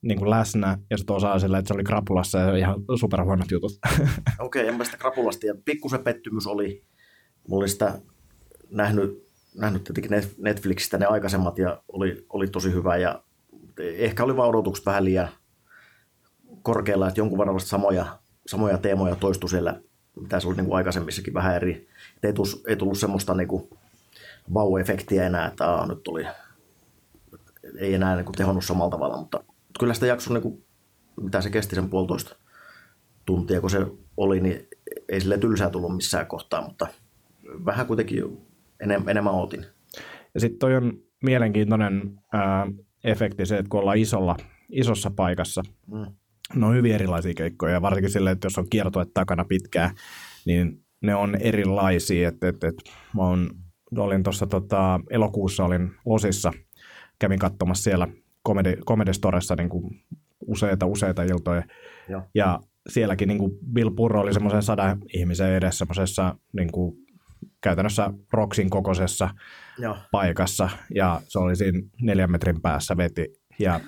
niin 0.02 0.18
kuin 0.18 0.30
läsnä, 0.30 0.78
ja 0.90 0.98
sitten 0.98 1.16
osa 1.16 1.40
sillä, 1.40 1.58
että 1.58 1.68
se 1.68 1.74
oli 1.74 1.84
krapulassa 1.84 2.40
ja 2.40 2.58
ihan 2.58 2.76
superhuonot 3.00 3.52
jutut. 3.52 3.72
Okei, 4.40 4.68
en 4.68 4.76
mä 4.76 4.84
sitä 4.84 4.98
krapulasta. 4.98 5.48
Ja 5.48 5.56
pikkusen 5.66 6.04
pettymys 6.04 6.48
oli, 6.48 6.84
mulla 7.48 7.62
oli 7.62 7.70
sitä 7.70 8.02
nähnyt, 8.70 9.28
nähnyt 9.56 9.84
tietenkin 9.84 10.12
Net- 10.12 10.36
Netflixistä 10.38 10.98
ne 10.98 11.06
aikaisemmat 11.06 11.58
ja 11.58 11.84
oli, 11.88 12.26
oli 12.30 12.48
tosi 12.48 12.72
hyvä. 12.74 12.98
Ja 12.98 13.24
ehkä 13.80 14.24
oli 14.24 14.38
vaan 14.38 14.50
odotukset 14.50 14.86
vähän 14.86 15.06
liian 15.06 15.30
korkealla, 16.62 17.08
että 17.08 17.20
jonkun 17.20 17.40
verran 17.40 17.60
samoja, 17.60 18.20
samoja 18.48 18.78
teemoja 18.78 19.16
toistui 19.16 19.50
siellä, 19.50 19.82
mitä 20.22 20.40
se 20.40 20.48
oli 20.48 20.56
niin 20.56 20.66
kuin 20.66 20.78
aikaisemmissakin 20.78 21.34
vähän 21.34 21.56
eri. 21.56 21.88
Et 22.18 22.26
ei, 22.26 22.34
tullut, 22.34 22.62
ei 22.68 22.76
tullut 22.76 22.98
semmoista 22.98 23.34
niin 23.34 23.48
kuin 23.48 23.70
vau-efektiä 24.54 25.24
enää, 25.24 25.48
että 25.48 25.72
aa, 25.72 25.88
nyt 25.88 26.04
tuli, 26.04 26.26
ei 27.78 27.94
enää 27.94 28.16
niin 28.16 28.26
kuin 28.26 28.36
tehonnut 28.36 28.66
samalla 28.66 28.92
tavalla, 28.92 29.18
mutta 29.18 29.44
kyllä 29.80 29.94
sitä 29.94 30.06
jakson, 30.06 30.34
niin 30.34 30.42
kuin, 30.42 30.64
mitä 31.22 31.42
se 31.42 31.50
kesti 31.50 31.76
sen 31.76 31.90
puolitoista 31.90 32.36
tuntia, 33.26 33.62
kun 33.62 33.70
se 33.70 33.86
oli, 34.18 34.40
niin 34.40 34.68
ei 35.10 35.22
sille 35.22 35.38
tylsää 35.38 35.70
tullut 35.70 35.96
missään 35.96 36.28
kohtaa, 36.28 36.62
mutta 36.62 36.88
vähän 37.66 37.86
kuitenkin 37.88 38.38
enem, 38.80 39.08
enemmän 39.08 39.34
otin. 39.34 39.66
Ja 40.34 40.40
sitten 40.40 40.60
toi 40.60 40.76
on 40.76 40.94
mielenkiintoinen 41.24 42.20
ää, 42.34 42.68
efekti 43.04 43.46
se, 43.46 43.58
että 43.58 43.70
kun 43.70 43.80
ollaan 43.80 43.98
isolla, 43.98 44.38
isossa 44.70 45.12
paikassa, 45.16 45.64
Mm. 45.88 46.06
Ne 46.56 46.66
on 46.66 46.76
hyvin 46.76 46.96
erilaisia 46.96 47.34
keikkoja, 47.34 47.74
ja 47.74 47.82
varsinkin 47.82 48.12
silleen, 48.12 48.34
että 48.34 48.46
jos 48.46 48.58
on 48.58 48.70
kiertoet 48.70 49.14
takana 49.14 49.46
pitkään, 49.46 49.96
niin 50.46 50.84
ne 51.02 51.16
on 51.16 51.36
erilaisia. 51.36 52.30
Et, 52.30 52.44
et, 52.44 52.64
et, 52.64 52.76
mä 53.16 53.24
on, 53.24 53.50
olin 53.98 54.24
tuossa 54.24 54.48
tota, 54.48 55.00
elokuussa 55.10 55.66
olin 55.66 55.92
Losissa, 56.06 56.54
kävin 57.20 57.40
katsomassa 57.40 57.84
siellä 57.84 58.08
Comedy, 58.48 58.76
Comedy 58.76 59.14
Storessa 59.14 59.56
niin 59.56 59.70
kuin 59.70 60.04
useita, 60.48 60.86
useita 60.86 61.24
iltoja, 61.24 61.64
Joo. 62.10 62.22
ja 62.36 62.60
sielläkin 62.90 63.28
niin 63.28 63.38
kuin 63.38 63.52
Bill 63.74 63.90
Burro 63.90 64.22
oli 64.22 64.34
semmoisen 64.34 64.64
sadan 64.64 64.98
ihmisen 65.14 65.54
edessä 65.54 65.78
semmoisessa 65.78 66.36
niin 66.54 66.72
kuin, 66.72 66.96
käytännössä 67.62 68.14
Roxin 68.34 68.70
kokoisessa 68.70 69.30
Joo. 69.80 69.98
paikassa 70.12 70.70
ja 70.96 71.22
se 71.28 71.40
oli 71.40 71.56
siinä 71.56 71.80
neljän 72.02 72.32
metrin 72.32 72.62
päässä 72.62 72.98
veti 72.98 73.34
ja 73.60 73.80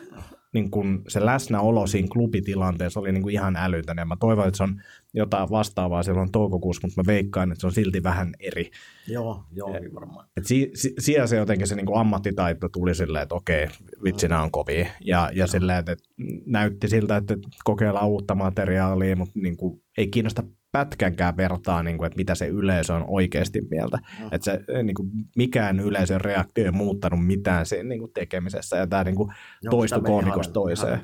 niin 0.54 0.72
kun 0.72 1.01
se 1.08 1.26
läsnäolo 1.26 1.88
siinä 1.88 2.08
klubitilanteessa 2.12 2.99
oli 2.99 3.12
niin 3.12 3.24
kuin 3.24 3.34
ihan 3.34 3.56
älytön 3.56 3.97
ja 3.97 4.06
mä 4.06 4.18
toivon, 4.20 4.47
että 4.47 4.58
se 4.58 4.64
on 4.64 4.82
jotain 5.14 5.49
vastaavaa 5.49 6.04
silloin 6.04 6.32
toukokuussa, 6.32 6.88
mutta 6.88 7.01
mä 7.01 7.08
veikkaan, 7.08 7.51
että 7.51 7.62
se 7.62 7.68
on 7.68 7.74
silti 7.74 8.04
vähän 8.04 8.34
eri. 8.39 8.72
Joo, 9.08 9.43
joo, 9.51 9.80
niin 9.80 9.93
varmaan. 9.93 10.28
Et 10.38 10.45
si, 10.45 10.72
si, 10.74 10.93
siellä 10.99 11.28
se 11.28 11.38
jotenkin 11.38 11.68
se 11.68 11.76
niin 11.76 11.86
kuin 11.86 11.99
ammattitaito 11.99 12.70
tuli 12.70 12.95
silleen, 12.95 13.24
että 13.24 13.36
okei, 13.36 13.68
vitsi 14.04 14.28
nämä 14.28 14.43
on 14.43 14.51
kovia 14.51 14.88
ja, 15.06 15.30
ja 15.34 15.47
silleen, 15.47 15.80
että, 15.80 15.91
että 15.91 16.06
näytti 16.45 16.88
siltä, 16.88 17.18
että 17.18 17.38
kokeillaan 17.64 18.08
uutta 18.08 18.36
materiaalia, 18.36 19.16
mutta 19.16 19.39
niin 19.39 19.58
kuin, 19.58 19.82
ei 19.97 20.08
kiinnosta 20.08 20.43
pätkänkään 20.74 21.38
vertaa, 21.38 21.84
niin 21.84 21.97
kuin, 21.97 22.07
että 22.07 22.17
mitä 22.17 22.36
se 22.36 22.47
yleisö 22.47 22.93
on 22.93 23.05
oikeasti 23.07 23.61
mieltä. 23.71 23.97
Mm. 24.19 24.28
Että 24.32 24.45
se, 24.45 24.84
niin 24.84 24.95
kuin, 24.95 25.09
mikään 25.36 25.80
yleisön 25.80 26.21
reaktio 26.21 26.65
ei 26.65 26.71
muuttanut 26.71 27.26
mitään 27.26 27.65
siinä 27.65 27.89
niin 27.89 27.99
kuin, 27.99 28.11
tekemisessä, 28.13 28.78
ja 28.78 28.88
tämä 28.88 29.03
niin 29.03 29.15
kuin, 29.15 29.34
toistui 29.69 30.01
koomikosta 30.01 30.53
toiseen. 30.53 31.01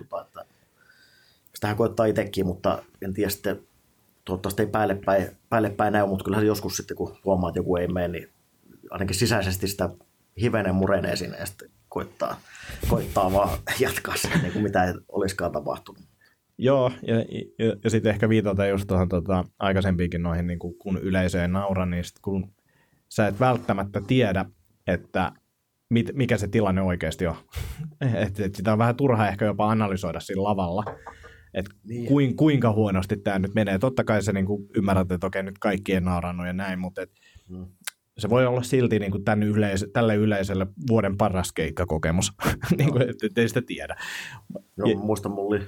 Sitähän 1.55 1.78
koettaa 1.78 2.05
itsekin, 2.05 2.45
mutta 2.45 2.84
en 3.01 3.13
tiedä 3.13 3.30
sitten, 3.30 3.59
toivottavasti 4.26 4.61
ei 4.61 4.67
päälle 4.67 4.95
päin, 5.05 5.38
päälle 5.49 5.70
päin 5.70 5.93
näy, 5.93 6.07
mutta 6.07 6.26
kyllähän 6.26 6.47
joskus 6.47 6.78
sitten, 6.78 6.97
kun 6.97 7.17
huomaa, 7.26 7.49
että 7.49 7.59
joku 7.59 7.76
ei 7.76 7.88
mene, 7.88 8.07
niin 8.07 8.30
ainakin 8.89 9.15
sisäisesti 9.15 9.67
sitä 9.67 9.89
hivenen 10.41 10.76
murenee 10.76 11.15
sinne 11.15 11.38
ja 11.38 11.45
sitten 11.45 11.70
koittaa, 11.89 12.39
koittaa 12.88 13.34
vaan 13.34 13.59
jatkaa 13.80 14.15
sitä, 14.15 14.38
niin 14.38 14.53
kuin 14.53 14.63
mitä 14.63 14.84
ei 14.84 14.93
olisikaan 15.09 15.51
tapahtunut. 15.51 16.09
Joo, 16.62 16.91
ja, 17.07 17.16
ja, 17.16 17.76
ja 17.84 17.89
sitten 17.89 18.10
ehkä 18.10 18.30
viitata 18.30 18.68
just 18.68 18.88
tuohon 18.88 19.10
tota, 19.10 19.45
aikaisempiinkin 19.60 20.24
noihin, 20.24 20.47
niin 20.47 20.60
kuin, 20.60 20.76
kun 20.78 20.97
yleisö 20.97 21.41
ei 21.41 21.47
naura, 21.47 21.86
niin 21.86 22.03
sit 22.03 22.20
kun 22.22 22.51
sä 23.10 23.28
et 23.28 23.39
välttämättä 23.39 24.01
tiedä, 24.07 24.45
että 24.88 25.32
mit, 25.89 26.12
mikä 26.14 26.38
se 26.38 26.47
tilanne 26.47 26.82
oikeasti 26.82 27.28
on. 27.28 27.36
et, 28.26 28.39
et 28.39 28.55
sitä 28.55 28.72
on 28.72 28.78
vähän 28.80 28.95
turha 28.95 29.28
ehkä 29.28 29.45
jopa 29.45 29.70
analysoida 29.72 30.20
siinä 30.20 30.43
lavalla, 30.43 30.84
että 31.53 31.72
Niin. 31.84 32.05
kuin, 32.05 32.36
kuinka 32.36 32.72
huonosti 32.74 33.18
tämä 33.18 33.39
nyt 33.39 33.55
menee. 33.55 33.80
Totta 33.80 34.03
kai 34.03 34.24
sä 34.24 34.34
niin 34.34 34.45
kuin 34.45 34.68
ymmärrät, 34.78 35.12
että 35.12 35.28
okei, 35.28 35.43
nyt 35.43 35.57
kaikki 35.60 35.93
ei 35.93 36.01
naurannut 36.01 36.47
ja 36.47 36.53
näin, 36.53 36.80
mutta 36.80 37.01
et, 37.01 37.12
Mm. 37.49 37.66
se 38.18 38.30
voi 38.30 38.45
olla 38.45 38.64
silti 38.64 38.99
niin 38.99 39.12
kuin 39.12 39.24
tämän 39.24 39.43
yleis- 39.43 39.89
tälle 39.93 40.16
yleisölle 40.16 40.68
vuoden 40.89 41.18
paras 41.18 41.51
keikkakokemus, 41.51 42.34
niin 42.78 42.91
kuin, 42.91 43.01
et, 43.10 43.24
et 43.24 43.38
ei 43.38 43.47
sitä 43.47 43.62
tiedä. 43.62 43.95
Joo, 44.78 44.89
Ja- 44.89 44.97
muistan, 44.97 45.32
mulla 45.32 45.55
oli, 45.55 45.66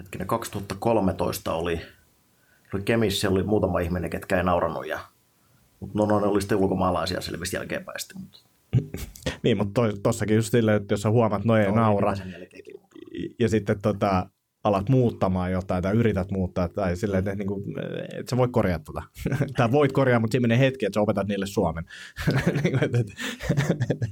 hetkinen, 0.00 0.26
2013 0.26 1.52
oli, 1.52 1.80
oli 2.74 2.82
Kemissä 2.82 3.28
oli 3.30 3.42
muutama 3.42 3.78
ihminen, 3.78 4.10
ketkä 4.10 4.36
ei 4.36 4.44
naurannut, 4.44 4.86
ja, 4.86 4.98
mutta 5.80 5.98
no, 5.98 6.06
no, 6.06 6.20
ne 6.20 6.26
oli 6.26 6.40
sitten 6.40 6.58
ulkomaalaisia 6.58 7.20
selvisi 7.20 7.56
jälkeenpäin 7.56 8.00
sitten. 8.00 8.20
Mutta, 8.20 8.38
Niin, 9.42 9.56
mutta 9.56 9.82
tossakin 10.02 10.36
just 10.36 10.50
silleen, 10.50 10.76
että 10.76 10.92
jos 10.92 11.02
sä 11.02 11.10
huomaat, 11.10 11.44
no 11.44 11.56
ei 11.56 11.64
Joo, 11.64 11.74
naura, 11.76 12.14
ja 13.38 13.48
sitten 13.48 13.82
tota, 13.82 14.26
alat 14.64 14.88
muuttamaan 14.88 15.52
jotain 15.52 15.82
tai 15.82 15.94
yrität 15.96 16.30
muuttaa 16.30 16.68
tai 16.68 16.96
silleen, 16.96 17.18
että, 17.18 17.34
niin 17.34 17.48
kuin, 17.48 17.62
et 18.18 18.28
sä 18.28 18.36
voi 18.36 18.48
korjata 18.48 18.84
tota. 18.84 19.02
tai 19.56 19.72
voit 19.72 19.92
korjaa, 19.92 20.20
mutta 20.20 20.32
siinä 20.32 20.42
menee 20.42 20.58
hetki, 20.58 20.86
että 20.86 20.94
sä 20.96 21.00
opetat 21.00 21.26
niille 21.28 21.46
suomen. 21.46 21.84
Niin 22.64 22.84
että- 22.84 22.98
että- 22.98 24.06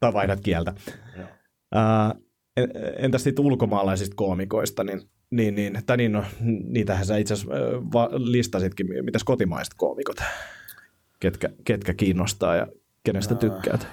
tai 0.00 0.12
vaihdat 0.12 0.40
kieltä. 0.40 0.74
Joo. 1.16 1.28
Ää, 1.74 2.14
en- 2.56 2.70
entäs 2.98 3.22
sitten 3.24 3.44
ulkomaalaisista 3.44 4.16
koomikoista, 4.16 4.84
niin, 4.84 5.02
niin, 5.30 5.54
niin, 5.54 5.78
tai 5.86 5.96
niin 5.96 6.12
no, 6.12 6.24
niitähän 6.64 7.06
sä 7.06 7.16
itse 7.16 7.34
asiassa 7.34 7.54
listasitkin, 8.14 8.86
mitäs 9.04 9.24
kotimaiset 9.24 9.74
koomikot, 9.76 10.16
ketkä, 11.20 11.48
ketkä 11.64 11.94
kiinnostaa 11.94 12.56
ja 12.56 12.66
kenestä 13.04 13.34
tykkäät. 13.34 13.86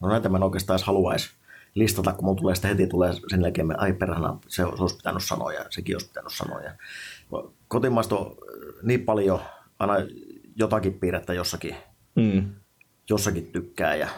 No 0.00 0.08
näitä 0.08 0.28
mä 0.28 0.36
en 0.36 0.42
oikeastaan 0.42 0.74
edes 0.74 0.86
haluaisi 0.86 1.30
listata, 1.74 2.12
kun 2.12 2.24
mun 2.24 2.36
tulee 2.36 2.54
sitten 2.54 2.70
heti 2.70 2.86
tulee 2.86 3.12
sen 3.28 3.42
jälkeen, 3.42 3.66
me, 3.66 3.74
ai 3.78 3.92
perhana, 3.92 4.38
se, 4.48 4.54
se 4.56 4.64
olisi 4.64 4.96
pitänyt 4.96 5.22
sanoa 5.24 5.52
ja 5.52 5.64
sekin 5.70 5.94
olisi 5.96 6.08
pitänyt 6.08 6.32
sanoa. 6.32 6.60
Ja 6.60 6.72
kotimaista 7.68 8.16
on 8.16 8.36
niin 8.82 9.00
paljon, 9.04 9.40
aina 9.78 9.94
jotakin 10.56 10.94
piirrettä 10.94 11.34
jossakin, 11.34 11.76
Mm. 12.16 12.50
jossakin 13.10 13.46
tykkää 13.46 13.96
ja, 13.96 14.08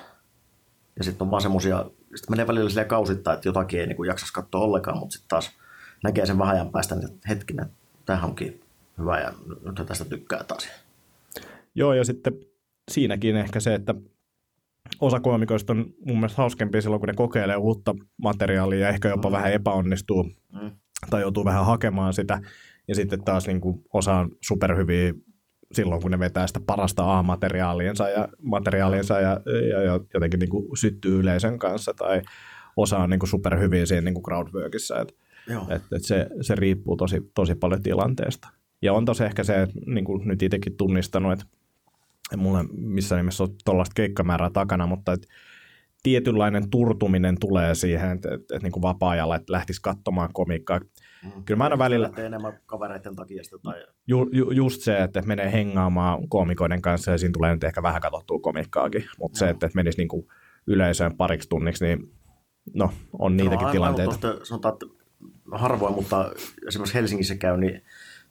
ja 0.99 1.05
sitten 1.05 1.25
on 1.25 1.31
vaan 1.31 1.43
semmoisia, 1.43 1.85
sitten 2.15 2.33
menee 2.33 2.47
välillä 2.47 2.69
silleen 2.69 2.89
kausittain, 2.89 3.35
että 3.35 3.49
jotakin 3.49 3.81
ei 3.81 3.87
niin 3.87 4.07
jaksaisi 4.07 4.33
katsoa 4.33 4.61
ollenkaan, 4.61 4.99
mutta 4.99 5.13
sitten 5.13 5.29
taas 5.29 5.51
näkee 6.03 6.27
sen 6.27 6.39
vähän 6.39 6.55
ajan 6.55 6.71
päästä, 6.71 6.95
niin 6.95 7.21
hetkinen, 7.29 7.67
tämähän 8.07 8.29
onkin 8.29 8.61
hyvä 8.99 9.21
ja 9.21 9.33
nyt 9.65 9.87
tästä 9.87 10.05
tykkää 10.05 10.45
taas. 10.45 10.69
Joo, 11.75 11.93
ja 11.93 12.05
sitten 12.05 12.33
siinäkin 12.91 13.37
ehkä 13.37 13.61
se, 13.61 13.75
että 13.75 13.95
osa 15.01 15.21
koomikoista 15.21 15.73
on 15.73 15.87
mun 16.07 16.17
mielestä 16.17 16.43
hauskempi 16.43 16.83
silloin, 16.83 17.01
kun 17.01 17.09
ne 17.09 17.15
kokeilee 17.15 17.57
uutta 17.57 17.95
materiaalia 18.17 18.79
ja 18.79 18.89
ehkä 18.89 19.09
jopa 19.09 19.29
mm. 19.29 19.33
vähän 19.33 19.53
epäonnistuu 19.53 20.23
mm. 20.23 20.71
tai 21.11 21.21
joutuu 21.21 21.45
vähän 21.45 21.67
hakemaan 21.67 22.13
sitä. 22.13 22.41
Ja 22.89 22.95
sitten 22.95 23.25
taas 23.25 23.47
niin 23.47 23.61
kuin 23.61 23.85
osa 23.93 24.15
on 24.15 24.31
superhyviä 24.41 25.15
silloin, 25.73 26.03
kun 26.03 26.11
ne 26.11 26.19
vetää 26.19 26.47
sitä 26.47 26.61
parasta 26.67 27.19
A-materiaaliensa 27.19 28.09
ja, 28.09 28.29
materiaaliensa 28.43 29.21
ja, 29.21 29.41
ja, 29.71 29.83
ja 29.83 30.01
jotenkin 30.15 30.41
niin 30.41 30.51
kuin 30.51 30.77
syttyy 30.77 31.21
yleisön 31.21 31.59
kanssa 31.59 31.95
tai 31.95 32.23
osa 32.77 32.99
on 32.99 33.11
niin 33.11 33.21
kuin 33.21 33.31
superhyviä 33.31 33.87
siinä 33.87 34.01
niin 34.01 34.15
kuin 34.15 34.25
crowdworkissa. 34.25 35.01
Et, 35.01 35.15
et, 35.69 35.83
et 35.97 36.05
se, 36.05 36.27
se 36.41 36.55
riippuu 36.55 36.97
tosi, 36.97 37.31
tosi 37.35 37.55
paljon 37.55 37.83
tilanteesta. 37.83 38.49
Ja 38.83 38.93
on 38.93 39.05
tosi 39.05 39.25
ehkä 39.25 39.45
se, 39.45 39.63
että 39.63 39.79
niin 39.87 40.05
kuin 40.05 40.29
nyt 40.29 40.43
itsekin 40.43 40.77
tunnistanut, 40.77 41.33
että 41.33 41.45
mulla 42.37 42.65
missään 42.73 43.19
nimessä 43.19 43.45
ole 43.45 43.51
tuollaista 43.65 43.93
keikkamäärää 43.95 44.51
takana, 44.51 44.87
mutta 44.87 45.13
että 45.13 45.29
tietynlainen 46.03 46.71
turtuminen 46.71 47.37
tulee 47.41 47.75
siihen, 47.75 48.11
että, 48.11 48.35
että, 48.35 48.57
että 48.57 48.69
niin 48.69 48.83
vapaa-ajalla, 48.83 49.37
että 49.37 49.53
lähtisi 49.53 49.83
katsomaan 49.83 50.31
komiikkaa. 50.33 50.81
Mm. 51.25 51.45
Kyllä 51.45 51.59
mä 51.59 51.65
aina 51.65 51.79
välillä... 51.79 52.11
enemmän 52.17 52.59
kavereiden 52.67 53.17
takia 53.17 53.43
tai... 53.63 53.85
Ju, 54.07 54.29
ju, 54.33 54.51
just 54.51 54.81
se, 54.83 55.03
että 55.03 55.23
menee 55.23 55.53
hengaamaan 55.53 56.29
koomikoiden 56.29 56.83
kanssa 56.83 57.11
ja 57.11 57.19
siinä 57.19 57.33
tulee 57.33 57.55
nyt 57.55 57.65
ehkä 57.65 57.83
vähän 57.83 58.01
katsottua 58.01 58.39
komiikkaakin, 58.43 59.05
mutta 59.19 59.39
se, 59.39 59.49
että, 59.49 59.67
että 59.67 59.77
menisi 59.77 59.99
niin 59.99 60.09
kuin 60.09 60.29
yleisöön 60.67 61.17
pariksi 61.17 61.49
tunniksi, 61.49 61.85
niin 61.85 62.13
no, 62.75 62.93
on 63.19 63.37
niitäkin 63.37 63.67
no, 63.67 63.73
tilanteita. 63.73 64.19
Tuosta, 64.19 64.45
sanotaan, 64.45 64.75
että 64.75 64.87
harvoin, 65.53 65.95
mutta 65.95 66.33
esimerkiksi 66.69 66.95
Helsingissä 66.95 67.35
käy, 67.35 67.57
niin 67.57 67.83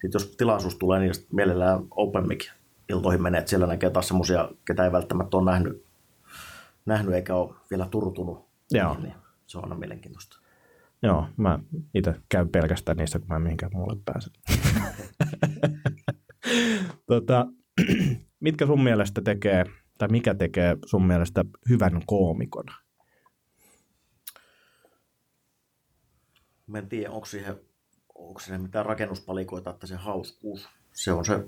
sit 0.02 0.14
jos 0.14 0.36
tilaisuus 0.38 0.76
tulee, 0.76 1.00
niin 1.00 1.14
mielellään 1.32 1.80
open 1.91 2.28
mic 2.28 2.52
iltoihin 2.89 3.22
menee, 3.22 3.39
että 3.39 3.50
siellä 3.50 3.68
näkee 3.68 3.89
taas 3.89 4.08
semmoisia, 4.08 4.50
ketä 4.66 4.86
ei 4.86 4.91
välttämättä 4.91 5.38
ole 5.38 5.52
nähnyt, 5.52 5.86
nähnyt 6.86 7.14
eikä 7.14 7.36
ole 7.36 7.56
vielä 7.72 7.88
turtunut. 7.91 8.46
Joo. 8.72 8.94
Niin, 8.94 9.04
niin 9.04 9.16
se 9.46 9.58
on 9.58 9.64
aina 9.64 9.76
mielenkiintoista. 9.76 10.43
Joo, 11.04 11.28
mä 11.38 11.60
itse 11.93 12.16
käyn 12.30 12.49
pelkästään 12.49 12.97
niissä, 12.97 13.20
kun 13.20 13.28
mä 13.28 13.36
en 13.36 13.41
mihinkään 13.41 13.72
muulle 13.76 14.01
pääse. 14.06 14.30
tota, 17.08 17.45
mitkä 18.39 18.66
sun 18.66 18.84
mielestä 18.84 19.22
tekee, 19.22 19.66
tai 19.97 20.08
mikä 20.08 20.34
tekee 20.34 20.78
sun 20.86 21.08
mielestä 21.08 21.45
hyvän 21.70 22.01
koomikon? 22.06 22.66
Mä 26.68 26.78
en 26.78 26.89
tiedä, 26.89 27.12
onko 27.12 27.26
siihen, 27.26 27.56
onko 28.16 28.39
siihen 28.39 28.62
mitään 28.62 28.86
rakennuspalikoita, 28.86 29.70
että 29.70 29.88
se 29.88 29.95
hauskuus, 29.95 30.70
se 30.93 31.12
on 31.12 31.26
se 31.26 31.47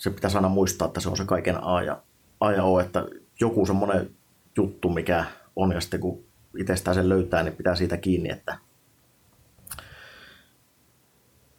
se 0.00 0.10
pitäisi 0.10 0.36
aina 0.36 0.48
muistaa, 0.48 0.86
että 0.86 1.00
se 1.00 1.08
on 1.08 1.16
se 1.16 1.24
kaiken 1.24 1.64
A 1.64 1.82
ja, 1.82 2.02
A 2.40 2.52
ja 2.52 2.64
O, 2.64 2.80
että 2.80 3.06
joku 3.40 3.66
semmoinen 3.66 4.16
juttu, 4.56 4.88
mikä 4.88 5.24
on, 5.56 5.72
ja 5.72 5.80
sitten 5.80 6.00
kun 6.00 6.24
itsestään 6.58 6.94
sen 6.94 7.08
löytää, 7.08 7.42
niin 7.42 7.56
pitää 7.56 7.74
siitä 7.74 7.96
kiinni, 7.96 8.30
että 8.30 8.58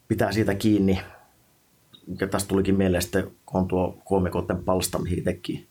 pitää 0.07 0.31
siitä 0.31 0.55
kiinni. 0.55 1.01
Ja 2.19 2.27
tästä 2.27 2.47
tulikin 2.47 2.75
mieleen 2.75 3.01
sitten, 3.01 3.31
kun 3.45 3.61
on 3.61 3.67
tuo 3.67 4.01
koomikoiden 4.05 4.63
palsta, 4.63 4.99
mihin 4.99 5.19
itsekin 5.19 5.67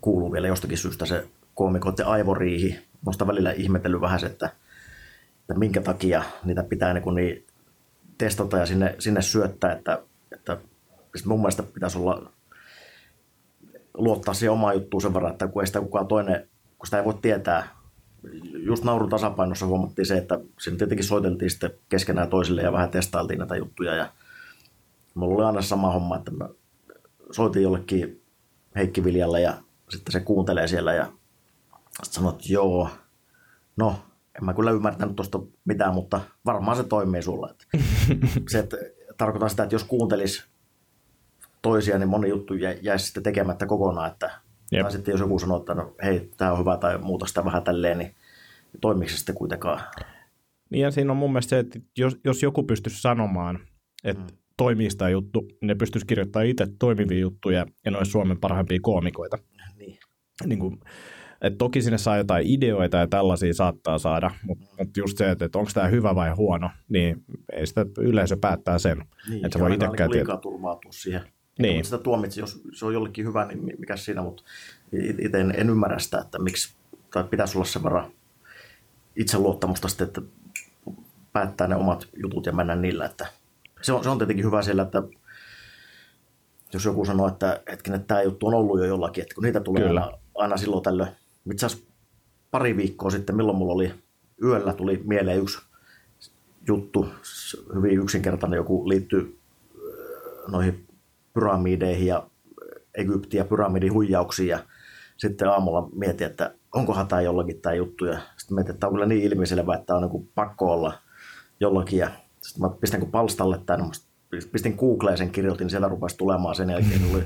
kuuluu 0.00 0.32
vielä 0.32 0.46
jostakin 0.46 0.78
syystä 0.78 1.06
se 1.06 1.26
koomikoiden 1.54 2.06
aivoriihi. 2.06 2.78
Minusta 3.02 3.26
välillä 3.26 3.52
ihmetellyt 3.52 4.00
vähän 4.00 4.20
se, 4.20 4.26
että, 4.26 4.50
että 5.40 5.54
minkä 5.58 5.80
takia 5.80 6.22
niitä 6.44 6.62
pitää 6.62 6.94
niin, 6.94 7.14
niin 7.14 7.46
testata 8.18 8.58
ja 8.58 8.66
sinne, 8.66 8.96
sinne 8.98 9.22
syöttää, 9.22 9.72
että, 9.72 10.02
että 10.32 10.56
sitten 11.16 11.28
mun 11.28 11.40
mielestä 11.40 11.62
pitäisi 11.62 11.98
olla 11.98 12.32
luottaa 13.94 14.34
siihen 14.34 14.52
omaan 14.52 14.74
juttuun 14.74 15.00
sen 15.00 15.14
verran, 15.14 15.32
että 15.32 15.46
kun 15.46 15.62
ei 15.62 15.66
sitä 15.66 15.80
kukaan 15.80 16.06
toinen, 16.06 16.48
kun 16.78 16.86
sitä 16.86 16.98
ei 16.98 17.04
voi 17.04 17.14
tietää. 17.22 17.75
Just 18.52 18.84
naurun 18.84 19.08
tasapainossa 19.08 19.66
huomattiin 19.66 20.06
se, 20.06 20.16
että 20.16 20.40
siinä 20.60 20.78
tietenkin 20.78 21.04
soiteltiin 21.06 21.50
sitten 21.50 21.70
keskenään 21.88 22.28
toisille 22.28 22.62
ja 22.62 22.72
vähän 22.72 22.90
testailtiin 22.90 23.38
näitä 23.38 23.56
juttuja. 23.56 23.94
Ja 23.94 24.12
mulla 25.14 25.34
oli 25.34 25.44
aina 25.44 25.62
sama 25.62 25.92
homma, 25.92 26.16
että 26.16 26.30
mä 26.30 26.48
soitin 27.30 27.62
jollekin 27.62 28.22
Heikki 28.76 29.04
Viljalle 29.04 29.40
ja 29.40 29.54
sitten 29.88 30.12
se 30.12 30.20
kuuntelee 30.20 30.68
siellä 30.68 30.94
ja 30.94 31.12
sanoi, 32.02 32.32
että 32.32 32.44
joo, 32.48 32.88
no 33.76 33.96
en 34.38 34.44
mä 34.44 34.54
kyllä 34.54 34.70
ymmärtänyt 34.70 35.16
tuosta 35.16 35.40
mitään, 35.64 35.94
mutta 35.94 36.20
varmaan 36.44 36.76
se 36.76 36.84
toimii 36.84 37.22
sulle. 37.22 37.54
se, 38.50 38.58
että 38.58 38.76
tarkoitan 39.16 39.50
sitä, 39.50 39.62
että 39.62 39.74
jos 39.74 39.84
kuuntelis 39.84 40.44
toisia, 41.62 41.98
niin 41.98 42.08
moni 42.08 42.28
juttu 42.28 42.54
jäisi 42.82 43.04
sitten 43.04 43.22
tekemättä 43.22 43.66
kokonaan. 43.66 44.10
Että, 44.10 44.30
Jep. 44.72 44.82
tai 44.82 44.92
sitten 44.92 45.12
jos 45.12 45.20
joku 45.20 45.38
sanoo, 45.38 45.58
että 45.58 45.74
no, 45.74 45.94
hei, 46.02 46.30
tämä 46.36 46.52
on 46.52 46.58
hyvä 46.58 46.76
tai 46.76 46.98
muuta 46.98 47.26
sitä 47.26 47.44
vähän 47.44 47.62
tälleen, 47.62 47.98
niin 47.98 48.14
toimiko 48.80 49.10
se 49.10 49.16
sitten 49.16 49.34
kuitenkaan? 49.34 49.80
Niin 50.70 50.82
ja 50.82 50.90
siinä 50.90 51.10
on 51.10 51.16
mun 51.16 51.32
mielestä 51.32 51.50
se, 51.50 51.58
että 51.58 51.78
jos, 51.98 52.16
jos 52.24 52.42
joku 52.42 52.62
pystyisi 52.62 53.00
sanomaan, 53.00 53.58
että 54.04 54.22
hmm. 54.22 54.38
toimii 54.56 54.90
sitä 54.90 55.08
juttu, 55.08 55.40
niin 55.40 55.66
ne 55.66 55.74
pystyisi 55.74 56.06
kirjoittamaan 56.06 56.46
itse 56.46 56.66
toimivia 56.78 57.18
juttuja 57.18 57.66
ja 57.84 57.90
ne 57.90 57.98
olisi 57.98 58.10
Suomen 58.10 58.40
parhaimpia 58.40 58.78
koomikoita. 58.82 59.38
Niin. 59.78 59.98
niin 60.46 60.58
kuin, 60.58 60.80
et 61.42 61.58
toki 61.58 61.82
sinne 61.82 61.98
saa 61.98 62.16
jotain 62.16 62.46
ideoita 62.46 62.96
ja 62.96 63.06
tällaisia 63.06 63.54
saattaa 63.54 63.98
saada, 63.98 64.30
mutta 64.42 64.64
mm. 64.64 64.70
mut 64.78 64.96
just 64.96 65.18
se, 65.18 65.30
että, 65.30 65.44
että 65.44 65.58
onko 65.58 65.70
tämä 65.74 65.88
hyvä 65.88 66.14
vai 66.14 66.30
huono, 66.30 66.70
niin 66.88 67.24
ei 67.52 67.66
sitä 67.66 67.86
yleisö 67.98 68.36
päättää 68.40 68.78
sen. 68.78 69.04
Niin, 69.30 69.44
että 69.44 69.58
se 69.58 69.64
voi 69.64 69.74
itsekään 69.74 70.10
liikaa 70.10 70.36
turvautua 70.36 70.92
siihen 70.92 71.22
niin. 71.58 71.84
sitä 71.84 71.98
tuomitsi, 71.98 72.40
jos 72.40 72.60
se 72.72 72.86
on 72.86 72.94
jollekin 72.94 73.26
hyvä, 73.26 73.44
niin 73.44 73.74
mikä 73.78 73.96
siinä, 73.96 74.22
mutta 74.22 74.42
itse 74.92 75.40
en, 75.40 75.54
en 75.56 75.70
ymmärrä 75.70 75.98
sitä, 75.98 76.18
että 76.18 76.38
miksi, 76.38 76.74
tai 77.12 77.24
pitäisi 77.24 77.58
olla 77.58 77.66
sen 77.66 77.82
verran 77.82 78.10
itseluottamusta 79.16 79.88
sitten, 79.88 80.06
että 80.06 80.20
päättää 81.32 81.66
ne 81.66 81.76
omat 81.76 82.08
jutut 82.22 82.46
ja 82.46 82.52
mennä 82.52 82.76
niillä, 82.76 83.04
että 83.04 83.26
se 83.82 83.92
on, 83.92 84.02
se 84.02 84.08
on 84.08 84.18
tietenkin 84.18 84.44
hyvä 84.44 84.62
siellä, 84.62 84.82
että 84.82 85.02
jos 86.72 86.84
joku 86.84 87.04
sanoo, 87.04 87.28
että 87.28 87.62
hetken, 87.70 87.94
että 87.94 88.06
tämä 88.06 88.22
juttu 88.22 88.46
on 88.46 88.54
ollut 88.54 88.78
jo 88.78 88.84
jollakin, 88.84 89.22
että 89.22 89.34
kun 89.34 89.44
niitä 89.44 89.60
tulee 89.60 89.88
aina, 89.88 90.10
aina 90.34 90.56
silloin 90.56 90.82
tällöin. 90.82 91.10
Itse 91.52 91.66
pari 92.50 92.76
viikkoa 92.76 93.10
sitten, 93.10 93.36
milloin 93.36 93.58
mulla 93.58 93.72
oli 93.72 93.94
yöllä, 94.42 94.72
tuli 94.72 95.02
mieleen 95.04 95.38
yksi 95.38 95.58
juttu, 96.68 97.06
hyvin 97.74 97.98
yksinkertainen, 97.98 98.56
joku 98.56 98.88
liittyy 98.88 99.38
noihin 100.48 100.85
pyramideihin 101.36 102.06
ja 102.06 102.30
Egyptiä 102.94 103.44
pyramidin 103.44 103.92
huijauksiin 103.92 104.48
ja 104.48 104.58
sitten 105.16 105.48
aamulla 105.48 105.88
mietin, 105.94 106.26
että 106.26 106.54
onkohan 106.74 107.08
tämä 107.08 107.22
jollakin 107.22 107.60
tämä 107.60 107.74
juttu. 107.74 108.04
Ja 108.04 108.18
sitten 108.36 108.54
mietin, 108.54 108.70
että 108.70 108.80
tämä 108.80 108.88
on 108.88 108.94
kyllä 108.94 109.06
niin 109.06 109.22
ilmiselvä, 109.22 109.74
että 109.74 109.94
on 109.94 110.02
niin 110.02 110.28
pakko 110.34 110.72
olla 110.72 110.98
jollakin. 111.60 111.98
Ja 111.98 112.10
sitten 112.42 112.62
mä 112.62 112.70
pistin 112.80 113.00
kun 113.00 113.10
palstalle 113.10 113.60
tämän, 113.66 113.90
pistin 114.52 114.74
Googleen 114.78 115.18
sen 115.18 115.30
kirjoitin, 115.30 115.64
niin 115.64 115.70
siellä 115.70 115.88
rupesi 115.88 116.16
tulemaan 116.16 116.54
sen 116.54 116.70
jälkeen. 116.70 117.00
Tuli 117.10 117.24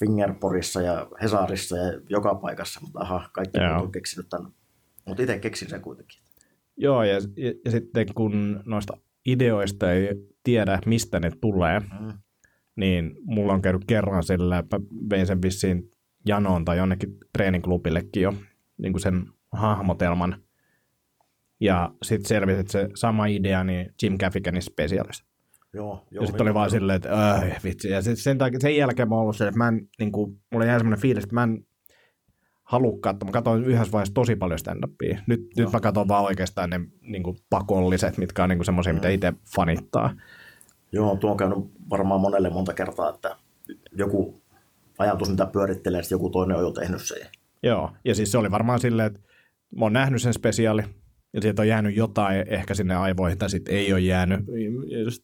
Fingerporissa 0.00 0.82
ja 0.82 1.06
Hesarissa 1.22 1.76
ja 1.76 2.00
joka 2.08 2.34
paikassa, 2.34 2.80
mutta 2.80 3.00
aha, 3.00 3.28
kaikki 3.32 3.60
on 3.82 3.92
keksinyt 3.92 4.26
tämän. 4.30 4.52
Mutta 5.06 5.22
itse 5.22 5.38
keksin 5.38 5.68
sen 5.68 5.80
kuitenkin. 5.82 6.20
Joo, 6.76 7.02
ja, 7.02 7.14
ja, 7.36 7.52
ja 7.64 7.70
sitten 7.70 8.06
kun 8.14 8.62
noista 8.64 8.96
ideoista 9.26 9.92
ei 9.92 10.14
tiedä, 10.42 10.78
mistä 10.86 11.20
ne 11.20 11.30
tulee, 11.40 11.80
mm 11.80 12.12
niin 12.76 13.16
mulla 13.24 13.52
on 13.52 13.62
käynyt 13.62 13.84
kerran 13.86 14.22
sillä, 14.22 14.58
että 14.58 14.80
vein 15.10 15.26
sen 15.26 15.42
vissiin 15.42 15.90
janoon 16.26 16.64
tai 16.64 16.78
jonnekin 16.78 17.16
treeninklubillekin 17.32 18.22
jo 18.22 18.34
niin 18.78 18.92
kuin 18.92 19.00
sen 19.00 19.26
hahmotelman. 19.52 20.42
Ja 21.60 21.94
sitten 22.02 22.28
selvisi, 22.28 22.60
että 22.60 22.72
se 22.72 22.88
sama 22.94 23.26
idea, 23.26 23.64
niin 23.64 23.94
Jim 24.02 24.16
Gaffiganin 24.18 24.62
specialist. 24.62 25.24
Joo, 25.74 26.06
joo, 26.10 26.22
ja 26.22 26.26
sitten 26.26 26.42
oli 26.42 26.54
vaan 26.54 26.70
silleen, 26.70 26.96
että 26.96 27.36
öh, 27.36 27.64
vitsi. 27.64 27.88
Ja 27.88 28.02
sit 28.02 28.18
sen, 28.18 28.38
takia, 28.38 28.60
sen 28.60 28.76
jälkeen 28.76 29.08
mä 29.08 29.14
oon 29.14 29.22
ollut 29.22 29.36
se, 29.36 29.48
että 29.48 29.58
mä 29.58 29.68
en, 29.68 29.88
niin 29.98 30.12
kuin, 30.12 30.40
mulla 30.52 30.66
jäi 30.66 30.78
semmoinen 30.78 31.00
fiilis, 31.00 31.24
että 31.24 31.34
mä 31.34 31.42
en 31.42 31.66
halua 32.64 32.98
katsoa. 33.00 33.26
Mä 33.26 33.32
katsoin 33.32 33.64
yhdessä 33.64 33.92
vaiheessa 33.92 34.14
tosi 34.14 34.36
paljon 34.36 34.58
stand-upia. 34.58 35.22
Nyt, 35.26 35.40
nyt 35.56 35.72
mä 35.72 35.80
katson 35.80 36.08
vaan 36.08 36.24
oikeastaan 36.24 36.70
ne 36.70 36.80
niin 37.00 37.22
kuin 37.22 37.36
pakolliset, 37.50 38.18
mitkä 38.18 38.42
on 38.42 38.48
niin 38.48 38.64
semmoisia, 38.64 38.92
mm. 38.92 38.96
mitä 38.96 39.08
itse 39.08 39.32
fanittaa. 39.56 40.14
Joo, 40.92 41.16
tuo 41.16 41.30
on 41.30 41.36
käynyt 41.36 41.58
varmaan 41.90 42.20
monelle 42.20 42.50
monta 42.50 42.74
kertaa, 42.74 43.10
että 43.10 43.36
joku 43.92 44.42
ajatus, 44.98 45.30
mitä 45.30 45.46
pyörittelee, 45.46 46.00
että 46.00 46.14
joku 46.14 46.30
toinen 46.30 46.56
on 46.56 46.62
jo 46.62 46.70
tehnyt 46.70 47.02
sen. 47.02 47.26
Joo, 47.62 47.90
ja 48.04 48.14
siis 48.14 48.32
se 48.32 48.38
oli 48.38 48.50
varmaan 48.50 48.80
silleen, 48.80 49.06
että 49.06 49.20
mä 49.76 49.84
oon 49.84 49.92
nähnyt 49.92 50.22
sen 50.22 50.34
spesiaali, 50.34 50.82
ja 51.32 51.42
sieltä 51.42 51.62
on 51.62 51.68
jäänyt 51.68 51.96
jotain 51.96 52.44
ehkä 52.48 52.74
sinne 52.74 52.96
aivoihin, 52.96 53.38
tai 53.38 53.50
sitten 53.50 53.74
ei 53.74 53.92
ole 53.92 54.00
jäänyt, 54.00 54.40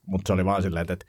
mutta 0.06 0.26
se 0.26 0.32
oli 0.32 0.44
vaan 0.44 0.62
silleen, 0.62 0.86
että 0.90 1.06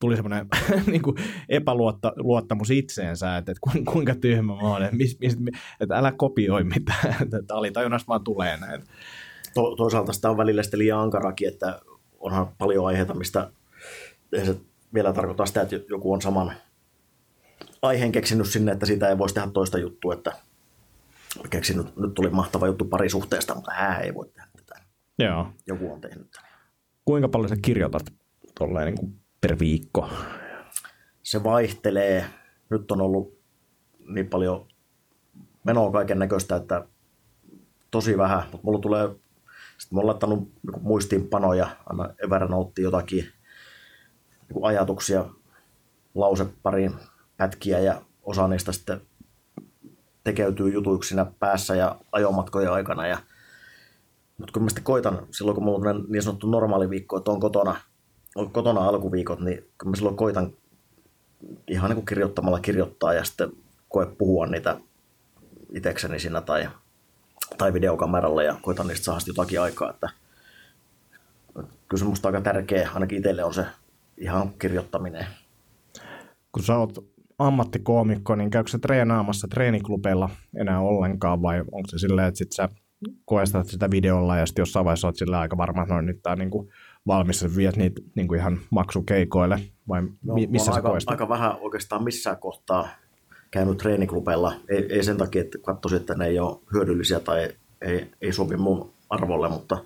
tuli 0.00 0.16
semmoinen 0.16 0.46
niin 0.86 1.02
epäluottamus 1.48 2.70
itseensä, 2.70 3.36
että, 3.36 3.52
että 3.52 3.82
kuinka 3.92 4.14
tyhmä 4.14 4.54
mä 4.54 4.60
oon, 4.60 4.82
että, 4.82 4.96
mis, 4.96 5.18
mis, 5.20 5.36
että 5.80 5.96
älä 5.96 6.12
kopioi 6.12 6.64
mitään, 6.64 7.14
että 7.22 7.54
alitajunnasta 7.54 8.08
vaan 8.08 8.24
tulee 8.24 8.56
näin. 8.56 8.82
To, 9.54 9.76
toisaalta 9.76 10.12
sitä 10.12 10.30
on 10.30 10.36
välillä 10.36 10.62
sitten 10.62 10.78
liian 10.78 11.00
ankarakin, 11.00 11.48
että 11.48 11.80
onhan 12.18 12.48
paljon 12.58 12.86
aiheita, 12.86 13.14
mistä 13.14 13.50
se 14.44 14.56
vielä 14.94 15.12
tarkoita 15.12 15.46
sitä, 15.46 15.62
että 15.62 15.76
joku 15.88 16.12
on 16.12 16.22
saman 16.22 16.52
aiheen 17.82 18.12
keksinyt 18.12 18.46
sinne, 18.46 18.72
että 18.72 18.86
siitä 18.86 19.08
ei 19.08 19.18
voisi 19.18 19.34
tehdä 19.34 19.50
toista 19.50 19.78
juttua, 19.78 20.14
että 20.14 20.32
keksinyt, 21.50 21.96
nyt 21.96 22.14
tuli 22.14 22.30
mahtava 22.30 22.66
juttu 22.66 22.84
parisuhteesta, 22.84 23.54
mutta 23.54 23.72
hän 23.72 24.02
ei 24.02 24.14
voi 24.14 24.28
tehdä 24.28 24.48
tätä. 24.56 24.80
Joo. 25.18 25.46
Joku 25.66 25.92
on 25.92 26.00
tehnyt 26.00 26.30
tämän. 26.30 26.50
Kuinka 27.04 27.28
paljon 27.28 27.48
sä 27.48 27.56
kirjoitat 27.62 28.02
tolleen 28.58 28.86
niin 28.86 28.98
kuin 28.98 29.20
per 29.40 29.58
viikko? 29.58 30.10
Se 31.22 31.44
vaihtelee. 31.44 32.24
Nyt 32.70 32.90
on 32.90 33.00
ollut 33.00 33.38
niin 34.08 34.28
paljon 34.28 34.68
menoa 35.64 35.92
kaiken 35.92 36.18
näköistä, 36.18 36.56
että 36.56 36.84
tosi 37.90 38.18
vähän, 38.18 38.42
mutta 38.42 38.60
mulla 38.62 38.78
tulee, 38.78 39.08
sitten 39.78 39.96
mä 39.96 39.98
oon 39.98 40.06
laittanut 40.06 40.38
niin 40.38 40.82
muistiinpanoja, 40.82 41.68
aina 41.86 42.14
Evernote 42.24 42.82
jotakin 42.82 43.24
niin 44.48 44.64
ajatuksia, 44.64 45.24
lausepariin 46.14 46.94
pätkiä 47.36 47.78
ja 47.78 48.02
osa 48.22 48.48
niistä 48.48 48.72
sitten 48.72 49.00
tekeytyy 50.24 50.68
jutuiksi 50.68 51.08
siinä 51.08 51.26
päässä 51.38 51.74
ja 51.74 51.96
ajomatkojen 52.12 52.72
aikana. 52.72 53.06
Ja, 53.06 53.18
mutta 54.38 54.52
kun 54.52 54.62
mä 54.62 54.68
sitten 54.68 54.84
koitan, 54.84 55.26
silloin 55.30 55.54
kun 55.54 55.64
mulla 55.64 55.90
on 55.90 56.04
niin 56.08 56.22
sanottu 56.22 56.50
normaali 56.50 56.90
viikko, 56.90 57.16
että 57.16 57.30
on 57.30 57.40
kotona, 57.40 57.80
on 58.36 58.50
kotona 58.50 58.88
alkuviikot, 58.88 59.40
niin 59.40 59.70
kun 59.80 59.90
mä 59.90 59.96
silloin 59.96 60.16
koitan 60.16 60.52
ihan 61.68 61.90
niin 61.90 61.96
kuin 61.96 62.06
kirjoittamalla 62.06 62.60
kirjoittaa 62.60 63.14
ja 63.14 63.24
sitten 63.24 63.52
koe 63.88 64.06
puhua 64.06 64.46
niitä 64.46 64.80
itekseni 65.74 66.18
siinä 66.18 66.40
tai, 66.40 66.68
tai 67.58 67.72
videokameralla 67.72 68.42
ja 68.42 68.56
koitan 68.62 68.86
niistä 68.86 69.04
saada 69.04 69.20
jotakin 69.26 69.60
aikaa. 69.60 69.90
Että, 69.90 70.08
kyllä 71.54 71.98
se 71.98 72.04
musta 72.04 72.28
aika 72.28 72.40
tärkeä, 72.40 72.90
ainakin 72.94 73.18
itselle 73.18 73.44
on 73.44 73.54
se 73.54 73.66
ihan 74.20 74.50
kirjoittaminen. 74.58 75.26
Kun 76.52 76.62
sä 76.62 76.76
oot 76.78 76.98
ammattikoomikko, 77.38 78.34
niin 78.34 78.50
käykö 78.50 78.70
se 78.70 78.78
treenaamassa 78.78 79.48
treeniklubeilla 79.48 80.30
enää 80.60 80.80
ollenkaan 80.80 81.42
vai 81.42 81.58
onko 81.60 81.88
se 81.88 81.98
silleen, 81.98 82.28
että 82.28 82.38
sit 82.38 82.52
sä 82.52 82.68
koestat 83.24 83.66
sitä 83.66 83.90
videolla 83.90 84.36
ja 84.36 84.46
sitten 84.46 84.62
jossain 84.62 84.84
vaiheessa 84.84 85.08
oot 85.08 85.16
sillä 85.16 85.40
aika 85.40 85.56
varma, 85.56 85.82
että 85.82 85.94
no 85.94 86.00
nyt 86.00 86.22
tää 86.22 86.32
on 86.32 86.38
niinku 86.38 86.68
valmis, 87.06 87.42
että 87.42 87.56
viet 87.56 87.76
niitä 87.76 88.00
niinku 88.14 88.34
ihan 88.34 88.58
maksukeikoille 88.70 89.60
vai 89.88 90.02
No, 90.24 90.34
mi- 90.34 90.46
missä 90.46 90.66
sä 90.66 90.74
aika, 90.74 90.88
koestat? 90.88 91.10
aika 91.10 91.28
vähän 91.28 91.56
oikeastaan 91.60 92.04
missään 92.04 92.36
kohtaa 92.38 92.88
käynyt 93.50 93.78
treeniklubeilla. 93.78 94.52
Ei, 94.68 94.92
ei 94.94 95.02
sen 95.02 95.16
takia, 95.16 95.40
että 95.40 95.58
katsoisin, 95.58 96.00
että 96.00 96.14
ne 96.14 96.26
ei 96.26 96.38
ole 96.38 96.58
hyödyllisiä 96.72 97.20
tai 97.20 97.48
ei, 97.82 98.10
ei 98.20 98.32
sovi 98.32 98.56
mun 98.56 98.92
arvolle, 99.10 99.48
mutta 99.48 99.84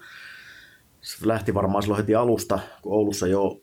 se 1.01 1.29
lähti 1.29 1.55
varmaan 1.55 1.83
silloin 1.83 2.01
heti 2.03 2.15
alusta, 2.15 2.59
kun 2.83 2.93
Oulussa 2.93 3.27
jo, 3.27 3.61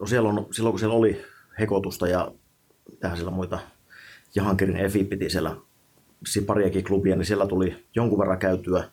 no 0.00 0.06
siellä 0.06 0.28
on, 0.28 0.46
silloin 0.50 0.72
kun 0.72 0.80
siellä 0.80 0.96
oli 0.96 1.24
hekotusta 1.58 2.08
ja 2.08 2.32
tähän 3.00 3.16
siellä 3.16 3.32
muita, 3.32 3.58
Jahankirin 4.34 4.76
Efi 4.76 5.04
piti 5.04 5.30
siellä 5.30 5.56
pariakin 6.46 6.84
klubia, 6.84 7.16
niin 7.16 7.26
siellä 7.26 7.46
tuli 7.46 7.86
jonkun 7.94 8.18
verran 8.18 8.38
käytyä. 8.38 8.84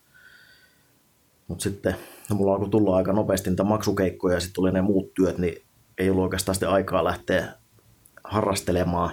Mutta 1.47 1.63
sitten 1.63 1.95
no 2.29 2.35
mulla 2.35 2.53
alkoi 2.53 2.69
tulla 2.69 2.97
aika 2.97 3.13
nopeasti 3.13 3.49
niitä 3.49 3.63
maksukeikkoja 3.63 4.35
ja 4.35 4.39
sitten 4.39 4.55
tuli 4.55 4.71
ne 4.71 4.81
muut 4.81 5.13
työt, 5.13 5.37
niin 5.37 5.63
ei 5.97 6.09
ollut 6.09 6.23
oikeastaan 6.23 6.73
aikaa 6.73 7.03
lähteä 7.03 7.53
harrastelemaan. 8.23 9.11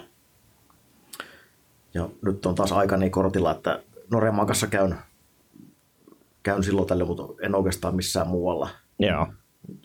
Ja 1.95 2.09
nyt 2.23 2.47
on 2.47 2.55
taas 2.55 2.73
aika 2.73 2.97
niin 2.97 3.13
kortilla, 3.13 3.51
että 3.51 3.83
Noremaan 4.11 4.47
kanssa 4.47 4.67
käyn, 4.67 4.95
käyn 6.43 6.63
silloin 6.63 6.89
tälle, 6.89 7.05
mutta 7.05 7.23
en 7.43 7.55
oikeastaan 7.55 7.97
missään 7.97 8.29
muualla. 8.29 8.69
Joo. 8.99 9.27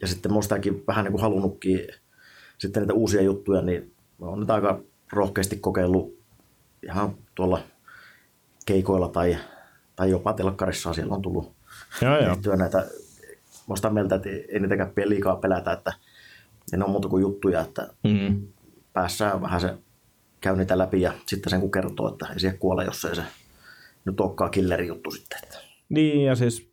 Ja 0.01 0.07
sitten 0.07 0.43
sitäkin 0.43 0.83
vähän 0.87 1.03
niin 1.05 1.11
kuin 1.11 1.21
halunnutkin 1.21 1.87
sitten 2.57 2.83
niitä 2.83 2.93
uusia 2.93 3.21
juttuja, 3.21 3.61
niin 3.61 3.93
mä 4.19 4.27
oon 4.27 4.39
nyt 4.39 4.49
aika 4.49 4.79
rohkeasti 5.13 5.57
kokeillut 5.57 6.19
ihan 6.83 7.15
tuolla 7.35 7.61
keikoilla 8.65 9.07
tai, 9.07 9.37
tai 9.95 10.09
jopa 10.09 10.33
telkkarissa 10.33 10.93
siellä 10.93 11.15
on 11.15 11.21
tullut 11.21 11.51
Joo, 12.01 12.17
joo. 12.19 12.55
näitä. 12.55 12.77
Mä 13.69 13.75
sitä 13.75 13.89
mieltä, 13.89 14.15
että 14.15 14.29
ei 14.29 14.59
niitäkään 14.59 14.91
liikaa 15.05 15.35
pelätä, 15.35 15.71
että 15.71 15.93
ne 16.77 16.83
on 16.83 16.89
muuta 16.91 17.07
kuin 17.07 17.21
juttuja, 17.21 17.61
että 17.61 17.87
Mm. 18.03 18.47
päässään 18.93 19.41
vähän 19.41 19.61
se 19.61 19.73
käy 20.41 20.55
niitä 20.55 20.77
läpi 20.77 21.01
ja 21.01 21.13
sitten 21.25 21.49
sen 21.49 21.61
kun 21.61 21.71
kertoo, 21.71 22.09
että 22.11 22.27
ei 22.33 22.39
siihen 22.39 22.59
kuole, 22.59 22.85
jos 22.85 23.05
ei 23.05 23.15
se 23.15 23.23
nyt 24.05 24.19
olekaan 24.19 24.51
killeri 24.51 24.87
juttu 24.87 25.11
sitten. 25.11 25.39
Niin, 25.89 26.25
ja 26.25 26.35
siis, 26.35 26.68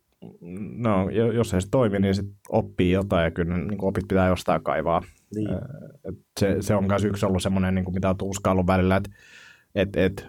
no, 0.77 1.09
jo- 1.09 1.31
jos 1.31 1.53
ei 1.53 1.61
se 1.61 1.67
toimi, 1.71 1.99
niin 1.99 2.15
sit 2.15 2.25
oppii 2.49 2.91
jotain, 2.91 3.23
ja 3.23 3.31
kyllä 3.31 3.57
niin 3.57 3.83
opit 3.83 4.07
pitää 4.07 4.27
jostain 4.27 4.63
kaivaa. 4.63 5.01
Niin. 5.35 5.49
Et 6.05 6.15
se, 6.39 6.57
se 6.59 6.75
on 6.75 6.87
myös 6.87 7.03
yksi 7.03 7.25
ollut 7.25 7.43
semmoinen, 7.43 7.75
niin 7.75 7.93
mitä 7.93 8.09
on 8.09 8.17
tuskaillut 8.17 8.67
välillä, 8.67 8.95
että 8.95 9.09
et, 9.75 9.95
et, 9.95 10.27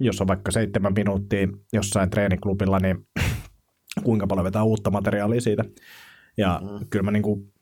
jos 0.00 0.20
on 0.20 0.28
vaikka 0.28 0.50
seitsemän 0.50 0.92
minuuttia 0.96 1.48
jossain 1.72 2.10
treeniklubilla, 2.10 2.78
niin 2.78 3.06
kuinka 4.04 4.26
paljon 4.26 4.44
vetää 4.44 4.62
uutta 4.62 4.90
materiaalia 4.90 5.40
siitä. 5.40 5.64
Ja 6.36 6.60
mm. 6.62 6.86
kyllä 6.90 7.02
mä 7.02 7.10
niin 7.10 7.22
kuin, 7.22 7.52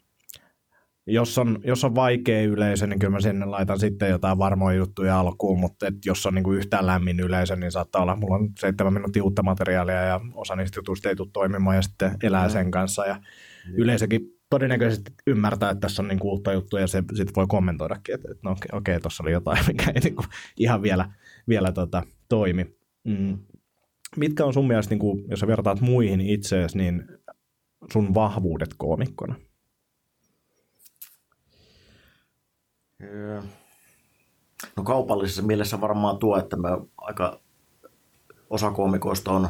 jos 1.09 1.39
on, 1.39 1.59
jos 1.65 1.85
on 1.85 1.95
vaikea 1.95 2.43
yleisö, 2.43 2.87
niin 2.87 2.99
kyllä 2.99 3.11
mä 3.11 3.21
sinne 3.21 3.47
laitan 3.47 3.79
sitten 3.79 4.11
jotain 4.11 4.39
varmoja 4.39 4.77
juttuja 4.77 5.21
alkuun, 5.21 5.61
mutta 5.61 5.87
et 5.87 5.95
jos 6.05 6.27
on 6.27 6.35
niin 6.35 6.45
kuin 6.45 6.59
yhtään 6.59 6.87
lämmin 6.87 7.21
yleisö, 7.21 7.57
niin 7.57 7.73
saattaa 7.73 8.03
olla, 8.03 8.17
mulla 8.17 8.35
on 8.35 8.49
seitsemän 8.59 8.93
minuuttia 8.93 9.25
uutta 9.25 9.43
materiaalia 9.43 10.03
ja 10.03 10.21
osa 10.35 10.57
niistä 10.57 10.79
jutuista 10.79 11.09
ei 11.09 11.17
tule 11.17 11.29
toimimaan 11.33 11.77
ja 11.77 11.83
sitten 11.83 12.17
elää 12.23 12.49
sen 12.49 12.71
kanssa 12.71 13.07
ja 13.07 13.21
yleisökin 13.73 14.21
todennäköisesti 14.51 15.13
ymmärtää, 15.27 15.71
että 15.71 15.81
tässä 15.81 16.03
on 16.03 16.09
niin 16.09 16.19
kuin 16.19 16.31
uutta 16.31 16.53
juttua 16.53 16.81
ja 16.81 16.87
se 16.87 17.03
sitten 17.15 17.35
voi 17.37 17.47
kommentoidakin, 17.49 18.15
että, 18.15 18.29
että 18.31 18.49
no 18.49 18.51
okei, 18.51 18.69
okei 18.73 19.01
tuossa 19.01 19.23
oli 19.23 19.33
jotain, 19.33 19.59
mikä 19.69 19.93
ei 19.95 20.01
niin 20.01 20.17
kuin 20.17 20.27
ihan 20.57 20.83
vielä, 20.83 21.13
vielä 21.49 21.73
tota, 21.73 22.03
toimi. 22.29 22.67
Mm. 23.05 23.39
Mitkä 24.17 24.45
on 24.45 24.55
sun 24.55 24.69
mielestä, 24.69 24.93
niin 24.93 25.01
kuin, 25.01 25.25
jos 25.31 25.41
sä 25.41 25.47
vertaat 25.47 25.81
muihin 25.81 26.21
itseesi, 26.21 26.79
niin 26.79 27.05
sun 27.93 28.15
vahvuudet 28.15 28.71
koomikkona? 28.77 29.35
No 34.77 34.83
kaupallisessa 34.85 35.43
mielessä 35.43 35.81
varmaan 35.81 36.19
tuo, 36.19 36.39
että 36.39 36.57
me 36.57 36.69
aika 36.97 37.41
osa 38.51 38.71
koomikoista 38.71 39.33
on 39.33 39.49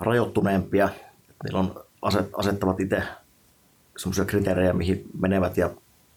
rajoittuneempia. 0.00 0.88
Niillä 1.44 1.58
on 1.58 1.84
aset, 2.02 2.30
asettavat 2.36 2.80
itse 2.80 3.02
semmoisia 3.98 4.24
kriteerejä, 4.24 4.72
mihin 4.72 5.04
menevät 5.20 5.56
ja 5.56 5.70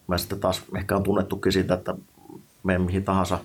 mä 0.06 0.18
sitten 0.18 0.40
taas 0.40 0.62
ehkä 0.76 0.96
on 0.96 1.02
tunnettukin 1.02 1.52
siitä, 1.52 1.74
että 1.74 1.94
menen 2.62 2.82
mihin 2.82 3.04
tahansa. 3.04 3.38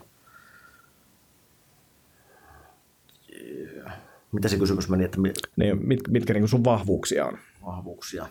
Mitä 4.32 4.48
se 4.48 4.58
kysymys 4.58 4.90
meni, 4.90 5.04
että 5.04 5.20
mi- 5.20 5.34
Niin, 5.56 5.88
mit, 5.88 6.00
mitkä 6.08 6.34
niin 6.34 6.48
sun 6.48 6.64
vahvuuksia 6.64 7.26
on? 7.26 7.38
vahvuuksia. 7.66 8.28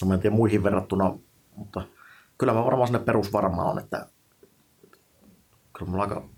No 0.00 0.08
mä 0.08 0.14
en 0.14 0.20
tiedä 0.20 0.36
muihin 0.36 0.62
verrattuna, 0.62 1.18
mutta 1.56 1.82
kyllä 2.38 2.52
mä 2.52 2.64
varmaan 2.64 2.88
sinne 2.88 2.98
perusvarma 2.98 3.64
on, 3.64 3.78
että 3.78 4.06
kyllä 5.78 5.90
mulla 5.90 6.02
aika, 6.02 6.28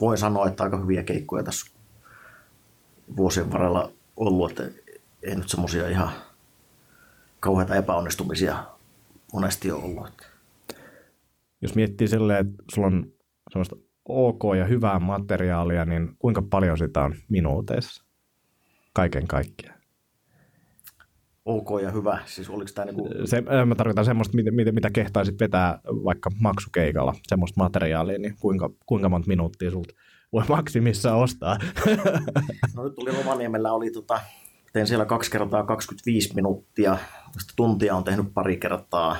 voin 0.00 0.18
sanoa, 0.18 0.48
että 0.48 0.64
aika 0.64 0.78
hyviä 0.78 1.02
keikkoja 1.02 1.42
tässä 1.42 1.72
vuosien 3.16 3.52
varrella 3.52 3.92
ollut, 4.16 4.50
että 4.50 4.80
ei 5.22 5.36
nyt 5.36 5.48
semmoisia 5.48 5.88
ihan 5.88 6.10
kauheita 7.40 7.74
epäonnistumisia 7.74 8.64
monesti 9.32 9.70
ole 9.72 9.84
ollut. 9.84 10.32
Jos 11.60 11.74
miettii 11.74 12.08
silleen, 12.08 12.46
että 12.46 12.62
sulla 12.74 12.86
on 12.86 13.12
semmoista 13.50 13.76
ok 14.08 14.42
ja 14.58 14.64
hyvää 14.64 14.98
materiaalia, 14.98 15.84
niin 15.84 16.16
kuinka 16.18 16.42
paljon 16.42 16.78
sitä 16.78 17.02
on 17.02 17.14
minuuteissa? 17.28 18.04
Kaiken 18.92 19.26
kaikkiaan. 19.26 19.71
Ok 21.44 21.68
ja 21.82 21.90
hyvä, 21.90 22.18
siis 22.26 22.50
oliko 22.50 22.70
tämä 22.74 22.84
niinku, 22.84 23.08
Se, 23.24 23.36
äh, 23.36 23.66
mä 23.66 23.74
tarkoitan 23.74 24.04
semmoista, 24.04 24.36
mitä, 24.36 24.50
mitä, 24.50 24.72
mitä 24.72 24.90
kehtaisit 24.90 25.40
vetää 25.40 25.78
vaikka 25.86 26.30
maksukeikalla, 26.40 27.14
semmoista 27.22 27.62
materiaalia, 27.62 28.18
niin 28.18 28.36
kuinka, 28.40 28.70
kuinka 28.86 29.08
monta 29.08 29.28
minuuttia 29.28 29.70
sulta 29.70 29.94
voi 30.32 30.44
maksimissa 30.48 31.14
ostaa? 31.14 31.58
No 32.74 32.84
nyt 32.84 32.94
tuli 32.94 33.10
Rovaniemellä, 33.10 33.72
oli 33.72 33.90
tota, 33.90 34.20
tein 34.72 34.86
siellä 34.86 35.04
kaksi 35.04 35.30
kertaa 35.30 35.64
25 35.64 36.34
minuuttia, 36.34 36.98
sitten 37.38 37.56
tuntia 37.56 37.96
on 37.96 38.04
tehnyt 38.04 38.34
pari 38.34 38.56
kertaa. 38.56 39.16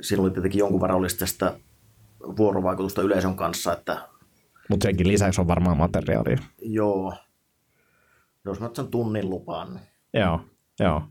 Siinä 0.00 0.22
oli 0.22 0.30
tietenkin 0.30 0.58
jonkun 0.58 0.80
verran 0.80 0.98
olisi 0.98 1.18
tästä 1.18 1.56
vuorovaikutusta 2.36 3.02
yleisön 3.02 3.36
kanssa, 3.36 3.72
että 3.72 4.08
Mutta 4.68 4.84
senkin 4.84 5.08
lisäksi 5.08 5.40
on 5.40 5.48
varmaan 5.48 5.76
materiaalia. 5.76 6.38
joo, 6.62 7.14
jos 8.44 8.60
mä 8.60 8.70
sen 8.74 8.88
tunnin 8.88 9.30
lupaan, 9.30 9.74
niin 9.74 9.86
Joo, 10.14 10.40
joo. 10.80 11.02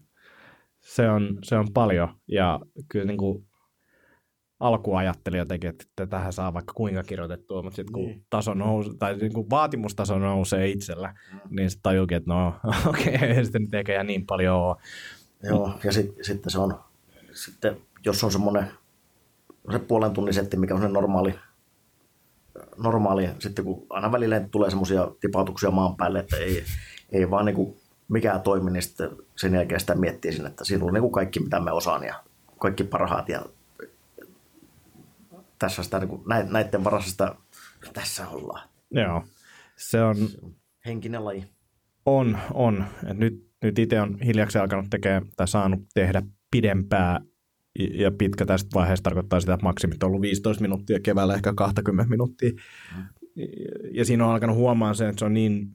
Se 0.79 1.09
on, 1.09 1.37
se 1.43 1.55
on 1.55 1.67
paljon 1.73 2.09
ja 2.27 2.59
kyllä 2.89 3.05
niin 3.05 3.17
kuin 3.17 3.47
alku 4.59 4.95
ajattelin 4.95 5.37
jotenkin, 5.37 5.69
että 5.69 6.07
tähän 6.07 6.33
saa 6.33 6.53
vaikka 6.53 6.73
kuinka 6.73 7.03
kirjoitettua, 7.03 7.63
mutta 7.63 7.75
sitten 7.75 7.93
kun 7.93 8.05
Niin. 8.05 8.25
taso 8.29 8.53
nousee, 8.53 8.93
tai 8.99 9.17
niin 9.17 9.33
kuin 9.33 9.49
vaatimustaso 9.49 10.19
nousee 10.19 10.67
itsellä, 10.67 11.13
Mm. 11.33 11.39
niin 11.55 11.69
sitten 11.69 11.83
tajuukin, 11.83 12.17
että 12.17 12.33
no 12.33 12.47
okei, 12.89 13.15
okay, 13.15 13.27
ei 13.27 13.43
sitten 13.45 13.61
nyt 13.61 13.73
eikä 13.73 14.03
niin 14.03 14.25
paljon 14.25 14.55
ole. 14.57 14.75
Joo, 15.43 15.73
ja 15.83 15.91
sit, 15.91 16.15
sitten 16.21 16.51
se 16.51 16.59
on, 16.59 16.79
sitten 17.33 17.77
jos 18.05 18.23
on 18.23 18.31
semmoinen 18.31 18.71
se 19.71 19.79
puolen 19.79 20.11
tunnin 20.13 20.33
setti, 20.33 20.57
mikä 20.57 20.75
on 20.75 20.81
se 20.81 20.87
normaali, 20.87 21.35
normaali, 22.77 23.29
sitten 23.39 23.65
kun 23.65 23.85
aina 23.89 24.11
välillä 24.11 24.39
tulee 24.51 24.69
semmoisia 24.69 25.07
tipautuksia 25.19 25.71
maan 25.71 25.95
päälle, 25.97 26.19
että 26.19 26.37
ei, 26.37 26.63
ei 27.11 27.29
vaan 27.29 27.45
niin 27.45 27.75
mikään 28.11 28.41
toimi, 28.41 28.71
niin 28.71 28.83
sitten 28.83 29.09
sen 29.37 29.53
jälkeen 29.53 29.79
sitä 29.79 29.95
miettii 29.95 30.31
sinne, 30.31 30.49
että 30.49 30.65
siinä 30.65 30.85
on 30.85 30.93
niin 30.93 31.11
kaikki, 31.11 31.39
mitä 31.39 31.59
me 31.59 31.71
osaan 31.71 32.03
ja 32.03 32.23
kaikki 32.59 32.83
parhaat 32.83 33.29
ja 33.29 33.41
tässä 35.59 35.83
sitä, 35.83 35.99
niin 35.99 36.09
kuin, 36.09 36.21
näiden 36.49 36.83
varassa 36.83 37.11
sitä, 37.11 37.35
tässä 37.93 38.27
ollaan. 38.27 38.69
Joo, 38.91 39.23
se 39.75 40.03
on, 40.03 40.15
Henkinen 40.85 41.25
laji. 41.25 41.45
on, 42.05 42.37
on. 42.53 42.85
Et 43.07 43.17
nyt, 43.17 43.47
nyt 43.63 43.79
itse 43.79 44.01
on 44.01 44.19
hiljaksi 44.19 44.57
alkanut 44.57 44.85
tekemään 44.89 45.25
tai 45.37 45.47
saanut 45.47 45.79
tehdä 45.93 46.21
pidempää 46.51 47.19
ja 47.79 48.11
pitkä 48.11 48.45
tästä 48.45 48.69
vaiheesta 48.73 49.03
tarkoittaa 49.03 49.39
sitä, 49.39 49.53
että 49.53 49.63
maksimit 49.63 50.03
on 50.03 50.07
ollut 50.07 50.21
15 50.21 50.61
minuuttia, 50.61 50.99
keväällä 50.99 51.35
ehkä 51.35 51.53
20 51.53 52.09
minuuttia. 52.09 52.51
Ja 53.91 54.05
siinä 54.05 54.25
on 54.25 54.31
alkanut 54.31 54.55
huomaan 54.55 54.95
se, 54.95 55.09
että 55.09 55.19
se 55.19 55.25
on 55.25 55.33
niin, 55.33 55.67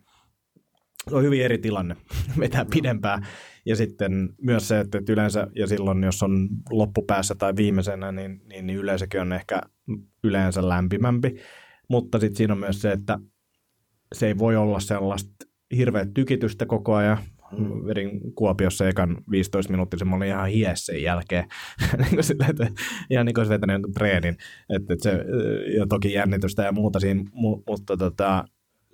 se 1.11 1.17
on 1.17 1.23
hyvin 1.23 1.43
eri 1.43 1.59
tilanne 1.59 1.97
vetää 2.41 2.65
pidempää. 2.71 3.27
Ja 3.67 3.77
sitten 3.77 4.29
myös 4.43 4.69
se, 4.69 4.81
että 4.81 4.99
yleensä, 5.09 5.47
ja 5.55 5.67
silloin 5.67 6.05
jos 6.05 6.23
on 6.23 6.49
loppupäässä 6.71 7.35
tai 7.35 7.57
viimeisenä, 7.57 8.13
niin, 8.13 8.41
niin, 8.49 8.67
niin 8.67 8.79
yleisökin 8.79 9.21
on 9.21 9.33
ehkä 9.33 9.61
yleensä 10.25 10.69
lämpimämpi. 10.69 11.37
Mutta 11.89 12.19
sitten 12.19 12.37
siinä 12.37 12.55
on 12.55 12.61
myös 12.61 12.83
se, 12.83 12.93
että 12.93 13.19
se 14.15 14.27
ei 14.27 14.39
voi 14.39 14.57
olla 14.57 14.81
sellaista 14.81 15.47
hirveät 15.77 16.15
tykitystä 16.15 16.67
koko 16.67 16.95
ajan. 16.95 17.19
Vedin 17.87 18.35
Kuopiossa 18.35 18.89
ekan 18.89 19.17
15 19.31 19.73
minuuttia, 19.73 20.07
mä 20.07 20.17
olin 20.17 20.29
ihan 20.29 20.49
hies 20.49 20.87
sen 20.87 21.03
jälkeen. 21.03 21.49
niin 22.11 22.25
sillä, 22.25 22.47
että, 22.49 22.69
ihan 23.11 23.27
niin 23.27 23.35
kuin 23.35 23.41
olisi 23.41 23.53
vetänyt 23.53 23.75
jonkun 23.75 23.93
treenin. 23.93 24.37
Että, 24.71 24.95
että 24.95 25.03
se, 25.03 25.25
ja 25.79 25.87
toki 25.87 26.13
jännitystä 26.13 26.63
ja 26.63 26.73
muuta 26.73 27.01
siinä, 27.01 27.25
mu, 27.33 27.63
mutta 27.67 27.97
tota, 27.97 28.45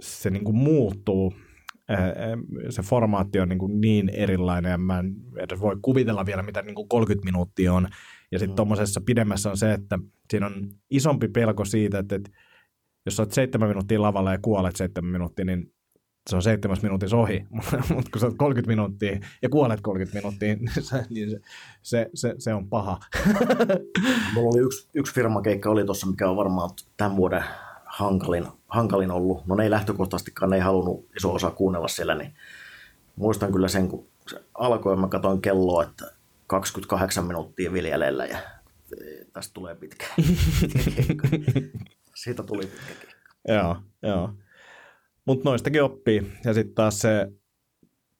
se 0.00 0.30
niin 0.30 0.44
kuin 0.44 0.56
muuttuu. 0.56 1.34
Se 2.70 2.82
formaatti 2.82 3.40
on 3.40 3.48
niin, 3.48 3.58
kuin 3.58 3.80
niin 3.80 4.08
erilainen 4.08 4.70
ja 4.70 4.78
mä 4.78 4.98
en 4.98 5.14
edes 5.38 5.60
voi 5.60 5.76
kuvitella 5.82 6.26
vielä, 6.26 6.42
mitä 6.42 6.62
niin 6.62 6.74
kuin 6.74 6.88
30 6.88 7.24
minuuttia 7.24 7.72
on. 7.72 7.88
Ja 8.32 8.38
sitten 8.38 8.56
tuommoisessa 8.56 9.00
pidemmässä 9.06 9.50
on 9.50 9.56
se, 9.56 9.72
että 9.72 9.98
siinä 10.30 10.46
on 10.46 10.68
isompi 10.90 11.28
pelko 11.28 11.64
siitä, 11.64 11.98
että, 11.98 12.14
että 12.16 12.30
jos 13.06 13.20
olet 13.20 13.32
seitsemän 13.32 13.68
minuuttia 13.68 14.02
lavalla 14.02 14.32
ja 14.32 14.38
kuolet 14.42 14.76
seitsemän 14.76 15.12
minuuttia, 15.12 15.44
niin 15.44 15.72
se 16.30 16.36
on 16.36 16.42
seitsemäs 16.42 16.82
minuutissa 16.82 17.16
ohi, 17.16 17.46
mutta 17.94 18.10
kun 18.12 18.20
sä 18.20 18.26
oot 18.26 18.36
30 18.38 18.68
minuuttia 18.68 19.18
ja 19.42 19.48
kuolet 19.48 19.80
30 19.80 20.18
minuuttia, 20.18 20.54
niin 20.54 20.70
se, 20.80 21.06
niin 21.10 21.30
se, 21.30 21.40
se, 21.82 22.10
se, 22.14 22.34
se 22.38 22.54
on 22.54 22.68
paha. 22.68 22.98
Mulla 24.34 24.50
oli 24.50 24.60
yksi, 24.60 24.88
yksi 24.94 25.14
firmakeikka 25.14 25.70
oli 25.70 25.84
tuossa, 25.84 26.06
mikä 26.06 26.30
on 26.30 26.36
varmaan 26.36 26.70
tämän 26.96 27.16
vuoden 27.16 27.44
hankalin, 27.92 28.46
hankalin 28.68 29.10
ollut. 29.10 29.46
No 29.46 29.54
ne 29.54 29.64
ei 29.64 29.70
lähtökohtaisestikaan, 29.70 30.50
ne 30.50 30.56
ei 30.56 30.62
halunnut 30.62 31.06
iso 31.16 31.34
osa 31.34 31.50
kuunnella 31.50 31.88
siellä, 31.88 32.14
niin 32.14 32.34
muistan 33.16 33.52
kyllä 33.52 33.68
sen, 33.68 33.88
kun 33.88 34.06
se 34.28 34.44
alkoi, 34.54 34.96
mä 34.96 35.08
katsoin 35.08 35.42
kelloa, 35.42 35.82
että 35.82 36.12
28 36.46 37.24
minuuttia 37.24 37.72
viljelellä 37.72 38.26
ja 38.26 38.38
tästä 39.32 39.54
tulee 39.54 39.74
pitkä. 39.74 40.06
Siitä 42.22 42.42
tuli 42.42 42.66
pitkä 42.66 42.94
keikka. 43.00 43.26
joo, 43.48 43.76
joo. 44.02 44.34
Mutta 45.24 45.50
noistakin 45.50 45.82
oppii. 45.82 46.32
Ja 46.44 46.54
sitten 46.54 46.74
taas 46.74 46.98
se, 46.98 47.32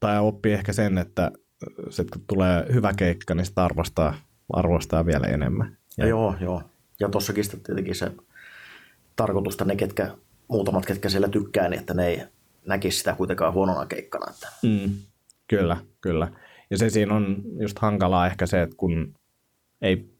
tai 0.01 0.21
oppii 0.21 0.53
ehkä 0.53 0.73
sen, 0.73 0.99
että 0.99 1.33
sit 1.91 2.11
kun 2.11 2.25
tulee 2.27 2.67
hyvä 2.73 2.93
keikka, 2.97 3.35
niin 3.35 3.47
sitä 3.47 3.65
arvostaa, 3.65 4.15
arvostaa 4.53 5.07
vielä 5.07 5.27
enemmän. 5.27 5.77
Ja 5.99 6.07
joo, 6.07 6.35
joo. 6.41 6.63
Ja 7.01 7.09
tossakin 7.09 7.45
sitten 7.45 7.61
tietenkin 7.61 7.95
se 7.95 8.13
tarkoitusta 9.17 9.65
ne, 9.65 9.77
ketkä, 9.77 10.17
muutamat, 10.49 10.87
ketkä 10.87 11.09
siellä 11.09 11.29
tykkää, 11.29 11.69
niin 11.69 11.81
että 11.81 11.95
ne 11.95 12.07
ei 12.07 12.23
näkisi 12.67 12.99
sitä 12.99 13.15
kuitenkaan 13.15 13.53
huonona 13.53 13.87
keikkana. 13.87 14.33
Että. 14.35 14.49
Mm, 14.63 14.95
kyllä, 15.49 15.77
kyllä. 16.01 16.33
Ja 16.71 16.79
se 16.79 16.91
siinä 16.91 17.15
on 17.15 17.43
just 17.61 17.79
hankalaa 17.79 18.27
ehkä 18.27 18.47
se, 18.47 18.63
että 18.63 18.77
kun 18.77 19.15
ei 19.83 20.13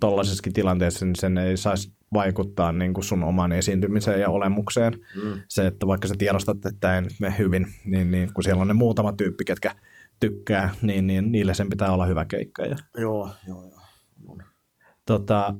tollaisessakin 0.00 0.52
tilanteessa, 0.52 1.06
niin 1.06 1.16
sen 1.16 1.38
ei 1.38 1.56
saisi 1.56 1.92
vaikuttaa 2.12 2.72
niin 2.72 2.94
kuin 2.94 3.04
sun 3.04 3.24
oman 3.24 3.52
esiintymiseen 3.52 4.20
ja 4.20 4.30
olemukseen. 4.30 4.92
Mm. 4.92 5.40
Se, 5.48 5.66
että 5.66 5.86
vaikka 5.86 6.08
sä 6.08 6.14
tiedostat, 6.18 6.56
että 6.56 6.70
tämä 6.80 6.94
ei 6.94 7.02
nyt 7.02 7.12
mene 7.20 7.34
hyvin, 7.38 7.66
niin, 7.84 8.10
niin 8.10 8.34
kun 8.34 8.44
siellä 8.44 8.60
on 8.60 8.68
ne 8.68 8.74
muutama 8.74 9.12
tyyppi, 9.12 9.44
ketkä 9.44 9.74
tykkää, 10.20 10.74
niin, 10.82 11.06
niin 11.06 11.32
niille 11.32 11.54
sen 11.54 11.68
pitää 11.68 11.92
olla 11.92 12.06
hyvä 12.06 12.24
keikka. 12.24 12.62
Ja, 12.62 12.76
Joo, 12.98 13.30
joo, 13.48 13.62
joo. 13.64 13.80
Tota, 15.06 15.54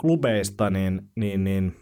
klubeista, 0.00 0.70
niin, 0.70 1.02
niin, 1.16 1.44
niin 1.44 1.76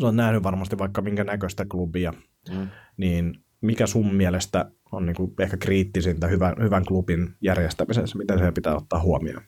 sä 0.00 0.06
oot 0.06 0.14
nähnyt 0.14 0.42
varmasti 0.42 0.78
vaikka 0.78 1.02
minkä 1.02 1.24
näköistä 1.24 1.64
klubia, 1.70 2.14
Mm. 2.50 2.68
niin 2.96 3.34
mikä 3.60 3.86
sun 3.86 4.14
mielestä 4.14 4.70
on 4.92 5.06
niin 5.06 5.16
kuin 5.16 5.34
ehkä 5.40 5.56
kriittisintä 5.56 6.26
hyvän, 6.26 6.54
hyvän 6.62 6.84
klubin 6.84 7.34
järjestämisessä, 7.40 8.18
miten 8.18 8.38
se 8.38 8.52
pitää 8.52 8.76
ottaa 8.76 9.00
huomioon? 9.00 9.42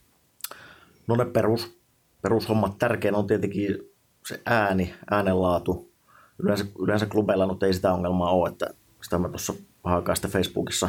No 1.06 1.16
ne 1.16 1.24
perus, 1.24 1.78
perushommat. 2.22 2.78
Tärkein 2.78 3.14
on 3.14 3.26
tietenkin 3.26 3.78
se 4.26 4.42
ääni, 4.46 4.94
äänenlaatu. 5.10 5.92
Yleensä, 6.38 6.64
yleensä 6.78 7.06
klubeilla 7.06 7.46
nyt 7.46 7.62
ei 7.62 7.72
sitä 7.74 7.92
ongelmaa 7.92 8.30
ole, 8.30 8.48
että 8.48 8.66
sitä 9.02 9.18
mä 9.18 9.28
tuossa 9.28 9.54
haakaan 9.84 10.16
sitten 10.16 10.30
Facebookissa 10.30 10.88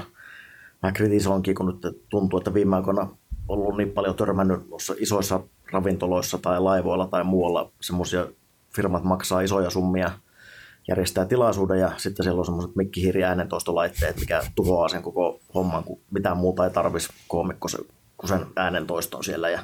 mä 0.84 0.92
kritisoinkin, 0.92 1.56
kun 1.56 1.66
nyt 1.66 2.06
tuntuu, 2.10 2.38
että 2.40 2.54
viime 2.54 2.76
aikoina 2.76 3.08
ollut 3.48 3.78
niin 3.78 3.92
paljon 3.92 4.16
törmännyt 4.16 4.60
isoissa 4.98 5.40
ravintoloissa 5.72 6.38
tai 6.38 6.62
laivoilla 6.62 7.08
tai 7.08 7.24
muualla 7.24 7.72
semmoisia 7.82 8.28
firmat 8.76 9.04
maksaa 9.04 9.42
isoja 9.42 9.70
summia 9.70 10.12
järjestää 10.88 11.26
tilaisuuden 11.26 11.80
ja 11.80 11.92
sitten 11.98 12.24
siellä 12.24 12.40
on 12.40 12.46
semmoiset 12.46 12.76
mikkihiiri 12.76 13.24
äänentoistolaitteet, 13.24 14.20
mikä 14.20 14.44
tuhoaa 14.56 14.90
sen 14.90 15.04
koko 15.04 15.40
homman, 15.54 15.84
kun 15.84 16.00
mitään 16.12 16.38
muuta 16.38 16.64
ei 16.64 16.72
tarvitsisi 16.72 17.14
koomikko 17.28 17.68
se, 17.68 17.78
kun 18.18 18.30
sen 18.30 18.46
äänentoiston 18.56 19.24
siellä. 19.24 19.50
Ja, 19.50 19.64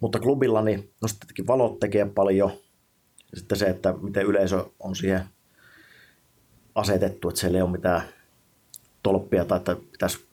mutta 0.00 0.20
klubilla 0.20 0.62
niin 0.62 0.90
no 1.00 1.08
sitten 1.08 1.26
tietenkin 1.26 1.46
valot 1.46 1.80
tekee 1.80 2.04
paljon. 2.04 2.50
Ja 3.30 3.38
sitten 3.38 3.58
se, 3.58 3.66
että 3.66 3.94
miten 4.00 4.26
yleisö 4.26 4.64
on 4.80 4.96
siihen 4.96 5.24
asetettu, 6.74 7.28
että 7.28 7.40
siellä 7.40 7.58
ei 7.58 7.62
ole 7.62 7.70
mitään 7.70 8.02
tolppia 9.02 9.44
tai 9.44 9.56
että 9.56 9.76
pitäisi 9.92 10.28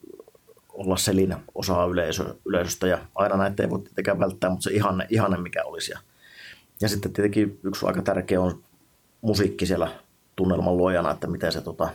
olla 0.70 0.98
selin 0.98 1.36
osaa 1.56 1.86
yleisö, 1.86 2.36
yleisöstä 2.46 2.88
ja 2.88 2.98
aina 3.16 3.38
näitä 3.38 3.64
ei 3.64 3.70
voi 3.70 3.80
tietenkään 3.80 4.20
välttää, 4.20 4.50
mutta 4.50 4.64
se 4.64 4.72
ihanne, 4.72 5.08
ihanne 5.10 5.38
mikä 5.38 5.64
olisi. 5.64 5.92
Ja, 5.92 6.00
ja 6.82 6.90
sitten 6.90 7.14
tietenkin 7.14 7.60
yksi 7.64 7.86
aika 7.86 8.02
tärkeä 8.02 8.42
on 8.42 8.64
musiikki 9.22 9.66
siellä 9.66 9.92
tunnelman 10.36 10.78
luojana, 10.78 11.12
että 11.12 11.28
miten 11.28 11.52
se 11.52 11.62
tota, 11.62 11.90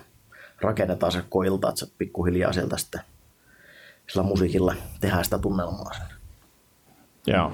rakennetaan 0.61 1.13
se 1.13 1.23
koilta, 1.29 1.69
että 1.69 1.79
se 1.79 1.87
pikkuhiljaa 1.99 2.53
sieltä 2.53 2.77
sitten 2.77 3.01
sillä 4.11 4.23
musiikilla 4.23 4.75
tehdään 5.01 5.25
sitä 5.25 5.39
tunnelmaa. 5.39 5.93
Sen. 5.93 6.07
Joo. 7.27 7.53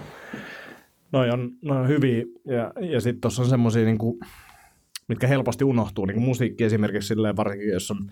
Noi 1.13 1.31
on, 1.31 1.53
noi 1.63 1.81
on 1.81 1.89
hyviä, 1.89 2.25
ja, 2.45 2.73
ja 2.81 3.01
sitten 3.01 3.21
tuossa 3.21 3.43
on 3.43 3.49
semmoisia, 3.49 3.85
niinku, 3.85 4.19
mitkä 5.09 5.27
helposti 5.27 5.65
unohtuu, 5.65 6.07
niin 6.07 6.23
musiikki 6.23 6.65
esimerkiksi 6.65 7.09
silleen, 7.09 7.37
varsinkin 7.37 7.69
jos 7.69 7.91
on 7.91 8.11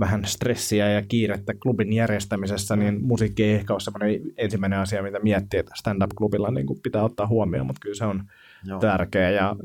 vähän 0.00 0.24
stressiä 0.24 0.90
ja 0.90 1.02
kiirettä 1.02 1.54
klubin 1.62 1.92
järjestämisessä, 1.92 2.76
niin 2.76 3.02
musiikki 3.02 3.44
ei 3.44 3.54
ehkä 3.54 3.72
ole 3.72 3.80
semmoinen 3.80 4.20
ensimmäinen 4.36 4.78
asia, 4.78 5.02
mitä 5.02 5.18
miettii, 5.18 5.60
että 5.60 5.72
stand-up-klubilla 5.74 6.50
niin 6.50 6.66
pitää 6.82 7.04
ottaa 7.04 7.26
huomioon, 7.26 7.66
mutta 7.66 7.80
kyllä 7.80 7.94
se 7.94 8.04
on 8.04 8.24
Joo. 8.64 8.80
tärkeä. 8.80 9.30
Ja, 9.30 9.56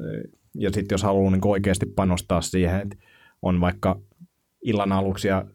ja 0.55 0.69
sitten 0.71 0.93
jos 0.93 1.03
haluaa 1.03 1.31
niin 1.31 1.47
oikeasti 1.47 1.85
panostaa 1.85 2.41
siihen, 2.41 2.81
että 2.81 2.95
on 3.41 3.61
vaikka 3.61 3.99
illan 4.61 4.91
aluksi 4.91 5.27
ja 5.27 5.45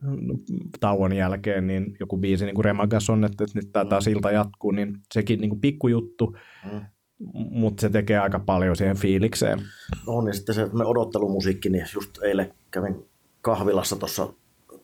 tauon 0.80 1.12
jälkeen, 1.12 1.66
niin 1.66 1.97
joku 2.01 2.16
biisi 2.18 2.45
niin 2.45 2.55
kuin 2.55 2.64
Remagas 2.64 3.11
on, 3.11 3.24
että, 3.24 3.45
että 3.45 3.59
nyt 3.59 3.72
tämä 3.72 3.84
taas 3.84 4.07
ilta 4.07 4.30
jatkuu, 4.30 4.70
niin 4.70 4.99
sekin 5.14 5.40
niin 5.40 5.49
kuin 5.49 5.61
pikkujuttu, 5.61 6.36
Mm. 6.72 6.80
mutta 7.51 7.80
se 7.80 7.90
tekee 7.90 8.18
aika 8.18 8.38
paljon 8.38 8.76
siihen 8.76 8.97
fiilikseen. 8.97 9.59
On, 10.07 10.26
ja 10.26 10.32
sitten 10.34 10.55
se 10.55 10.68
me 10.72 10.84
odottelumusiikki, 10.84 11.68
niin 11.68 11.86
just 11.95 12.22
eilen 12.22 12.55
kävin 12.70 13.05
kahvilassa 13.40 13.97
tuossa 13.97 14.32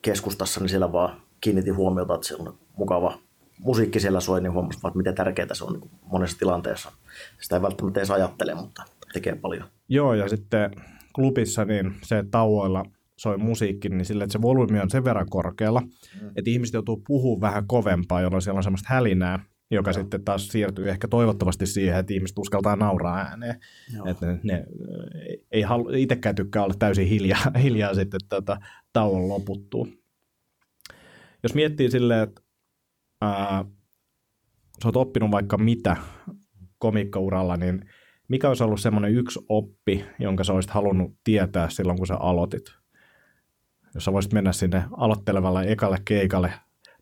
keskustassa, 0.02 0.60
niin 0.60 0.68
siellä 0.68 0.92
vaan 0.92 1.20
kiinnitin 1.40 1.76
huomiota, 1.76 2.14
että 2.14 2.26
siellä 2.26 2.50
on 2.50 2.58
mukava 2.76 3.18
musiikki 3.58 4.00
siellä 4.00 4.20
soi, 4.20 4.40
niin 4.40 4.52
huomasin 4.52 4.82
vaan, 4.82 4.90
että 4.90 4.98
miten 4.98 5.14
tärkeää 5.14 5.54
se 5.54 5.64
on 5.64 5.72
niin 5.72 5.90
monessa 6.06 6.38
tilanteessa. 6.38 6.92
Sitä 7.40 7.56
ei 7.56 7.62
välttämättä 7.62 8.00
edes 8.00 8.10
ajattele, 8.10 8.54
mutta 8.54 8.82
tekee 9.12 9.34
paljon. 9.34 9.68
Joo, 9.88 10.14
ja 10.14 10.28
sitten 10.28 10.70
klubissa 11.14 11.64
niin 11.64 11.94
se, 12.02 12.24
tauoilla 12.30 12.84
soi 13.16 13.38
musiikki, 13.38 13.88
niin 13.88 14.04
sille, 14.04 14.24
että 14.24 14.32
se 14.32 14.42
volyymi 14.42 14.80
on 14.80 14.90
sen 14.90 15.04
verran 15.04 15.28
korkealla, 15.30 15.80
mm. 15.80 16.28
että 16.36 16.50
ihmiset 16.50 16.74
joutuu 16.74 17.02
puhumaan 17.06 17.52
vähän 17.52 17.66
kovempaa, 17.66 18.20
jolloin 18.20 18.42
siellä 18.42 18.58
on 18.58 18.62
semmoista 18.62 18.88
hälinää, 18.90 19.44
joka 19.70 19.90
Joo. 19.90 19.94
sitten 19.94 20.24
taas 20.24 20.48
siirtyy 20.48 20.90
ehkä 20.90 21.08
toivottavasti 21.08 21.66
siihen, 21.66 21.98
että 21.98 22.14
ihmiset 22.14 22.38
uskaltaa 22.38 22.76
nauraa 22.76 23.16
ääneen. 23.16 23.60
Joo. 23.96 24.06
Että 24.06 24.26
ne, 24.26 24.40
ne 24.42 24.64
ei 25.50 25.62
halu, 25.62 25.88
itsekään 25.88 26.34
tykkää 26.34 26.64
olla 26.64 26.74
täysin 26.78 27.06
hiljaa, 27.06 27.52
hiljaa 27.62 27.94
sitten 27.94 28.20
tota, 28.28 28.60
tauon 28.92 29.28
loputtua. 29.28 29.86
Jos 31.42 31.54
miettii 31.54 31.90
silleen, 31.90 32.22
että 32.22 32.42
ää, 33.20 33.64
sä 34.82 34.88
oot 34.88 34.96
oppinut 34.96 35.30
vaikka 35.30 35.58
mitä 35.58 35.96
komikkouralla, 36.78 37.56
niin 37.56 37.84
mikä 38.28 38.48
olisi 38.48 38.64
ollut 38.64 38.80
semmoinen 38.80 39.14
yksi 39.14 39.40
oppi, 39.48 40.04
jonka 40.18 40.44
sä 40.44 40.52
olisit 40.52 40.70
halunnut 40.70 41.16
tietää 41.24 41.70
silloin, 41.70 41.98
kun 41.98 42.06
sä 42.06 42.16
aloitit? 42.16 42.64
Jos 43.94 44.04
sä 44.04 44.12
voisit 44.12 44.32
mennä 44.32 44.52
sinne 44.52 44.84
aloittelevalle 44.96 45.64
ekalle 45.68 45.98
keikalle 46.04 46.52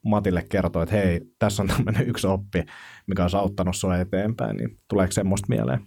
Matille 0.03 0.45
kertoa, 0.49 0.83
että 0.83 0.95
hei, 0.95 1.21
tässä 1.39 1.63
on 1.63 1.69
tämmöinen 1.69 2.09
yksi 2.11 2.27
oppi, 2.27 2.65
mikä 3.07 3.25
on 3.25 3.31
auttanut 3.35 3.77
sua 3.77 3.97
eteenpäin, 3.97 4.57
niin 4.57 4.79
tuleeko 4.89 5.13
semmoista 5.13 5.47
mieleen? 5.49 5.81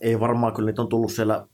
Ei 0.00 0.20
varmaan, 0.20 0.54
kyllä 0.54 0.66
niitä 0.66 0.82
on 0.82 0.88
tullut 0.88 1.12
siellä 1.12 1.46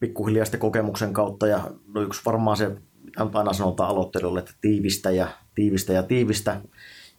pikkuhiljaa 0.00 0.44
kokemuksen 0.58 1.12
kautta, 1.12 1.46
ja 1.46 1.70
no 1.94 2.00
yksi 2.00 2.20
varmaan 2.26 2.56
se, 2.56 2.68
mitä 3.04 3.38
aina 3.38 3.52
sanotaan 3.52 3.90
aloittelijoille, 3.90 4.40
että 4.40 4.54
tiivistä 4.60 5.10
ja 5.10 5.28
tiivistä 5.54 5.92
ja 5.92 6.02
tiivistä, 6.02 6.60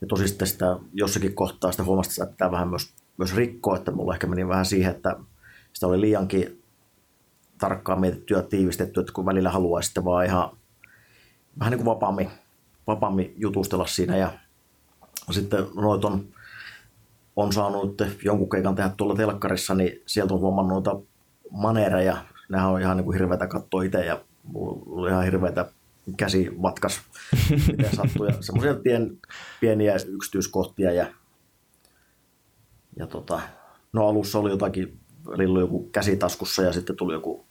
ja 0.02 0.08
tosi 0.08 0.28
sitten 0.28 0.48
sitä 0.48 0.78
jossakin 0.94 1.36
kohtaa 1.36 1.72
sitä 1.72 1.84
huomasta, 1.84 2.24
että 2.24 2.34
pitää 2.34 2.52
vähän 2.52 2.70
myös, 2.70 2.94
myös 3.18 3.36
rikkoa, 3.36 3.76
että 3.76 3.92
mulla 3.92 4.14
ehkä 4.14 4.28
meni 4.28 4.48
vähän 4.48 4.66
siihen, 4.66 4.92
että 4.92 5.18
sitä 5.74 5.88
oli 5.88 6.02
liiankin 6.02 6.64
tarkkaan 7.58 8.00
mietitty 8.00 8.34
ja 8.34 8.42
tiivistetty, 8.42 9.00
että 9.00 9.14
kun 9.14 9.26
välillä 9.26 9.50
haluaa 9.50 9.82
sitten 9.82 10.06
vaan 10.06 10.26
ihan 10.26 10.58
vähän 11.60 11.72
niin 11.72 11.84
kuin 11.84 11.86
vapaammin, 11.86 12.30
vapaammin 12.88 13.34
jutustella 13.38 13.88
siinä. 13.88 14.18
Ja 14.18 14.32
sitten 15.32 15.66
noit 15.76 16.06
on, 16.06 16.26
on 17.36 17.54
saanut 17.54 18.02
jonkun 18.24 18.50
keikan 18.50 18.76
tehdä 18.76 18.90
tuolla 18.98 19.16
telkkarissa, 19.16 19.76
niin 19.76 20.02
sieltä 20.06 20.34
on 20.34 20.40
huomannut 20.40 20.86
noita 20.86 21.00
manereja, 21.52 22.18
nehän 22.50 22.70
on 22.70 22.82
ihan 22.82 22.98
niin 22.98 23.06
kuin 23.06 23.18
hirveätä 23.18 23.48
katsoa 23.48 23.84
itse 23.84 24.06
ja 24.06 24.22
mulla 24.44 25.02
oli 25.02 25.10
ihan 25.10 25.24
hirveätä 25.24 25.66
käsi 26.18 26.50
vatkas, 26.62 27.02
miten 27.68 27.96
sattuu. 27.96 28.26
Ja 28.26 28.34
semmoisia 28.40 28.74
pien, 28.74 29.18
pieniä 29.60 29.96
yksityiskohtia 30.08 30.92
ja, 30.92 31.08
ja 33.00 33.08
tota, 33.08 33.42
no 33.94 34.08
alussa 34.08 34.40
oli 34.40 34.50
jotakin, 34.50 35.00
välillä 35.30 35.60
joku 35.60 35.90
käsitaskussa 35.92 36.64
ja 36.64 36.74
sitten 36.74 36.96
tuli 36.96 37.14
joku 37.14 37.46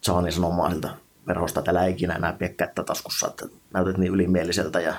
Saani 0.00 0.32
sanomaan 0.32 0.72
siltä 0.72 0.88
verhosta, 1.26 1.60
että 1.60 1.70
älä 1.70 1.86
ikinä 1.86 2.14
enää 2.14 2.32
pidä 2.32 2.48
kättä 2.48 2.84
taskussa, 2.84 3.26
että 3.26 3.46
näytät 3.72 3.98
niin 3.98 4.12
ylimieliseltä 4.12 4.80
ja 4.80 4.94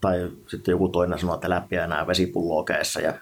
tai 0.00 0.30
sitten 0.46 0.72
joku 0.72 0.88
toinen 0.88 1.18
sanoi, 1.18 1.34
että 1.34 1.46
älä 1.46 1.62
pidä 1.68 1.84
enää 1.84 2.06
vesipulloa 2.06 2.64
kädessä 2.64 3.00
ja 3.00 3.14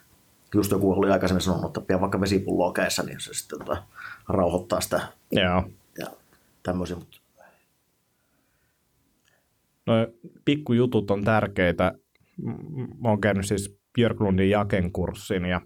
just 0.55 0.71
joku 0.71 0.93
oli 0.93 1.11
aikaisemmin 1.11 1.43
sanonut, 1.43 1.67
että 1.67 1.81
pidä 1.81 2.01
vaikka 2.01 2.21
vesipulloa 2.21 2.73
kädessä, 2.73 3.03
niin 3.03 3.21
se 3.21 3.35
sitten 3.35 3.59
tota, 3.59 3.83
rauhoittaa 4.29 4.81
sitä 4.81 5.01
Joo. 5.31 5.65
ja 5.99 6.07
tämmöisiä, 6.63 6.97
mutta 6.97 7.20
no, 9.91 10.07
pikkujutut 10.45 11.11
on 11.11 11.25
tärkeitä. 11.25 11.93
Mä 13.03 13.09
oon 13.09 13.21
käynyt 13.21 13.47
siis 13.47 13.81
Björklundin 13.95 14.51
Jaken 14.51 14.93
kurssin 14.93 15.45
ja 15.45 15.61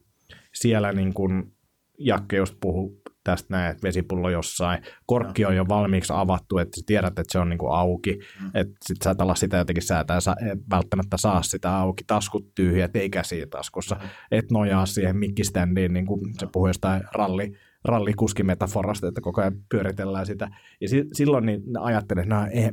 siellä 0.54 0.92
niin 0.92 1.14
kun 1.14 1.52
Jakke 1.98 2.36
just 2.36 2.54
puhuu 2.60 3.02
tästä 3.24 3.46
näin, 3.50 3.70
että 3.70 3.82
vesipullo 3.82 4.30
jossain, 4.30 4.82
korkki 5.06 5.44
on 5.44 5.56
jo 5.56 5.64
valmiiksi 5.68 6.12
avattu, 6.16 6.58
että 6.58 6.76
sä 6.80 6.82
tiedät, 6.86 7.18
että 7.18 7.32
se 7.32 7.38
on 7.38 7.48
niinku 7.48 7.66
auki, 7.66 8.18
mm. 8.42 8.50
että 8.54 8.74
sit 8.84 8.96
sä 9.04 9.10
et 9.10 9.20
ala 9.20 9.34
sitä 9.34 9.56
jotenkin 9.56 9.82
säätää, 9.82 10.20
sä 10.20 10.36
et 10.52 10.58
välttämättä 10.70 11.16
saa 11.16 11.42
sitä 11.42 11.76
auki, 11.76 12.04
taskut 12.06 12.54
tyhjät, 12.54 12.96
ei 12.96 13.10
käsiä 13.10 13.46
taskussa, 13.50 13.94
mm. 13.94 14.08
et 14.30 14.50
nojaa 14.50 14.86
siihen 14.86 15.16
mikkiständiin, 15.16 15.92
niin 15.92 16.06
kuin 16.06 16.20
se 16.38 16.46
puhuu 16.52 16.66
jostain 16.66 17.02
ralli, 17.14 17.52
rallikuskimetaforasta, 17.84 19.08
että 19.08 19.20
koko 19.20 19.40
ajan 19.40 19.56
pyöritellään 19.70 20.26
sitä, 20.26 20.48
ja 20.80 20.88
si- 20.88 21.08
silloin 21.12 21.46
niin 21.46 21.62
ajattelen, 21.80 22.22
että, 22.22 22.34
no, 22.34 22.46
ei, 22.52 22.70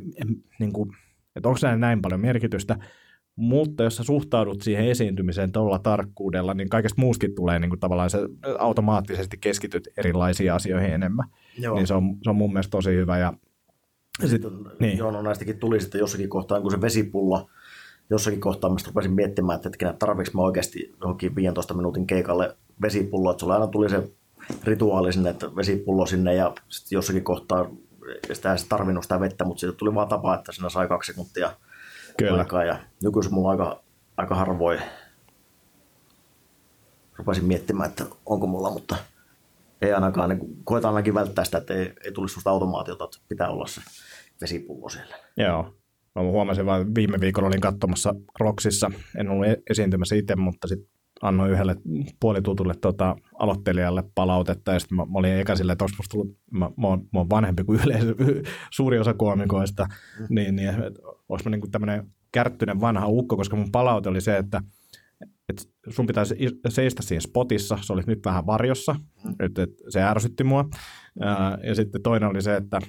niin 0.60 0.74
kuin, 0.74 0.90
että 1.36 1.50
onko 1.50 1.60
näin 1.64 1.80
näin 1.80 2.02
paljon 2.02 2.22
merkitystä, 2.22 2.78
mutta 3.36 3.84
jos 3.84 3.96
sä 3.96 4.04
suhtaudut 4.04 4.62
siihen 4.62 4.88
esiintymiseen 4.88 5.52
tuolla 5.52 5.80
tarkkuudella, 5.80 6.54
niin 6.54 6.70
kaikesta 6.70 7.02
muustakin 7.02 7.36
tulee 7.36 7.60
niin 7.60 7.70
kuin 7.70 7.80
tavallaan 7.80 8.10
se 8.10 8.20
automaattisesti 8.60 9.38
keskityt 9.38 9.88
erilaisiin 9.98 10.54
asioihin 10.54 10.94
enemmän. 10.94 11.26
Joo. 11.60 11.76
Niin 11.76 11.88
se 11.88 11.94
on, 11.94 12.18
se 12.24 12.30
on 12.30 12.36
mun 12.36 12.54
mielestä 12.54 12.72
tosi 12.72 12.90
hyvä. 12.90 13.18
Ja, 13.18 13.34
ja 14.22 14.28
sit, 14.28 14.42
niin. 14.80 14.98
Joo, 14.98 15.12
no 15.12 15.22
näistäkin 15.22 15.60
tuli 15.60 15.82
sitten 15.82 16.00
jossakin 16.00 16.30
kohtaa, 16.30 16.62
kun 16.62 16.72
se 16.72 16.82
vesipullo, 16.82 17.50
jossakin 18.10 18.42
kohtaa 18.42 18.70
mä 18.70 18.76
rupesin 18.88 19.14
miettimään, 19.14 19.56
että 19.56 19.70
hetkinen, 19.70 19.98
tarviks 19.98 20.34
mä 20.34 20.42
oikeasti 20.42 20.94
johonkin 21.02 21.36
15 21.36 21.74
minuutin 21.74 22.08
keikalle 22.08 22.58
vesipullo, 22.82 23.32
että 23.32 23.40
sulla 23.40 23.54
aina 23.54 23.68
tuli 23.68 23.90
se 23.90 24.12
rituaali 24.64 25.14
sinne, 25.14 25.30
että 25.30 25.56
vesipullo 25.56 26.06
sinne 26.06 26.36
ja 26.36 26.54
sitten 26.70 26.96
jossakin 26.96 27.24
kohtaa 27.24 27.70
sitä 28.34 28.54
ei 28.54 28.58
tarvinnut 28.70 29.04
sitä 29.04 29.20
vettä, 29.20 29.44
mutta 29.44 29.60
siitä 29.60 29.78
tuli 29.78 29.96
vaan 29.96 30.08
tapa, 30.08 30.36
että 30.36 30.52
siinä 30.52 30.70
sai 30.70 30.88
kaksi 30.88 31.12
sekuntia 31.12 31.52
Kyllä. 32.18 32.40
aikaa. 32.40 32.64
Ja 32.64 32.80
nykyisin 33.04 33.34
mulla 33.34 33.50
aika, 33.50 33.84
aika 34.18 34.36
harvoin 34.36 34.80
rupesin 37.18 37.46
miettimään, 37.46 37.90
että 37.90 38.06
onko 38.26 38.48
mulla, 38.48 38.72
mutta 38.72 38.96
ei 39.82 39.94
ainakaan, 39.94 40.30
niin 40.30 40.40
koetaan 40.64 40.96
ainakin 40.96 41.14
välttää 41.14 41.46
sitä, 41.46 41.58
että 41.58 41.74
ei, 41.74 41.94
ei 42.04 42.12
tulisi 42.12 42.34
sellaista 42.34 42.50
automaatiota, 42.50 43.04
että 43.04 43.18
pitää 43.30 43.50
olla 43.50 43.68
se 43.68 43.82
vesipullo 44.42 44.90
siellä. 44.90 45.16
Joo. 45.38 45.76
Mä 46.16 46.22
huomasin 46.22 46.66
vain 46.66 46.96
viime 46.96 47.20
viikolla 47.20 47.48
olin 47.48 47.62
katsomassa 47.62 48.16
Roksissa, 48.40 48.92
en 49.18 49.30
ollut 49.30 49.48
e- 49.48 49.62
esiintymässä 49.70 50.16
itse, 50.16 50.36
mutta 50.36 50.68
sitten 50.68 50.90
annoin 51.22 51.52
yhdelle 51.52 51.76
puolitutulle 52.20 52.74
tota, 52.82 53.16
aloittelijalle 53.40 54.04
palautetta, 54.16 54.74
ja 54.74 54.80
sitten 54.80 54.96
mä, 54.96 55.06
mä 55.06 55.12
olin 55.14 55.32
eka 55.32 55.56
silleen, 55.56 55.74
että 55.74 55.86
onko 55.86 56.04
tullut, 56.12 56.38
mä, 56.52 56.70
mä, 56.78 56.88
oon, 56.88 57.00
mä 57.00 57.20
oon 57.20 57.30
vanhempi 57.30 57.64
kuin 57.64 57.80
yleensä, 57.84 58.16
suuri 58.76 59.00
osa 59.00 59.14
koomikoista, 59.14 59.88
mm. 60.20 60.26
niin, 60.30 60.56
niin 60.56 60.74
olisi 61.30 61.50
mä 61.50 61.56
niin 61.56 61.72
tämmöinen 61.72 62.08
kärttyinen 62.32 62.82
vanha 62.82 63.08
ukko, 63.08 63.38
koska 63.38 63.56
mun 63.56 63.72
palaute 63.72 64.10
oli 64.10 64.22
se, 64.22 64.38
että 64.38 64.62
että 65.50 65.64
sun 65.90 66.08
pitäisi 66.08 66.36
seistä 66.70 67.02
siinä 67.04 67.22
spotissa, 67.22 67.78
se 67.82 67.94
oli 67.94 68.02
nyt 68.08 68.20
vähän 68.26 68.46
varjossa, 68.46 68.96
mm. 69.24 69.36
että, 69.40 69.64
että 69.64 69.84
se 69.90 70.02
ärsytti 70.02 70.44
mua. 70.44 70.70
Ja, 71.20 71.58
ja 71.64 71.76
sitten 71.76 72.02
toinen 72.02 72.30
oli 72.30 72.42
se, 72.42 72.56
että 72.56 72.80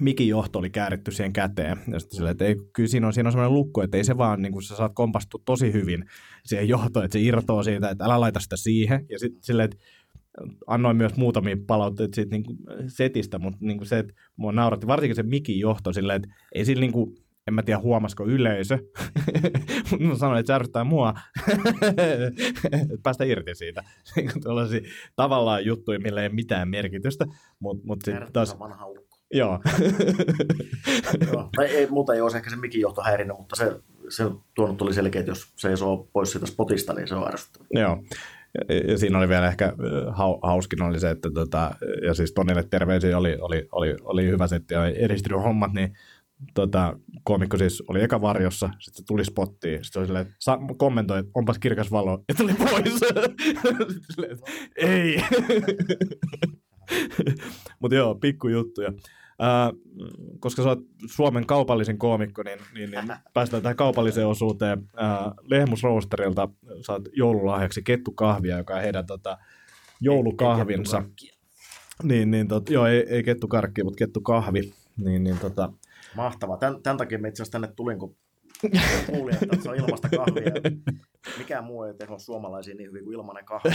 mikin 0.00 0.28
johto 0.28 0.58
oli 0.58 0.70
kääritty 0.70 1.10
siihen 1.10 1.32
käteen. 1.32 1.78
Ja 1.92 2.00
sitten 2.00 2.16
sille, 2.16 2.30
että 2.30 2.44
ei, 2.44 2.56
kyllä 2.72 2.88
siinä 2.88 3.06
on, 3.06 3.12
siinä 3.12 3.28
on 3.28 3.32
sellainen 3.32 3.54
lukko, 3.54 3.82
että 3.82 3.96
ei 3.96 4.04
se 4.04 4.18
vaan, 4.18 4.42
niin 4.42 4.52
kuin 4.52 4.62
sä 4.62 4.76
saat 4.76 4.92
kompastua 4.94 5.42
tosi 5.44 5.72
hyvin 5.72 6.04
siihen 6.44 6.68
johtoon, 6.68 7.04
että 7.04 7.12
se 7.12 7.20
irtoaa 7.20 7.62
siitä, 7.62 7.90
että 7.90 8.04
älä 8.04 8.20
laita 8.20 8.40
sitä 8.40 8.56
siihen. 8.56 9.06
Ja 9.10 9.18
sitten 9.18 9.42
silleen, 9.42 9.64
että 9.64 9.76
annoin 10.66 10.96
myös 10.96 11.16
muutamia 11.16 11.56
palautteita 11.66 12.14
siitä 12.14 12.30
niin 12.30 12.44
kuin 12.44 12.58
setistä, 12.86 13.38
mutta 13.38 13.58
niin 13.60 13.78
kuin 13.78 13.88
se, 13.88 13.98
että 13.98 14.14
mua 14.36 14.52
nauratti 14.52 14.86
varsinkin 14.86 15.16
se 15.16 15.22
mikin 15.22 15.60
johto 15.60 15.92
silleen, 15.92 16.16
että 16.16 16.36
ei 16.54 16.64
sillä 16.64 16.80
niin 16.80 16.92
kuin, 16.92 17.16
en 17.46 17.54
mä 17.54 17.62
tiedä 17.62 17.80
huomasiko 17.80 18.26
yleisö, 18.26 18.78
mutta 19.90 20.04
mä 20.04 20.14
sanoin, 20.14 20.40
että 20.40 20.52
se 20.52 20.54
ärsyttää 20.54 20.84
mua, 20.84 21.14
päästä 23.02 23.24
irti 23.24 23.54
siitä. 23.54 23.84
Tuollaisia 24.44 24.80
tavallaan 25.16 25.64
juttuja, 25.64 25.98
millä 25.98 26.20
ei 26.20 26.26
ole 26.26 26.34
mitään 26.34 26.68
merkitystä. 26.68 27.24
Mut, 27.60 27.84
mut 27.84 27.98
sit 28.04 28.14
taas... 28.32 28.58
vanha. 28.58 28.86
Joo. 29.34 29.60
Joo. 31.32 31.48
Tai 31.56 31.66
ei, 31.66 31.86
muuta 31.86 32.14
ei 32.14 32.20
olisi 32.20 32.36
ehkä 32.36 32.50
se 32.50 32.56
mikin 32.56 32.80
johto 32.80 33.02
häirinyt, 33.02 33.38
mutta 33.38 33.56
se, 33.56 33.80
se 34.08 34.24
tuonut 34.54 34.76
tuli 34.76 34.94
selkeä, 34.94 35.20
että 35.20 35.30
jos 35.30 35.52
se 35.56 35.68
ei 35.68 35.74
ole 35.80 36.06
pois 36.12 36.32
siitä 36.32 36.46
spotista, 36.46 36.92
niin 36.92 37.08
se 37.08 37.14
on 37.14 37.28
ärsyttävää. 37.28 37.66
Joo. 37.70 38.02
Ja, 38.88 38.98
siinä 38.98 39.18
oli 39.18 39.28
vielä 39.28 39.48
ehkä 39.48 39.72
hauskin 40.42 40.82
oli 40.82 41.00
se, 41.00 41.10
että 41.10 41.30
tota, 41.30 41.74
ja 42.06 42.14
siis 42.14 42.32
Tonille 42.32 42.62
terveisiä 42.62 43.18
oli, 43.18 43.36
oli, 43.40 43.68
oli, 43.72 43.96
oli 44.02 44.26
hyvä 44.26 44.46
setti 44.46 44.74
ja 44.74 44.86
edistynyt 44.86 45.42
hommat, 45.42 45.72
niin 45.72 45.96
tota, 46.54 46.98
komikko 47.24 47.56
siis 47.56 47.82
oli 47.88 48.02
eka 48.02 48.20
varjossa, 48.20 48.70
sitten 48.78 49.02
se 49.02 49.06
tuli 49.06 49.24
spottiin, 49.24 49.84
sitten 49.84 50.00
oli 50.00 50.06
silleen, 50.06 50.34
sa- 50.38 50.58
kommentoi, 50.76 51.18
että 51.18 51.30
onpas 51.34 51.58
kirkas 51.58 51.90
valo, 51.90 52.24
ja 52.28 52.34
tuli 52.34 52.54
pois. 52.54 53.00
silleen, 54.14 54.38
ei. 54.76 55.22
Mutta 57.80 57.94
joo, 57.94 58.14
pikkujuttuja. 58.14 58.92
Ää, 59.38 59.72
koska 60.40 60.62
sä 60.62 60.68
oot 60.68 60.78
Suomen 61.06 61.46
kaupallisin 61.46 61.98
koomikko, 61.98 62.42
niin, 62.42 62.58
niin, 62.74 62.90
niin 62.90 63.16
päästään 63.34 63.62
tähän 63.62 63.76
kaupalliseen 63.76 64.26
osuuteen. 64.26 64.88
Ää, 64.96 65.32
Lehmus 65.42 65.82
Roasterilta 65.82 66.48
saat 66.80 67.02
joululahjaksi 67.12 67.82
kettukahvia, 67.82 68.56
joka 68.56 68.74
on 68.74 68.82
heidän 68.82 69.06
tota, 69.06 69.38
joulukahvinsa. 70.00 71.02
Niin, 72.02 72.30
niin 72.30 72.48
tot, 72.48 72.70
joo, 72.70 72.86
ei, 72.86 73.06
ei 73.08 73.22
kettukarkki, 73.22 73.84
mutta 73.84 73.98
kettukahvi. 73.98 74.74
Niin, 74.96 75.24
niin, 75.24 75.38
tota, 75.38 75.72
Mahtavaa. 76.16 76.56
Tän, 76.56 76.82
tämän 76.82 76.96
takia 76.96 77.18
me 77.18 77.28
itse 77.28 77.42
asiassa 77.42 77.52
tänne 77.52 77.74
tulin, 77.76 77.98
kun 77.98 78.16
kuulin, 79.06 79.34
että 79.34 79.56
se 79.62 79.70
on 79.70 79.76
ilmasta 79.76 80.08
kahvia. 80.08 80.52
Mikään 81.38 81.64
muu 81.64 81.82
ei 81.82 81.94
teho 81.94 82.18
suomalaisiin 82.18 82.76
niin 82.76 82.88
hyvin 82.88 83.04
kuin 83.04 83.14
ilmainen 83.14 83.44
kahvi. 83.44 83.68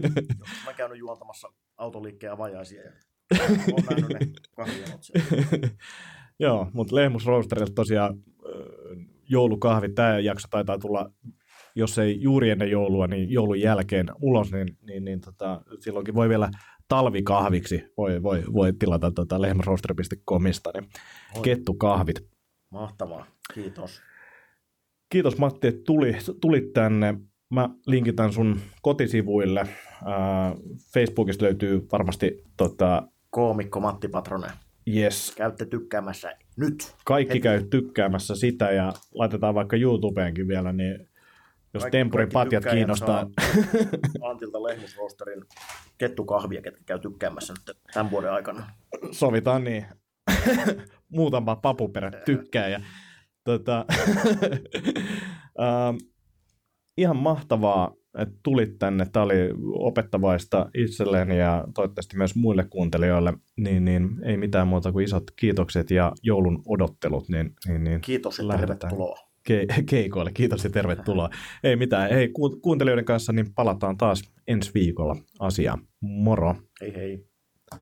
Mä 0.66 0.72
käynyt 0.72 0.98
juontamassa 0.98 1.52
autoliikkeen 1.76 2.32
avajaisia 2.32 2.82
ja 2.82 2.92
Joo, 6.38 6.70
mutta 6.72 6.94
Lehmus 6.94 7.26
Roasterilta 7.26 7.72
tosiaan 7.74 8.14
joulukahvi. 9.28 9.88
Tämä 9.88 10.18
jakso 10.18 10.48
taitaa 10.50 10.78
tulla 10.78 11.10
jos 11.74 11.98
ei 11.98 12.20
juuri 12.20 12.50
ennen 12.50 12.70
joulua, 12.70 13.06
niin 13.06 13.30
joulun 13.30 13.60
jälkeen 13.60 14.06
ulos, 14.20 14.52
niin, 14.52 14.76
niin, 14.82 15.04
niin 15.04 15.20
tota, 15.20 15.62
silloinkin 15.80 16.14
voi 16.14 16.28
vielä 16.28 16.50
talvikahviksi 16.88 17.84
voi, 17.96 18.22
voi, 18.22 18.42
voi 18.52 18.72
tilata 18.72 19.10
tota 19.10 19.40
lehmäroaster.comista, 19.40 20.70
niin 20.74 20.88
kettukahvit. 21.42 22.26
Mahtavaa, 22.70 23.26
kiitos. 23.54 24.02
Kiitos 25.08 25.38
Matti, 25.38 25.68
että 25.68 25.82
tuli, 25.86 26.16
tulit 26.40 26.72
tänne. 26.72 27.14
Mä 27.50 27.68
linkitän 27.86 28.32
sun 28.32 28.60
kotisivuille. 28.82 29.68
Ää, 30.04 30.54
Facebookista 30.94 31.44
löytyy 31.44 31.86
varmasti 31.92 32.44
tota, 32.56 33.08
Koomikko 33.30 33.80
Matti 33.80 34.08
Patronen. 34.08 34.50
yes, 34.96 35.32
Käytte 35.36 35.66
tykkäämässä 35.66 36.36
nyt. 36.56 36.94
kaikki 37.04 37.30
Heti. 37.30 37.40
käy 37.40 37.62
tykkäämässä 37.62 38.34
sitä 38.34 38.70
ja 38.70 38.92
laitetaan 39.14 39.54
vaikka 39.54 39.76
YouTubeenkin 39.76 40.48
vielä, 40.48 40.72
niin 40.72 41.08
jos 41.74 41.84
Tempurin 41.90 42.28
patjat 42.32 42.64
kiinnostaa, 42.70 43.26
Antilta 44.30 44.62
Lehmusroosterin 44.62 45.44
kettukahvia, 45.98 46.62
ketkä 46.62 46.82
käy 46.86 46.98
tykkäämässä 46.98 47.52
nyt 47.52 47.76
tämän 47.94 48.10
vuoden 48.10 48.32
aikana. 48.32 48.66
sovitaan 49.10 49.64
niin. 49.64 49.86
Muutama 51.08 51.56
papuperä 51.56 52.10
tykkää. 52.24 52.68
Ja, 52.68 52.80
tota, 53.44 53.84
ähm, 55.64 55.96
ihan 56.96 57.16
mahtavaa, 57.16 57.94
että 58.18 58.34
tulit 58.42 58.78
tänne. 58.78 59.06
Tämä 59.12 59.24
oli 59.24 59.34
opettavaista 59.74 60.70
itselleni 60.74 61.38
ja 61.38 61.64
toivottavasti 61.74 62.16
myös 62.16 62.34
muille 62.36 62.64
kuuntelijoille. 62.70 63.32
Niin, 63.56 63.84
niin 63.84 64.08
ei 64.24 64.36
mitään 64.36 64.68
muuta 64.68 64.92
kuin 64.92 65.04
isot 65.04 65.24
kiitokset 65.36 65.90
ja 65.90 66.12
joulun 66.22 66.62
odottelut. 66.68 67.28
Niin, 67.28 67.52
niin, 67.68 67.84
niin 67.84 68.00
Kiitos 68.00 68.38
ja 68.38 68.48
Lähdetään. 68.48 68.78
tervetuloa. 68.78 69.18
ke- 69.50 69.82
keikoille. 69.86 70.30
Kiitos 70.34 70.64
ja 70.64 70.70
tervetuloa. 70.70 71.30
Ei 71.64 71.76
mitään. 71.76 72.10
Hei, 72.10 72.28
ku- 72.28 72.60
kuuntelijoiden 72.62 73.04
kanssa 73.04 73.32
niin 73.32 73.54
palataan 73.54 73.96
taas 73.96 74.22
ensi 74.48 74.70
viikolla 74.74 75.16
asiaan. 75.38 75.78
Moro! 76.00 76.54
Hei 76.80 76.94
hei. 76.96 77.29